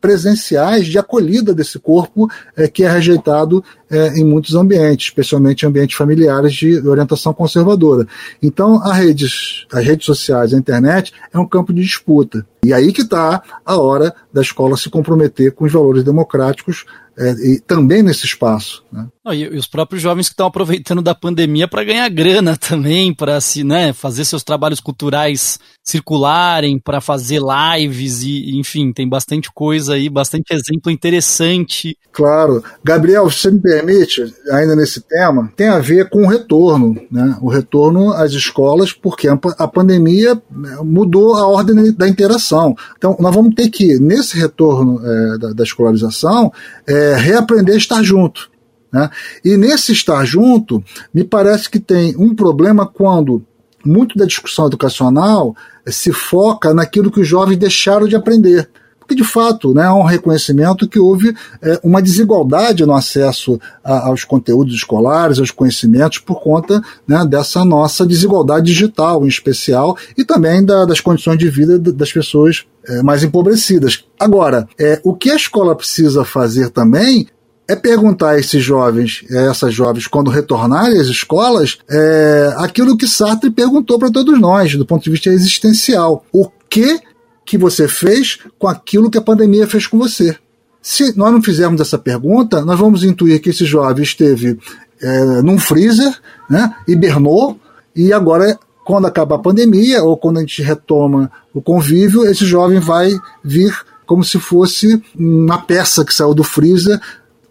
presenciais 0.00 0.86
de 0.86 0.98
acolhida 0.98 1.54
desse 1.54 1.78
corpo 1.78 2.30
é, 2.56 2.68
que 2.68 2.84
é 2.84 2.90
rejeitado 2.90 3.62
é, 3.90 4.18
em 4.18 4.24
muitos 4.24 4.54
ambientes, 4.54 5.08
especialmente 5.08 5.66
ambientes 5.66 5.96
familiares 5.96 6.54
de 6.54 6.78
orientação 6.86 7.32
conservadora. 7.32 8.06
Então, 8.42 8.82
as 8.82 8.96
redes, 8.96 9.66
as 9.72 9.84
redes 9.84 10.06
sociais, 10.06 10.54
a 10.54 10.58
internet 10.58 11.12
é 11.32 11.38
um 11.38 11.46
campo 11.46 11.72
de 11.72 11.82
disputa. 11.82 12.46
E 12.64 12.72
aí 12.72 12.92
que 12.92 13.02
está 13.02 13.42
a 13.64 13.76
hora 13.76 14.14
da 14.32 14.40
escola 14.40 14.76
se 14.76 14.90
comprometer 14.90 15.52
com 15.52 15.64
os 15.64 15.72
valores 15.72 16.02
democráticos 16.02 16.84
é, 17.18 17.30
e 17.30 17.60
também 17.60 18.02
nesse 18.02 18.26
espaço. 18.26 18.84
Né? 18.92 19.06
e, 19.26 19.42
e, 19.42 19.56
os 19.56 19.66
próprios 19.66 20.02
jovens 20.02 20.28
que 20.28 20.34
estão 20.34 20.46
aproveitando 20.46 21.00
da 21.00 21.14
pandemia 21.14 21.66
para 21.66 21.84
ganhar 21.84 22.08
grana 22.08 22.56
também, 22.56 23.14
para 23.14 23.40
se, 23.40 23.64
né, 23.64 23.92
fazer 23.92 24.24
seus 24.24 24.42
trabalhos 24.42 24.80
culturais 24.80 25.58
circularem, 25.86 26.80
para 26.80 27.00
fazer 27.00 27.40
lives 27.40 28.22
e, 28.22 28.58
enfim, 28.58 28.92
tem 28.92 29.08
bastante 29.08 29.52
coisa 29.52 29.94
aí, 29.94 30.08
bastante 30.08 30.52
exemplo 30.52 30.90
interessante. 30.90 31.96
Claro. 32.10 32.64
Gabriel, 32.82 33.30
se 33.30 33.48
me 33.52 33.60
permite, 33.60 34.34
ainda 34.50 34.74
nesse 34.74 35.00
tema, 35.00 35.52
tem 35.54 35.68
a 35.68 35.78
ver 35.78 36.08
com 36.10 36.24
o 36.24 36.26
retorno, 36.26 37.00
né? 37.08 37.36
O 37.40 37.48
retorno 37.48 38.12
às 38.12 38.32
escolas, 38.32 38.92
porque 38.92 39.28
a 39.28 39.68
pandemia 39.68 40.34
né, 40.50 40.76
mudou 40.82 41.36
a 41.36 41.46
ordem 41.46 41.92
da 41.92 42.08
interação. 42.08 42.74
Então, 42.98 43.16
nós 43.20 43.32
vamos 43.32 43.54
ter 43.54 43.68
que, 43.68 44.00
nesse 44.00 44.36
retorno 44.36 45.00
é, 45.04 45.38
da, 45.38 45.52
da, 45.52 45.62
escolarização, 45.62 46.52
é, 46.86 47.14
reaprender 47.14 47.76
a 47.76 47.78
estar 47.78 48.02
junto. 48.02 48.50
Né? 48.92 49.08
E 49.44 49.56
nesse 49.56 49.92
estar 49.92 50.24
junto, 50.24 50.82
me 51.14 51.22
parece 51.22 51.70
que 51.70 51.78
tem 51.78 52.16
um 52.16 52.34
problema 52.34 52.86
quando 52.86 53.44
muito 53.86 54.18
da 54.18 54.26
discussão 54.26 54.66
educacional 54.66 55.54
se 55.86 56.12
foca 56.12 56.74
naquilo 56.74 57.10
que 57.10 57.20
os 57.20 57.28
jovens 57.28 57.56
deixaram 57.56 58.08
de 58.08 58.16
aprender. 58.16 58.68
Porque, 59.06 59.14
de 59.14 59.22
fato, 59.22 59.72
né, 59.72 59.84
há 59.84 59.94
um 59.94 60.02
reconhecimento 60.02 60.88
que 60.88 60.98
houve 60.98 61.32
é, 61.62 61.78
uma 61.84 62.02
desigualdade 62.02 62.84
no 62.84 62.92
acesso 62.92 63.58
a, 63.84 64.08
aos 64.08 64.24
conteúdos 64.24 64.74
escolares, 64.74 65.38
aos 65.38 65.52
conhecimentos, 65.52 66.18
por 66.18 66.42
conta 66.42 66.82
né, 67.06 67.24
dessa 67.24 67.64
nossa 67.64 68.04
desigualdade 68.04 68.66
digital, 68.66 69.24
em 69.24 69.28
especial, 69.28 69.96
e 70.18 70.24
também 70.24 70.64
da, 70.64 70.84
das 70.84 71.00
condições 71.00 71.38
de 71.38 71.48
vida 71.48 71.78
das 71.78 72.12
pessoas 72.12 72.64
é, 72.84 73.00
mais 73.00 73.22
empobrecidas. 73.22 74.04
Agora, 74.18 74.68
é, 74.76 75.00
o 75.04 75.14
que 75.14 75.30
a 75.30 75.36
escola 75.36 75.76
precisa 75.76 76.24
fazer 76.24 76.70
também 76.70 77.28
é 77.68 77.74
perguntar 77.74 78.30
a 78.30 78.38
esses 78.38 78.62
jovens, 78.62 79.24
a 79.30 79.50
essas 79.50 79.74
jovens, 79.74 80.06
quando 80.06 80.30
retornarem 80.30 81.00
às 81.00 81.08
escolas, 81.08 81.78
é, 81.90 82.54
aquilo 82.58 82.96
que 82.96 83.08
Sartre 83.08 83.50
perguntou 83.50 83.98
para 83.98 84.10
todos 84.10 84.38
nós, 84.38 84.74
do 84.76 84.86
ponto 84.86 85.02
de 85.02 85.10
vista 85.10 85.30
existencial. 85.30 86.24
O 86.32 86.48
que 86.68 87.00
que 87.44 87.58
você 87.58 87.88
fez 87.88 88.38
com 88.58 88.68
aquilo 88.68 89.10
que 89.10 89.18
a 89.18 89.22
pandemia 89.22 89.66
fez 89.66 89.86
com 89.86 89.98
você? 89.98 90.36
Se 90.80 91.16
nós 91.16 91.32
não 91.32 91.42
fizermos 91.42 91.80
essa 91.80 91.98
pergunta, 91.98 92.64
nós 92.64 92.78
vamos 92.78 93.02
intuir 93.02 93.40
que 93.40 93.50
esse 93.50 93.64
jovem 93.64 94.04
esteve 94.04 94.58
é, 95.00 95.42
num 95.42 95.58
freezer, 95.58 96.16
né, 96.48 96.72
hibernou, 96.86 97.58
e 97.94 98.12
agora, 98.12 98.58
quando 98.84 99.06
acabar 99.06 99.36
a 99.36 99.40
pandemia, 99.40 100.04
ou 100.04 100.16
quando 100.16 100.36
a 100.36 100.40
gente 100.40 100.62
retoma 100.62 101.30
o 101.52 101.60
convívio, 101.60 102.24
esse 102.24 102.44
jovem 102.44 102.78
vai 102.78 103.18
vir 103.42 103.74
como 104.06 104.22
se 104.22 104.38
fosse 104.38 105.02
uma 105.18 105.58
peça 105.58 106.04
que 106.04 106.14
saiu 106.14 106.32
do 106.32 106.44
freezer 106.44 107.00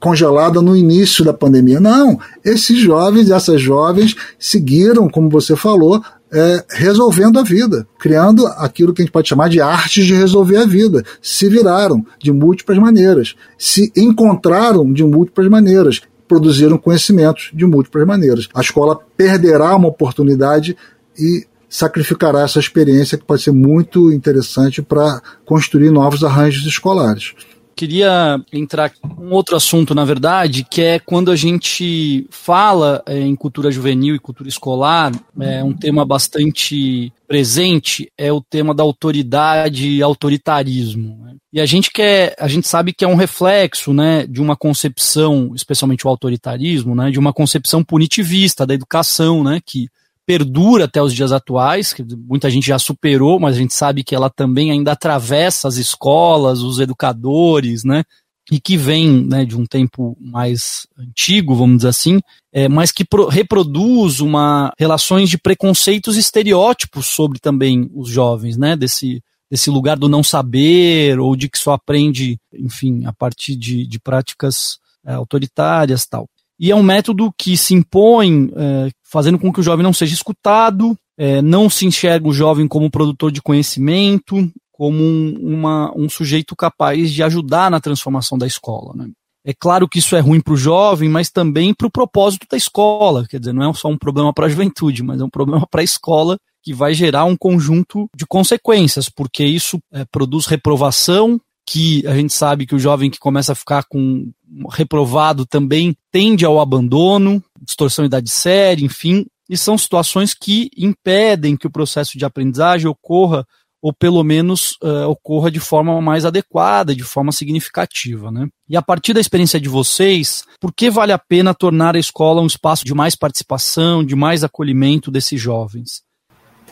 congelada 0.05 0.61
no 0.61 0.77
início 0.77 1.25
da 1.25 1.33
pandemia. 1.33 1.79
Não, 1.79 2.19
esses 2.43 2.77
jovens, 2.77 3.31
essas 3.31 3.59
jovens 3.59 4.15
seguiram, 4.37 5.09
como 5.09 5.31
você 5.31 5.55
falou, 5.55 5.99
é, 6.31 6.63
resolvendo 6.69 7.39
a 7.39 7.43
vida, 7.43 7.87
criando 7.97 8.45
aquilo 8.45 8.93
que 8.93 9.01
a 9.01 9.05
gente 9.05 9.11
pode 9.11 9.27
chamar 9.27 9.49
de 9.49 9.59
artes 9.59 10.05
de 10.05 10.13
resolver 10.13 10.57
a 10.57 10.65
vida. 10.67 11.03
Se 11.23 11.49
viraram 11.49 12.05
de 12.21 12.31
múltiplas 12.31 12.77
maneiras, 12.77 13.33
se 13.57 13.91
encontraram 13.97 14.93
de 14.93 15.03
múltiplas 15.03 15.47
maneiras, 15.47 15.99
produziram 16.27 16.77
conhecimentos 16.77 17.49
de 17.51 17.65
múltiplas 17.65 18.05
maneiras. 18.05 18.47
A 18.53 18.61
escola 18.61 18.99
perderá 19.17 19.75
uma 19.75 19.87
oportunidade 19.87 20.77
e 21.17 21.47
sacrificará 21.67 22.41
essa 22.41 22.59
experiência 22.59 23.17
que 23.17 23.25
pode 23.25 23.41
ser 23.41 23.53
muito 23.53 24.13
interessante 24.13 24.83
para 24.83 25.19
construir 25.43 25.89
novos 25.89 26.23
arranjos 26.23 26.63
escolares. 26.67 27.33
Queria 27.75 28.39
entrar 28.53 28.91
um 29.19 29.31
outro 29.31 29.55
assunto, 29.55 29.93
na 29.93 30.05
verdade, 30.05 30.63
que 30.63 30.81
é 30.81 30.99
quando 30.99 31.31
a 31.31 31.35
gente 31.35 32.25
fala 32.29 33.03
é, 33.05 33.19
em 33.19 33.35
cultura 33.35 33.69
juvenil 33.69 34.15
e 34.15 34.19
cultura 34.19 34.47
escolar, 34.47 35.11
é 35.39 35.63
um 35.63 35.73
tema 35.73 36.05
bastante 36.05 37.11
presente 37.27 38.11
é 38.17 38.31
o 38.31 38.41
tema 38.41 38.73
da 38.73 38.83
autoridade 38.83 39.89
e 39.89 40.01
autoritarismo. 40.01 41.17
Né? 41.23 41.35
E 41.51 41.59
a 41.59 41.65
gente 41.65 41.91
quer, 41.91 42.35
a 42.39 42.47
gente 42.47 42.67
sabe 42.67 42.93
que 42.93 43.03
é 43.03 43.07
um 43.07 43.15
reflexo, 43.15 43.93
né, 43.93 44.25
de 44.27 44.41
uma 44.41 44.55
concepção, 44.55 45.51
especialmente 45.55 46.05
o 46.05 46.09
autoritarismo, 46.09 46.95
né, 46.95 47.11
de 47.11 47.19
uma 47.19 47.33
concepção 47.33 47.83
punitivista 47.83 48.65
da 48.65 48.73
educação, 48.73 49.43
né, 49.43 49.59
que 49.65 49.87
perdura 50.25 50.85
até 50.85 51.01
os 51.01 51.13
dias 51.13 51.31
atuais, 51.31 51.93
que 51.93 52.03
muita 52.15 52.49
gente 52.49 52.67
já 52.67 52.79
superou, 52.79 53.39
mas 53.39 53.55
a 53.55 53.59
gente 53.59 53.73
sabe 53.73 54.03
que 54.03 54.15
ela 54.15 54.29
também 54.29 54.71
ainda 54.71 54.93
atravessa 54.93 55.67
as 55.67 55.77
escolas, 55.77 56.61
os 56.61 56.79
educadores, 56.79 57.83
né? 57.83 58.03
E 58.51 58.59
que 58.59 58.77
vem 58.77 59.25
né, 59.25 59.43
de 59.43 59.57
um 59.57 59.65
tempo 59.65 60.15
mais 60.19 60.85
antigo, 60.97 61.55
vamos 61.55 61.77
dizer 61.77 61.89
assim, 61.89 62.19
é, 62.53 62.67
mas 62.67 62.91
que 62.91 63.03
pro, 63.03 63.27
reproduz 63.27 64.19
uma 64.19 64.71
relações 64.77 65.29
de 65.29 65.37
preconceitos 65.37 66.15
e 66.15 66.19
estereótipos 66.19 67.07
sobre 67.07 67.39
também 67.39 67.89
os 67.93 68.09
jovens, 68.09 68.57
né? 68.57 68.75
Desse, 68.75 69.21
desse 69.49 69.69
lugar 69.69 69.97
do 69.97 70.09
não 70.09 70.23
saber, 70.23 71.19
ou 71.19 71.35
de 71.35 71.49
que 71.49 71.57
só 71.57 71.73
aprende, 71.73 72.37
enfim, 72.53 73.05
a 73.05 73.13
partir 73.13 73.55
de, 73.55 73.85
de 73.85 73.99
práticas 73.99 74.79
é, 75.05 75.13
autoritárias 75.13 76.05
tal. 76.05 76.27
E 76.59 76.71
é 76.71 76.75
um 76.75 76.83
método 76.83 77.33
que 77.37 77.57
se 77.57 77.73
impõe, 77.73 78.51
é, 78.55 78.89
fazendo 79.03 79.37
com 79.37 79.51
que 79.51 79.59
o 79.59 79.63
jovem 79.63 79.83
não 79.83 79.93
seja 79.93 80.13
escutado, 80.13 80.95
é, 81.17 81.41
não 81.41 81.69
se 81.69 81.85
enxerga 81.85 82.27
o 82.27 82.33
jovem 82.33 82.67
como 82.67 82.89
produtor 82.89 83.31
de 83.31 83.41
conhecimento, 83.41 84.49
como 84.71 85.01
um, 85.01 85.37
uma, 85.41 85.91
um 85.95 86.09
sujeito 86.09 86.55
capaz 86.55 87.11
de 87.11 87.23
ajudar 87.23 87.71
na 87.71 87.79
transformação 87.79 88.37
da 88.37 88.45
escola. 88.45 88.93
Né? 88.95 89.09
É 89.45 89.53
claro 89.53 89.87
que 89.87 89.99
isso 89.99 90.15
é 90.15 90.19
ruim 90.19 90.41
para 90.41 90.53
o 90.53 90.57
jovem, 90.57 91.07
mas 91.07 91.29
também 91.29 91.73
para 91.73 91.87
o 91.87 91.91
propósito 91.91 92.47
da 92.49 92.57
escola. 92.57 93.25
Quer 93.29 93.39
dizer, 93.39 93.53
não 93.53 93.69
é 93.69 93.73
só 93.73 93.87
um 93.87 93.97
problema 93.97 94.33
para 94.33 94.47
a 94.47 94.49
juventude, 94.49 95.03
mas 95.03 95.21
é 95.21 95.23
um 95.23 95.29
problema 95.29 95.65
para 95.69 95.81
a 95.81 95.83
escola 95.83 96.37
que 96.63 96.73
vai 96.73 96.95
gerar 96.95 97.25
um 97.25 97.37
conjunto 97.37 98.09
de 98.15 98.25
consequências, 98.25 99.07
porque 99.07 99.45
isso 99.45 99.77
é, 99.93 100.03
produz 100.03 100.47
reprovação, 100.47 101.39
que 101.65 102.05
a 102.07 102.15
gente 102.15 102.33
sabe 102.33 102.65
que 102.65 102.75
o 102.75 102.79
jovem 102.79 103.09
que 103.09 103.19
começa 103.19 103.53
a 103.53 103.55
ficar 103.55 103.85
com 103.85 104.31
reprovado 104.71 105.45
também 105.45 105.95
tende 106.11 106.45
ao 106.45 106.59
abandono, 106.59 107.43
distorção 107.61 108.03
de 108.03 108.07
idade 108.07 108.29
séria, 108.29 108.85
enfim, 108.85 109.25
e 109.49 109.57
são 109.57 109.77
situações 109.77 110.33
que 110.33 110.69
impedem 110.77 111.57
que 111.57 111.67
o 111.67 111.71
processo 111.71 112.17
de 112.17 112.25
aprendizagem 112.25 112.87
ocorra 112.87 113.45
ou 113.81 113.93
pelo 113.93 114.23
menos 114.23 114.77
uh, 114.81 115.07
ocorra 115.07 115.51
de 115.51 115.59
forma 115.59 116.01
mais 116.01 116.25
adequada, 116.25 116.95
de 116.95 117.03
forma 117.03 117.31
significativa. 117.31 118.31
Né? 118.31 118.47
E 118.67 118.75
a 118.75 118.81
partir 118.81 119.13
da 119.13 119.21
experiência 119.21 119.59
de 119.59 119.69
vocês, 119.69 120.43
por 120.59 120.73
que 120.73 120.89
vale 120.89 121.11
a 121.11 121.19
pena 121.19 121.53
tornar 121.53 121.95
a 121.95 121.99
escola 121.99 122.41
um 122.41 122.47
espaço 122.47 122.83
de 122.83 122.95
mais 122.95 123.15
participação, 123.15 124.03
de 124.03 124.15
mais 124.15 124.43
acolhimento 124.43 125.11
desses 125.11 125.39
jovens? 125.39 126.01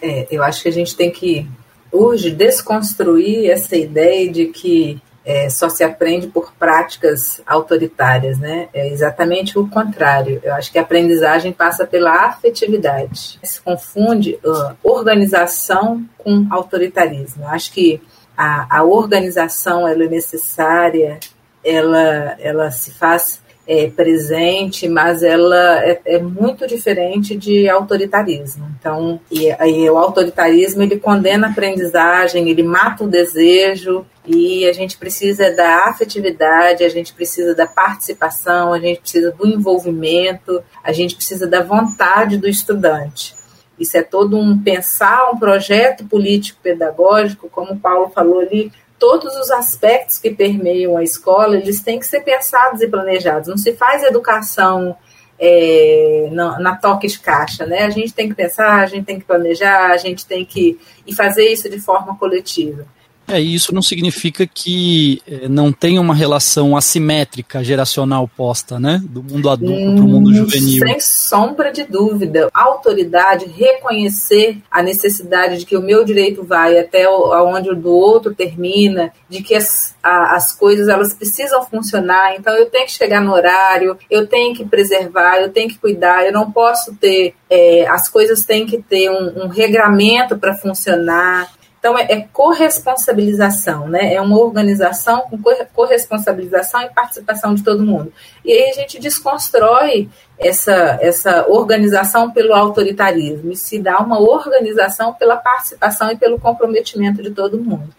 É, 0.02 0.28
eu 0.32 0.42
acho 0.42 0.64
que 0.64 0.70
a 0.70 0.72
gente 0.72 0.96
tem 0.96 1.12
que 1.12 1.48
urge 1.94 2.32
desconstruir 2.32 3.50
essa 3.50 3.76
ideia 3.76 4.30
de 4.30 4.48
que 4.48 5.02
é, 5.26 5.50
só 5.50 5.70
se 5.70 5.84
aprende 5.84 6.28
por 6.28 6.54
práticas 6.54 7.42
autoritárias, 7.46 8.38
né? 8.38 8.68
É 8.74 8.90
exatamente 8.90 9.58
o 9.58 9.68
contrário. 9.70 10.42
Eu 10.44 10.54
acho 10.54 10.72
que 10.72 10.78
a 10.78 10.82
aprendizagem 10.82 11.54
passa 11.54 11.86
pela 11.86 12.26
afetividade. 12.26 13.40
Se 13.42 13.62
confunde 13.62 14.38
uh, 14.44 14.76
organização 14.84 16.04
com 16.18 16.46
autoritarismo. 16.50 17.44
Eu 17.44 17.50
acho 17.50 17.72
que 17.72 18.02
a, 18.36 18.80
a 18.80 18.84
organização 18.84 19.88
ela 19.88 20.04
é 20.04 20.10
necessária, 20.10 21.20
ela, 21.64 22.36
ela 22.40 22.72
se 22.72 22.92
faz 22.92 23.42
é, 23.66 23.90
presente, 23.90 24.88
mas 24.90 25.24
ela 25.24 25.84
é, 25.84 26.02
é, 26.06 26.20
muito 26.20 26.68
diferente 26.68 27.36
de 27.36 27.70
autoritarismo. 27.70 28.68
Então, 28.80 29.20
e, 29.32 29.48
e, 29.50 29.90
o 29.90 29.98
autoritarismo 29.98 30.84
ele 30.84 30.98
condena 31.00 31.48
a 31.48 31.50
aprendizagem, 31.50 32.50
ele 32.50 32.64
mata 32.64 33.04
o 33.04 33.10
desejo 33.10 34.06
e 34.26 34.66
a 34.66 34.74
gente 34.74 34.98
precisa 34.98 35.52
da 35.52 35.86
afetividade, 35.90 36.84
a 36.84 36.90
gente 36.90 37.14
precisa 37.14 37.56
da 37.56 37.66
participação, 37.66 38.74
a 38.74 38.80
gente 38.80 39.02
precisa 39.02 39.32
do 39.32 39.48
envolvimento, 39.48 40.62
a 40.84 40.92
gente 40.92 41.16
precisa 41.16 41.48
da 41.48 41.62
vontade 41.62 42.38
do 42.38 42.48
estudante. 42.48 43.34
Isso 43.80 43.98
é 43.98 44.04
todo 44.04 44.38
um 44.38 44.58
pensar 44.62 45.32
um 45.32 45.38
projeto 45.38 46.06
político 46.06 46.60
pedagógico, 46.62 47.50
como 47.50 47.74
o 47.74 47.80
Paulo 47.80 48.10
falou 48.10 48.40
ali, 48.40 48.72
todos 49.04 49.36
os 49.36 49.52
aspectos 49.52 50.18
que 50.18 50.30
permeiam 50.30 50.96
a 50.96 51.04
escola, 51.04 51.58
eles 51.58 51.82
têm 51.82 52.00
que 52.00 52.08
ser 52.08 52.22
pensados 52.22 52.80
e 52.82 52.88
planejados. 52.88 53.50
Não 53.50 53.58
se 53.58 53.74
faz 53.74 54.02
educação 54.02 54.96
é, 55.38 56.30
na, 56.32 56.58
na, 56.58 56.78
toque 56.78 57.08
de 57.08 57.20
caixa, 57.20 57.66
né? 57.66 57.84
A 57.84 57.90
gente 57.90 58.14
tem 58.14 58.30
que 58.30 58.34
pensar, 58.34 58.80
a 58.80 58.86
gente 58.86 59.04
tem 59.04 59.20
que 59.20 59.26
planejar, 59.26 59.92
a 59.92 59.98
gente 59.98 60.26
tem 60.26 60.46
que 60.46 60.80
e 61.06 61.14
fazer 61.14 61.52
isso 61.52 61.70
de 61.70 61.82
forma 61.82 62.18
coletiva. 62.18 62.86
É, 63.28 63.42
e 63.42 63.56
isso 63.56 63.74
não 63.74 63.82
significa 63.82 64.46
que 64.46 65.22
eh, 65.28 65.48
não 65.48 65.72
tenha 65.72 66.02
uma 66.02 66.14
relação 66.14 66.76
assimétrica 66.76 67.64
geracional 67.64 68.28
posta, 68.28 68.80
né? 68.80 69.02
Do 69.04 69.24
mundo 69.24 69.50
adulto 69.50 69.74
hum, 69.74 69.96
para 69.96 70.06
o 70.06 70.08
mundo 70.08 70.34
juvenil. 70.34 70.86
Sem 70.86 71.00
sombra 71.00 71.72
de 71.72 71.84
dúvida. 71.84 72.50
A 72.54 72.64
autoridade 72.64 73.46
reconhecer 73.46 74.58
a 74.70 74.84
necessidade 74.84 75.60
de 75.60 75.66
que 75.66 75.78
o 75.78 75.82
meu 75.82 76.04
direito 76.04 76.44
vai 76.44 76.78
até 76.78 77.08
onde 77.10 77.70
o 77.70 77.76
do 77.76 77.92
outro 77.92 78.34
termina, 78.36 79.12
de 79.30 79.42
que 79.42 79.56
as, 79.56 79.96
a, 80.04 80.36
as 80.36 80.54
coisas 80.54 80.88
elas 80.88 81.14
precisam 81.14 81.66
funcionar, 81.66 82.36
então 82.36 82.54
eu 82.54 82.66
tenho 82.68 82.86
que 82.86 82.92
chegar 82.92 83.22
no 83.22 83.34
horário, 83.34 83.98
eu 84.10 84.28
tenho 84.28 84.54
que 84.56 84.66
preservar, 84.66 85.38
eu 85.38 85.50
tenho 85.50 85.70
que 85.70 85.78
cuidar, 85.78 86.26
eu 86.26 86.34
não 86.34 86.52
posso 86.52 86.94
ter, 86.96 87.34
é, 87.50 87.88
as 87.88 88.10
coisas 88.10 88.46
têm 88.46 88.66
que 88.66 88.82
ter 88.82 89.10
um, 89.10 89.46
um 89.46 89.48
regramento 89.48 90.38
para 90.38 90.56
funcionar. 90.56 91.52
Então, 91.84 92.00
é, 92.00 92.04
é 92.10 92.22
corresponsabilização, 92.32 93.90
né? 93.90 94.14
É 94.14 94.22
uma 94.22 94.40
organização 94.40 95.24
com 95.24 95.38
corresponsabilização 95.74 96.82
e 96.84 96.90
participação 96.90 97.54
de 97.54 97.62
todo 97.62 97.84
mundo. 97.84 98.14
E 98.46 98.54
aí 98.54 98.70
a 98.70 98.74
gente 98.74 98.98
desconstrói 98.98 100.10
essa, 100.40 100.98
essa 101.02 101.46
organização 101.50 102.32
pelo 102.32 102.54
autoritarismo 102.54 103.52
e 103.52 103.58
se 103.58 103.80
dá 103.80 104.00
uma 104.00 104.18
organização 104.18 105.14
pela 105.14 105.36
participação 105.36 106.10
e 106.10 106.16
pelo 106.16 106.40
comprometimento 106.40 107.22
de 107.22 107.32
todo 107.32 107.60
mundo. 107.60 107.90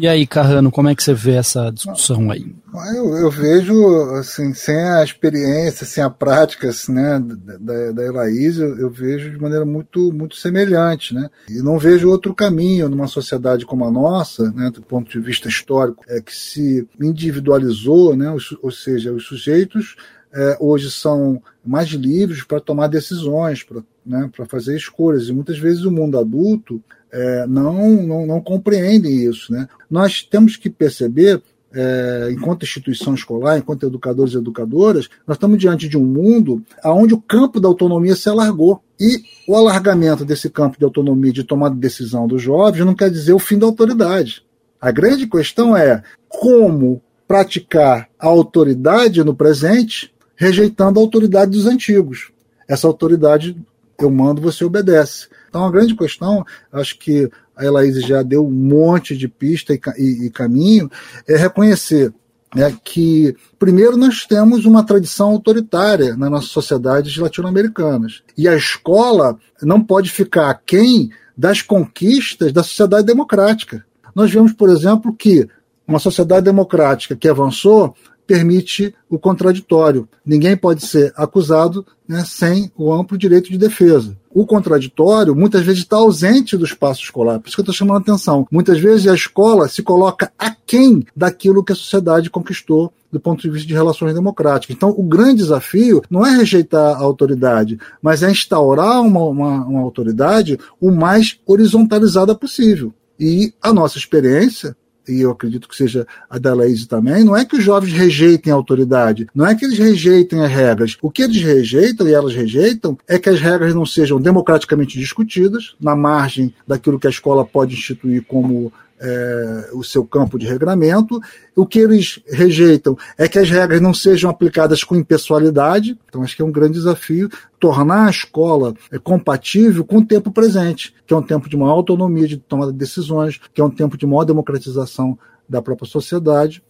E 0.00 0.08
aí, 0.08 0.26
Carrano, 0.26 0.70
como 0.70 0.88
é 0.88 0.94
que 0.94 1.02
você 1.02 1.12
vê 1.12 1.32
essa 1.32 1.70
discussão 1.70 2.30
aí? 2.30 2.56
Eu, 2.96 3.18
eu 3.18 3.30
vejo, 3.30 3.74
assim, 4.14 4.54
sem 4.54 4.74
a 4.74 5.04
experiência, 5.04 5.84
sem 5.84 6.02
a 6.02 6.08
prática 6.08 6.70
assim, 6.70 6.94
né, 6.94 7.22
da, 7.60 7.92
da 7.92 8.30
eu, 8.30 8.78
eu, 8.78 8.88
vejo 8.88 9.30
de 9.30 9.38
maneira 9.38 9.66
muito, 9.66 10.10
muito 10.10 10.36
semelhante, 10.36 11.14
né? 11.14 11.28
E 11.50 11.60
não 11.60 11.78
vejo 11.78 12.08
outro 12.08 12.34
caminho 12.34 12.88
numa 12.88 13.06
sociedade 13.06 13.66
como 13.66 13.84
a 13.84 13.90
nossa, 13.90 14.50
né, 14.52 14.70
do 14.70 14.80
ponto 14.80 15.10
de 15.10 15.20
vista 15.20 15.48
histórico, 15.48 16.02
é 16.08 16.18
que 16.22 16.34
se 16.34 16.88
individualizou, 16.98 18.16
né, 18.16 18.30
ou, 18.30 18.38
ou 18.62 18.70
seja, 18.70 19.12
os 19.12 19.26
sujeitos 19.26 19.96
é, 20.32 20.56
hoje 20.60 20.90
são 20.90 21.42
mais 21.62 21.88
livres 21.88 22.42
para 22.42 22.58
tomar 22.58 22.86
decisões, 22.86 23.62
para 23.62 23.82
né, 24.06 24.30
fazer 24.48 24.76
escolhas. 24.76 25.28
E 25.28 25.32
muitas 25.32 25.58
vezes 25.58 25.84
o 25.84 25.90
mundo 25.90 26.18
adulto 26.18 26.82
é, 27.12 27.46
não, 27.46 27.90
não, 28.02 28.26
não 28.26 28.40
compreendem 28.40 29.24
isso. 29.24 29.52
Né? 29.52 29.68
Nós 29.90 30.22
temos 30.22 30.56
que 30.56 30.70
perceber 30.70 31.42
é, 31.72 32.28
enquanto 32.32 32.64
instituição 32.64 33.14
escolar, 33.14 33.58
enquanto 33.58 33.86
educadores 33.86 34.34
e 34.34 34.38
educadoras, 34.38 35.08
nós 35.26 35.36
estamos 35.36 35.58
diante 35.58 35.88
de 35.88 35.96
um 35.96 36.04
mundo 36.04 36.62
onde 36.84 37.14
o 37.14 37.20
campo 37.20 37.60
da 37.60 37.68
autonomia 37.68 38.16
se 38.16 38.28
alargou. 38.28 38.82
E 38.98 39.22
o 39.48 39.56
alargamento 39.56 40.24
desse 40.24 40.50
campo 40.50 40.78
de 40.78 40.84
autonomia 40.84 41.32
de 41.32 41.44
tomada 41.44 41.74
de 41.74 41.80
decisão 41.80 42.26
dos 42.26 42.42
jovens 42.42 42.84
não 42.84 42.94
quer 42.94 43.10
dizer 43.10 43.32
o 43.32 43.38
fim 43.38 43.58
da 43.58 43.66
autoridade. 43.66 44.42
A 44.80 44.90
grande 44.90 45.26
questão 45.26 45.76
é 45.76 46.02
como 46.28 47.02
praticar 47.26 48.08
a 48.18 48.26
autoridade 48.26 49.22
no 49.22 49.34
presente, 49.34 50.12
rejeitando 50.36 50.98
a 50.98 51.02
autoridade 51.02 51.52
dos 51.52 51.66
antigos. 51.66 52.30
Essa 52.68 52.86
autoridade 52.86 53.56
eu 53.98 54.10
mando, 54.10 54.40
você 54.40 54.64
obedece. 54.64 55.28
Então, 55.50 55.66
a 55.66 55.70
grande 55.70 55.96
questão, 55.96 56.44
acho 56.72 56.96
que 56.96 57.28
a 57.56 57.64
Elaíse 57.64 58.00
já 58.02 58.22
deu 58.22 58.46
um 58.46 58.50
monte 58.50 59.16
de 59.16 59.28
pista 59.28 59.74
e, 59.74 59.80
e, 59.98 60.26
e 60.26 60.30
caminho, 60.30 60.88
é 61.28 61.36
reconhecer 61.36 62.14
né, 62.54 62.74
que, 62.84 63.36
primeiro, 63.58 63.96
nós 63.96 64.24
temos 64.24 64.64
uma 64.64 64.86
tradição 64.86 65.30
autoritária 65.30 66.16
nas 66.16 66.30
nossas 66.30 66.50
sociedades 66.50 67.16
latino-americanas. 67.16 68.22
E 68.38 68.48
a 68.48 68.56
escola 68.56 69.36
não 69.60 69.82
pode 69.82 70.10
ficar 70.10 70.48
aquém 70.50 71.10
das 71.36 71.62
conquistas 71.62 72.52
da 72.52 72.62
sociedade 72.62 73.06
democrática. 73.06 73.84
Nós 74.14 74.30
vemos, 74.30 74.52
por 74.52 74.70
exemplo, 74.70 75.12
que 75.12 75.48
uma 75.86 75.98
sociedade 75.98 76.44
democrática 76.44 77.16
que 77.16 77.28
avançou 77.28 77.94
permite 78.30 78.94
o 79.08 79.18
contraditório. 79.18 80.08
Ninguém 80.24 80.56
pode 80.56 80.86
ser 80.86 81.12
acusado 81.16 81.84
né, 82.06 82.22
sem 82.24 82.70
o 82.76 82.92
amplo 82.92 83.18
direito 83.18 83.50
de 83.50 83.58
defesa. 83.58 84.16
O 84.32 84.46
contraditório 84.46 85.34
muitas 85.34 85.62
vezes 85.62 85.82
está 85.82 85.96
ausente 85.96 86.56
do 86.56 86.64
espaço 86.64 87.02
escolar, 87.02 87.40
por 87.40 87.48
isso 87.48 87.56
que 87.56 87.60
eu 87.60 87.64
estou 87.64 87.74
chamando 87.74 87.96
a 87.96 88.00
atenção. 88.02 88.46
Muitas 88.48 88.78
vezes 88.78 89.08
a 89.08 89.14
escola 89.16 89.66
se 89.66 89.82
coloca 89.82 90.30
aquém 90.38 91.04
daquilo 91.16 91.64
que 91.64 91.72
a 91.72 91.74
sociedade 91.74 92.30
conquistou 92.30 92.92
do 93.10 93.18
ponto 93.18 93.42
de 93.42 93.50
vista 93.50 93.66
de 93.66 93.74
relações 93.74 94.14
democráticas. 94.14 94.76
Então, 94.76 94.90
o 94.90 95.02
grande 95.02 95.38
desafio 95.38 96.00
não 96.08 96.24
é 96.24 96.30
rejeitar 96.36 96.94
a 96.94 97.02
autoridade, 97.02 97.80
mas 98.00 98.22
é 98.22 98.30
instaurar 98.30 99.00
uma, 99.00 99.24
uma, 99.24 99.64
uma 99.64 99.80
autoridade 99.80 100.56
o 100.80 100.92
mais 100.92 101.40
horizontalizada 101.44 102.32
possível. 102.32 102.94
E 103.18 103.52
a 103.60 103.72
nossa 103.72 103.98
experiência 103.98 104.76
e 105.10 105.20
eu 105.20 105.30
acredito 105.30 105.68
que 105.68 105.76
seja 105.76 106.06
a 106.28 106.38
da 106.38 106.54
Laís 106.54 106.86
também, 106.86 107.24
não 107.24 107.36
é 107.36 107.44
que 107.44 107.56
os 107.56 107.64
jovens 107.64 107.92
rejeitem 107.92 108.52
a 108.52 108.56
autoridade, 108.56 109.28
não 109.34 109.46
é 109.46 109.54
que 109.54 109.64
eles 109.64 109.78
rejeitem 109.78 110.44
as 110.44 110.50
regras. 110.50 110.96
O 111.02 111.10
que 111.10 111.22
eles 111.22 111.42
rejeitam 111.42 112.08
e 112.08 112.14
elas 112.14 112.34
rejeitam 112.34 112.98
é 113.08 113.18
que 113.18 113.28
as 113.28 113.40
regras 113.40 113.74
não 113.74 113.84
sejam 113.84 114.20
democraticamente 114.20 114.98
discutidas, 114.98 115.74
na 115.80 115.96
margem 115.96 116.54
daquilo 116.66 116.98
que 116.98 117.06
a 117.06 117.10
escola 117.10 117.44
pode 117.44 117.74
instituir 117.74 118.22
como 118.26 118.72
é, 119.00 119.70
o 119.72 119.82
seu 119.82 120.04
campo 120.04 120.38
de 120.38 120.46
regramento. 120.46 121.20
O 121.56 121.66
que 121.66 121.78
eles 121.78 122.20
rejeitam 122.28 122.96
é 123.16 123.26
que 123.26 123.38
as 123.38 123.48
regras 123.48 123.80
não 123.80 123.94
sejam 123.94 124.30
aplicadas 124.30 124.84
com 124.84 124.94
impessoalidade. 124.94 125.98
Então, 126.08 126.22
acho 126.22 126.36
que 126.36 126.42
é 126.42 126.44
um 126.44 126.52
grande 126.52 126.74
desafio 126.74 127.28
tornar 127.58 128.06
a 128.06 128.10
escola 128.10 128.74
é, 128.90 128.98
compatível 128.98 129.84
com 129.84 129.98
o 129.98 130.06
tempo 130.06 130.30
presente, 130.30 130.94
que 131.06 131.14
é 131.14 131.16
um 131.16 131.22
tempo 131.22 131.48
de 131.48 131.56
maior 131.56 131.72
autonomia 131.72 132.28
de 132.28 132.36
tomada 132.36 132.72
de 132.72 132.78
decisões, 132.78 133.40
que 133.52 133.60
é 133.60 133.64
um 133.64 133.70
tempo 133.70 133.96
de 133.96 134.06
maior 134.06 134.24
democratização 134.24 135.18
da 135.48 135.62
própria 135.62 135.88
sociedade. 135.88 136.62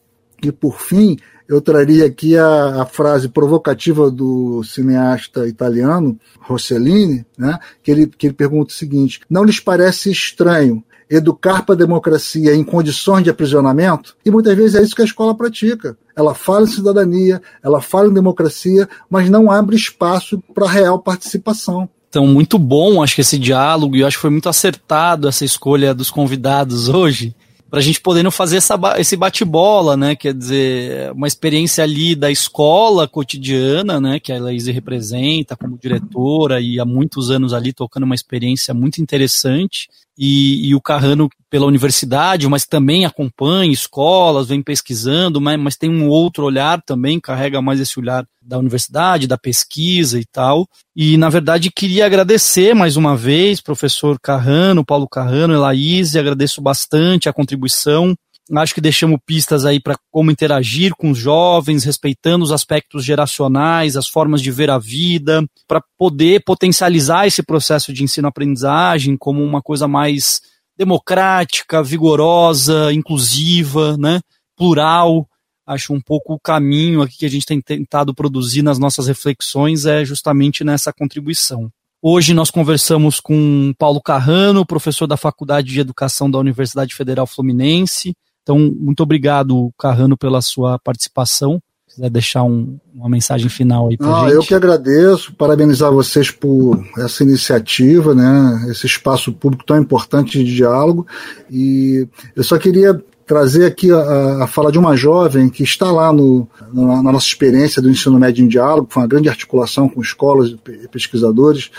E, 0.43 0.51
por 0.51 0.81
fim, 0.81 1.19
eu 1.47 1.61
traria 1.61 2.07
aqui 2.07 2.37
a, 2.37 2.83
a, 2.83 2.87
frase 2.87 3.29
provocativa 3.29 4.11
do 4.11 4.63
cineasta 4.65 5.47
italiano 5.47 6.19
Rossellini, 6.41 7.27
né, 7.37 7.59
que, 7.83 7.91
ele, 7.91 8.07
que 8.07 8.29
ele 8.29 8.35
pergunta 8.35 8.73
o 8.73 8.77
seguinte: 8.77 9.21
Não 9.29 9.45
lhes 9.45 9.61
parece 9.61 10.11
estranho 10.11 10.83
educar 11.11 11.65
para 11.65 11.75
a 11.75 11.79
democracia 11.79 12.55
em 12.55 12.63
condições 12.63 13.25
de 13.25 13.31
aprisionamento, 13.31 14.15
e 14.25 14.31
muitas 14.31 14.57
vezes 14.57 14.77
é 14.77 14.83
isso 14.83 14.95
que 14.95 15.03
a 15.03 15.05
escola 15.05 15.35
pratica. 15.35 15.99
Ela 16.15 16.35
fala 16.35 16.65
em 16.65 16.71
cidadania, 16.71 17.43
ela 17.63 17.81
fala 17.81 18.09
em 18.09 18.15
democracia, 18.15 18.89
mas 19.11 19.29
não 19.29 19.51
abre 19.51 19.75
espaço 19.75 20.41
para 20.55 20.69
real 20.69 21.01
participação. 21.01 21.89
Então, 22.09 22.27
muito 22.27 22.59
bom, 22.59 23.03
acho 23.03 23.15
que 23.15 23.21
esse 23.21 23.39
diálogo, 23.39 23.97
e 23.97 24.05
acho 24.05 24.17
que 24.17 24.23
foi 24.23 24.31
muito 24.31 24.49
acertado 24.49 25.29
essa 25.29 25.45
escolha 25.45 25.95
dos 25.95 26.11
convidados 26.11 26.89
hoje, 26.89 27.35
para 27.71 27.79
a 27.79 27.83
gente 27.83 28.01
podendo 28.01 28.33
fazer 28.33 28.57
essa, 28.57 28.77
esse 28.99 29.17
bate-bola, 29.17 29.97
né? 29.97 30.17
Quer 30.17 30.35
dizer, 30.35 31.13
uma 31.13 31.29
experiência 31.29 31.85
ali 31.85 32.17
da 32.17 32.29
escola 32.29 33.07
cotidiana, 33.07 34.01
né? 34.01 34.19
Que 34.19 34.33
a 34.33 34.41
Laíse 34.41 34.73
representa 34.73 35.57
como 35.57 35.79
diretora 35.79 36.61
e 36.61 36.81
há 36.81 36.85
muitos 36.85 37.31
anos 37.31 37.55
ali 37.55 37.73
tocando 37.73 38.03
uma 38.03 38.15
experiência 38.17 38.75
muito 38.75 39.01
interessante 39.01 39.89
e, 40.23 40.69
e, 40.69 40.75
o 40.75 40.83
Carrano 40.83 41.31
pela 41.49 41.65
universidade, 41.65 42.47
mas 42.47 42.67
também 42.67 43.07
acompanha 43.07 43.73
escolas, 43.73 44.49
vem 44.49 44.63
pesquisando, 44.63 45.41
mas, 45.41 45.59
mas, 45.59 45.77
tem 45.77 45.89
um 45.89 46.09
outro 46.09 46.45
olhar 46.45 46.83
também, 46.83 47.19
carrega 47.19 47.63
mais 47.63 47.81
esse 47.81 47.99
olhar 47.99 48.27
da 48.43 48.59
universidade, 48.59 49.27
da 49.27 49.39
pesquisa 49.39 50.21
e 50.21 50.27
tal. 50.27 50.69
E, 50.95 51.17
na 51.17 51.31
verdade, 51.31 51.73
queria 51.75 52.05
agradecer 52.05 52.75
mais 52.75 52.99
uma 52.99 53.17
vez, 53.17 53.63
professor 53.63 54.21
Carrano, 54.21 54.85
Paulo 54.85 55.09
Carrano, 55.09 55.55
Elaíse, 55.55 56.19
agradeço 56.19 56.61
bastante 56.61 57.27
a 57.27 57.33
contribuição. 57.33 58.15
Acho 58.57 58.75
que 58.75 58.81
deixamos 58.81 59.21
pistas 59.25 59.65
aí 59.65 59.79
para 59.79 59.97
como 60.11 60.31
interagir 60.31 60.93
com 60.97 61.11
os 61.11 61.19
jovens, 61.19 61.85
respeitando 61.85 62.45
os 62.45 62.51
aspectos 62.51 63.05
geracionais, 63.05 63.97
as 63.97 64.09
formas 64.09 64.43
de 64.43 64.51
ver 64.51 64.71
a 64.71 64.79
vida, 64.79 65.45
para 65.69 65.83
poder 65.97 66.43
potencializar 66.45 67.27
esse 67.27 67.43
processo 67.43 67.93
de 67.93 68.03
ensino-aprendizagem 68.03 69.17
como 69.17 69.43
uma 69.45 69.63
coisa 69.63 69.87
mais 69.87 70.41
democrática, 70.77 71.83
vigorosa, 71.83 72.93
inclusiva, 72.93 73.97
né, 73.97 74.21
plural. 74.57 75.29
Acho 75.65 75.93
um 75.93 76.01
pouco 76.01 76.35
o 76.35 76.41
caminho 76.41 77.03
aqui 77.03 77.19
que 77.19 77.27
a 77.27 77.31
gente 77.31 77.47
tem 77.47 77.61
tentado 77.61 78.13
produzir 78.13 78.63
nas 78.63 78.79
nossas 78.79 79.07
reflexões 79.07 79.87
é 79.87 80.05
justamente 80.05 80.65
nessa 80.65 80.93
contribuição. 80.93 81.71
Hoje 82.03 82.33
nós 82.33 82.51
conversamos 82.51 83.21
com 83.21 83.73
Paulo 83.79 84.01
Carrano, 84.01 84.67
professor 84.67 85.07
da 85.07 85.19
Faculdade 85.19 85.69
de 85.69 85.79
Educação 85.79 86.31
da 86.31 86.39
Universidade 86.39 86.95
Federal 86.95 87.27
Fluminense, 87.27 88.17
então, 88.51 88.59
muito 88.59 89.03
obrigado, 89.03 89.73
Carrano, 89.79 90.17
pela 90.17 90.43
sua 90.43 90.77
participação. 90.79 91.63
Se 91.87 91.97
quiser 91.97 92.11
deixar 92.11 92.43
um, 92.43 92.79
uma 92.93 93.09
mensagem 93.09 93.49
final 93.49 93.89
aí 93.89 93.97
para 93.97 94.09
ah, 94.09 94.25
gente. 94.25 94.35
Eu 94.35 94.43
que 94.43 94.55
agradeço, 94.55 95.33
parabenizar 95.35 95.93
vocês 95.93 96.31
por 96.31 96.85
essa 96.99 97.23
iniciativa, 97.23 98.15
né, 98.15 98.67
esse 98.69 98.87
espaço 98.87 99.33
público 99.33 99.65
tão 99.65 99.79
importante 99.79 100.43
de 100.43 100.55
diálogo. 100.55 101.07
E 101.49 102.09
eu 102.35 102.43
só 102.43 102.59
queria 102.59 103.01
trazer 103.25 103.67
aqui 103.67 103.93
a, 103.93 104.45
a 104.45 104.47
fala 104.49 104.73
de 104.73 104.79
uma 104.79 104.97
jovem 104.97 105.49
que 105.49 105.63
está 105.63 105.93
lá 105.93 106.13
no, 106.13 106.49
na, 106.73 107.03
na 107.03 107.13
nossa 107.13 107.27
experiência 107.27 107.81
do 107.81 107.89
ensino 107.89 108.19
médio 108.19 108.45
em 108.45 108.49
diálogo, 108.49 108.89
foi 108.91 109.03
uma 109.03 109.09
grande 109.09 109.29
articulação 109.29 109.89
com 109.89 110.01
escolas 110.01 110.51
e 110.51 110.89
pesquisadores. 110.89 111.71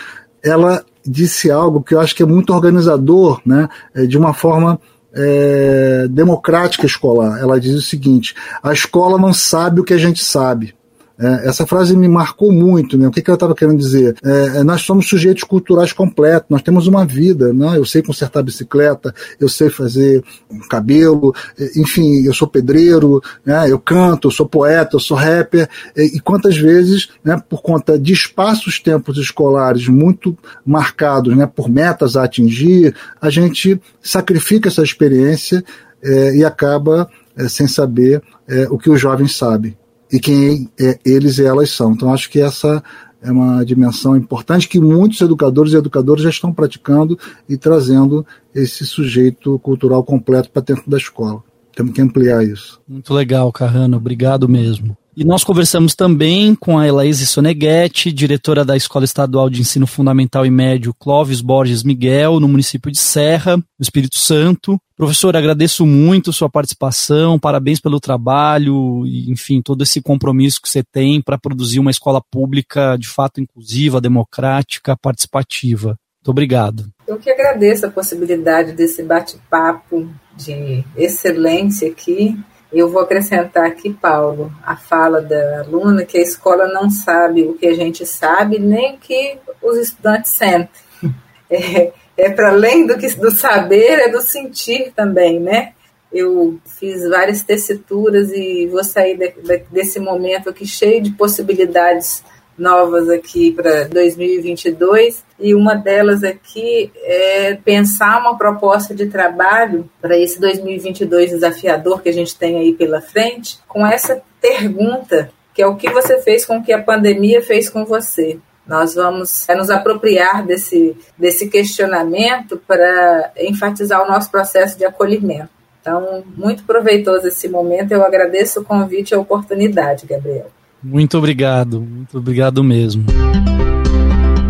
Ela 0.41 0.85
disse 1.05 1.51
algo 1.51 1.83
que 1.83 1.93
eu 1.93 1.99
acho 1.99 2.15
que 2.15 2.23
é 2.23 2.25
muito 2.25 2.53
organizador, 2.53 3.41
né, 3.45 3.67
é, 3.93 4.05
de 4.05 4.17
uma 4.17 4.33
forma 4.33 4.79
é, 5.13 6.07
democrática 6.09 6.85
escolar. 6.85 7.39
Ela 7.39 7.59
diz 7.59 7.75
o 7.75 7.81
seguinte: 7.81 8.35
a 8.61 8.71
escola 8.71 9.17
não 9.17 9.33
sabe 9.33 9.81
o 9.81 9.83
que 9.83 9.93
a 9.93 9.97
gente 9.97 10.23
sabe. 10.23 10.75
É, 11.21 11.47
essa 11.47 11.67
frase 11.67 11.95
me 11.95 12.07
marcou 12.07 12.51
muito, 12.51 12.97
né? 12.97 13.07
O 13.07 13.11
que, 13.11 13.21
que 13.21 13.29
ela 13.29 13.35
estava 13.35 13.53
querendo 13.53 13.77
dizer? 13.77 14.15
É, 14.23 14.57
é, 14.57 14.63
nós 14.63 14.81
somos 14.81 15.07
sujeitos 15.07 15.43
culturais 15.43 15.93
completos, 15.93 16.49
nós 16.49 16.63
temos 16.63 16.87
uma 16.87 17.05
vida, 17.05 17.53
né? 17.53 17.77
Eu 17.77 17.85
sei 17.85 18.01
consertar 18.01 18.41
bicicleta, 18.41 19.13
eu 19.39 19.47
sei 19.47 19.69
fazer 19.69 20.23
cabelo, 20.67 21.31
é, 21.59 21.79
enfim, 21.79 22.25
eu 22.25 22.33
sou 22.33 22.47
pedreiro, 22.47 23.21
né? 23.45 23.69
eu 23.69 23.77
canto, 23.77 24.27
eu 24.27 24.31
sou 24.31 24.47
poeta, 24.47 24.95
eu 24.95 24.99
sou 24.99 25.15
rapper, 25.15 25.69
e, 25.95 26.17
e 26.17 26.19
quantas 26.19 26.57
vezes, 26.57 27.09
né, 27.23 27.41
por 27.47 27.61
conta 27.61 27.99
de 27.99 28.13
espaços 28.13 28.79
tempos 28.79 29.17
escolares 29.17 29.87
muito 29.87 30.35
marcados, 30.65 31.35
né, 31.35 31.45
por 31.45 31.69
metas 31.69 32.15
a 32.17 32.23
atingir, 32.23 32.95
a 33.21 33.29
gente 33.29 33.79
sacrifica 34.01 34.69
essa 34.69 34.81
experiência 34.81 35.63
é, 36.03 36.35
e 36.37 36.43
acaba 36.43 37.07
é, 37.37 37.47
sem 37.47 37.67
saber 37.67 38.23
o 38.69 38.77
que 38.77 38.89
os 38.89 38.99
jovens 38.99 39.37
sabem 39.37 39.77
e 40.11 40.19
quem 40.19 40.69
é, 40.79 40.99
eles 41.05 41.37
e 41.37 41.45
elas 41.45 41.69
são. 41.69 41.91
Então, 41.93 42.13
acho 42.13 42.29
que 42.29 42.39
essa 42.39 42.83
é 43.21 43.31
uma 43.31 43.63
dimensão 43.63 44.17
importante 44.17 44.67
que 44.67 44.79
muitos 44.79 45.21
educadores 45.21 45.73
e 45.73 45.77
educadoras 45.77 46.23
já 46.23 46.29
estão 46.29 46.51
praticando 46.51 47.17
e 47.47 47.55
trazendo 47.55 48.25
esse 48.53 48.85
sujeito 48.85 49.57
cultural 49.59 50.03
completo 50.03 50.49
para 50.49 50.63
dentro 50.63 50.89
da 50.89 50.97
escola. 50.97 51.43
Temos 51.75 51.93
que 51.93 52.01
ampliar 52.01 52.43
isso. 52.43 52.81
Muito 52.87 53.13
legal, 53.13 53.51
Carrano. 53.51 53.97
Obrigado 53.97 54.49
mesmo. 54.49 54.97
E 55.15 55.25
nós 55.25 55.43
conversamos 55.43 55.93
também 55.93 56.55
com 56.55 56.79
a 56.79 56.87
Elaise 56.87 57.27
Soneghetti, 57.27 58.13
diretora 58.13 58.63
da 58.63 58.77
Escola 58.77 59.03
Estadual 59.03 59.49
de 59.49 59.59
Ensino 59.59 59.85
Fundamental 59.85 60.45
e 60.45 60.49
Médio 60.49 60.93
Clóvis 60.93 61.41
Borges 61.41 61.83
Miguel, 61.83 62.39
no 62.39 62.47
município 62.47 62.89
de 62.89 62.97
Serra, 62.97 63.57
no 63.57 63.63
Espírito 63.81 64.17
Santo. 64.17 64.79
Professor, 64.95 65.35
agradeço 65.35 65.85
muito 65.85 66.31
sua 66.31 66.49
participação, 66.49 67.37
parabéns 67.37 67.81
pelo 67.81 67.99
trabalho 67.99 69.05
e, 69.05 69.29
enfim, 69.29 69.61
todo 69.61 69.83
esse 69.83 70.01
compromisso 70.01 70.61
que 70.61 70.69
você 70.69 70.81
tem 70.81 71.21
para 71.21 71.37
produzir 71.37 71.79
uma 71.79 71.91
escola 71.91 72.21
pública 72.31 72.95
de 72.97 73.09
fato 73.09 73.41
inclusiva, 73.41 73.99
democrática, 73.99 74.95
participativa. 74.95 75.97
Muito 76.21 76.29
obrigado. 76.29 76.85
Eu 77.05 77.17
que 77.17 77.29
agradeço 77.29 77.85
a 77.85 77.91
possibilidade 77.91 78.71
desse 78.71 79.03
bate-papo 79.03 80.07
de 80.37 80.85
excelência 80.95 81.89
aqui 81.89 82.37
eu 82.71 82.89
vou 82.89 83.01
acrescentar 83.01 83.65
aqui, 83.65 83.91
Paulo, 83.91 84.51
a 84.63 84.75
fala 84.77 85.21
da 85.21 85.61
aluna 85.61 86.05
que 86.05 86.17
a 86.17 86.21
escola 86.21 86.67
não 86.67 86.89
sabe 86.89 87.43
o 87.43 87.53
que 87.53 87.67
a 87.67 87.73
gente 87.73 88.05
sabe, 88.05 88.59
nem 88.59 88.95
o 88.95 88.97
que 88.97 89.37
os 89.61 89.77
estudantes 89.77 90.31
sentem. 90.31 90.69
É, 91.53 91.91
é 92.15 92.29
para 92.29 92.47
além 92.47 92.87
do, 92.87 92.97
que, 92.97 93.09
do 93.15 93.29
saber, 93.29 93.99
é 93.99 94.07
do 94.07 94.21
sentir 94.21 94.93
também, 94.95 95.37
né? 95.37 95.73
Eu 96.09 96.57
fiz 96.79 97.09
várias 97.09 97.41
tessituras 97.41 98.31
e 98.31 98.67
vou 98.67 98.81
sair 98.85 99.17
de, 99.17 99.31
de, 99.31 99.57
desse 99.69 99.99
momento 99.99 100.49
aqui 100.49 100.65
cheio 100.65 101.01
de 101.01 101.11
possibilidades 101.11 102.23
novas 102.57 103.09
aqui 103.09 103.51
para 103.51 103.85
2022 103.85 105.23
e 105.39 105.55
uma 105.55 105.75
delas 105.75 106.23
aqui 106.23 106.91
é 107.03 107.55
pensar 107.55 108.19
uma 108.19 108.37
proposta 108.37 108.93
de 108.93 109.07
trabalho 109.07 109.89
para 110.01 110.17
esse 110.17 110.39
2022 110.39 111.31
desafiador 111.31 112.01
que 112.01 112.09
a 112.09 112.13
gente 112.13 112.37
tem 112.37 112.57
aí 112.57 112.73
pela 112.73 113.01
frente, 113.01 113.59
com 113.67 113.85
essa 113.85 114.21
pergunta 114.39 115.31
que 115.53 115.61
é 115.61 115.67
o 115.67 115.75
que 115.75 115.89
você 115.89 116.21
fez 116.21 116.45
com 116.45 116.63
que 116.63 116.71
a 116.71 116.81
pandemia 116.81 117.41
fez 117.41 117.69
com 117.69 117.85
você. 117.85 118.39
Nós 118.65 118.95
vamos 118.95 119.49
é, 119.49 119.55
nos 119.55 119.69
apropriar 119.69 120.45
desse, 120.45 120.95
desse 121.17 121.49
questionamento 121.49 122.57
para 122.65 123.31
enfatizar 123.37 124.01
o 124.01 124.07
nosso 124.07 124.31
processo 124.31 124.77
de 124.77 124.85
acolhimento. 124.85 125.49
Então, 125.81 126.23
muito 126.37 126.63
proveitoso 126.63 127.27
esse 127.27 127.49
momento. 127.49 127.91
Eu 127.91 128.05
agradeço 128.05 128.61
o 128.61 128.63
convite 128.63 129.11
e 129.11 129.15
a 129.15 129.19
oportunidade, 129.19 130.05
Gabriel. 130.05 130.51
Muito 130.83 131.17
obrigado, 131.17 131.79
muito 131.81 132.17
obrigado 132.17 132.63
mesmo. 132.63 133.05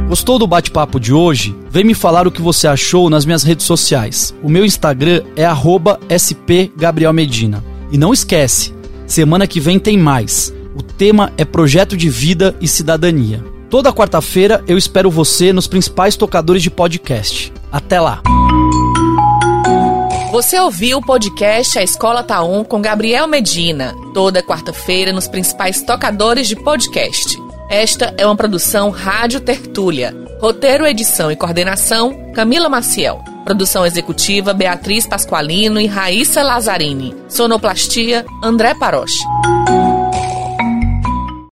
Gostou 0.07 0.37
do 0.37 0.45
bate-papo 0.45 0.99
de 0.99 1.13
hoje? 1.13 1.55
Vem 1.69 1.85
me 1.85 1.93
falar 1.93 2.27
o 2.27 2.31
que 2.31 2.41
você 2.41 2.67
achou 2.67 3.09
nas 3.09 3.25
minhas 3.25 3.43
redes 3.43 3.65
sociais. 3.65 4.35
O 4.43 4.49
meu 4.49 4.65
Instagram 4.65 5.23
é 5.35 5.45
@spgabrielmedina. 6.09 7.63
E 7.91 7.97
não 7.97 8.13
esquece, 8.13 8.73
semana 9.07 9.47
que 9.47 9.59
vem 9.59 9.79
tem 9.79 9.97
mais. 9.97 10.53
O 10.75 10.81
tema 10.81 11.31
é 11.37 11.45
projeto 11.45 11.95
de 11.95 12.09
vida 12.09 12.55
e 12.61 12.67
cidadania. 12.67 13.43
Toda 13.69 13.93
quarta-feira 13.93 14.63
eu 14.67 14.77
espero 14.77 15.09
você 15.09 15.53
nos 15.53 15.67
principais 15.67 16.17
tocadores 16.17 16.61
de 16.61 16.69
podcast. 16.69 17.53
Até 17.71 18.01
lá. 18.01 18.21
Você 20.31 20.57
ouviu 20.57 20.99
o 20.99 21.05
podcast 21.05 21.77
A 21.77 21.83
Escola 21.83 22.23
Tá 22.23 22.41
On 22.41 22.63
com 22.63 22.81
Gabriel 22.81 23.27
Medina, 23.27 23.93
toda 24.13 24.41
quarta-feira 24.41 25.11
nos 25.11 25.27
principais 25.27 25.81
tocadores 25.81 26.47
de 26.47 26.55
podcast. 26.55 27.37
Esta 27.69 28.15
é 28.17 28.25
uma 28.25 28.35
produção 28.35 28.91
Rádio 28.91 29.41
Tertúlia. 29.41 30.15
Roteiro, 30.39 30.87
edição 30.87 31.29
e 31.29 31.35
coordenação, 31.35 32.31
Camila 32.33 32.69
Maciel. 32.69 33.21
Produção 33.43 33.85
executiva, 33.85 34.53
Beatriz 34.53 35.05
Pasqualino 35.05 35.81
e 35.81 35.85
Raíssa 35.85 36.41
Lazzarini. 36.41 37.13
Sonoplastia, 37.27 38.25
André 38.41 38.73
Paroche. 38.73 39.25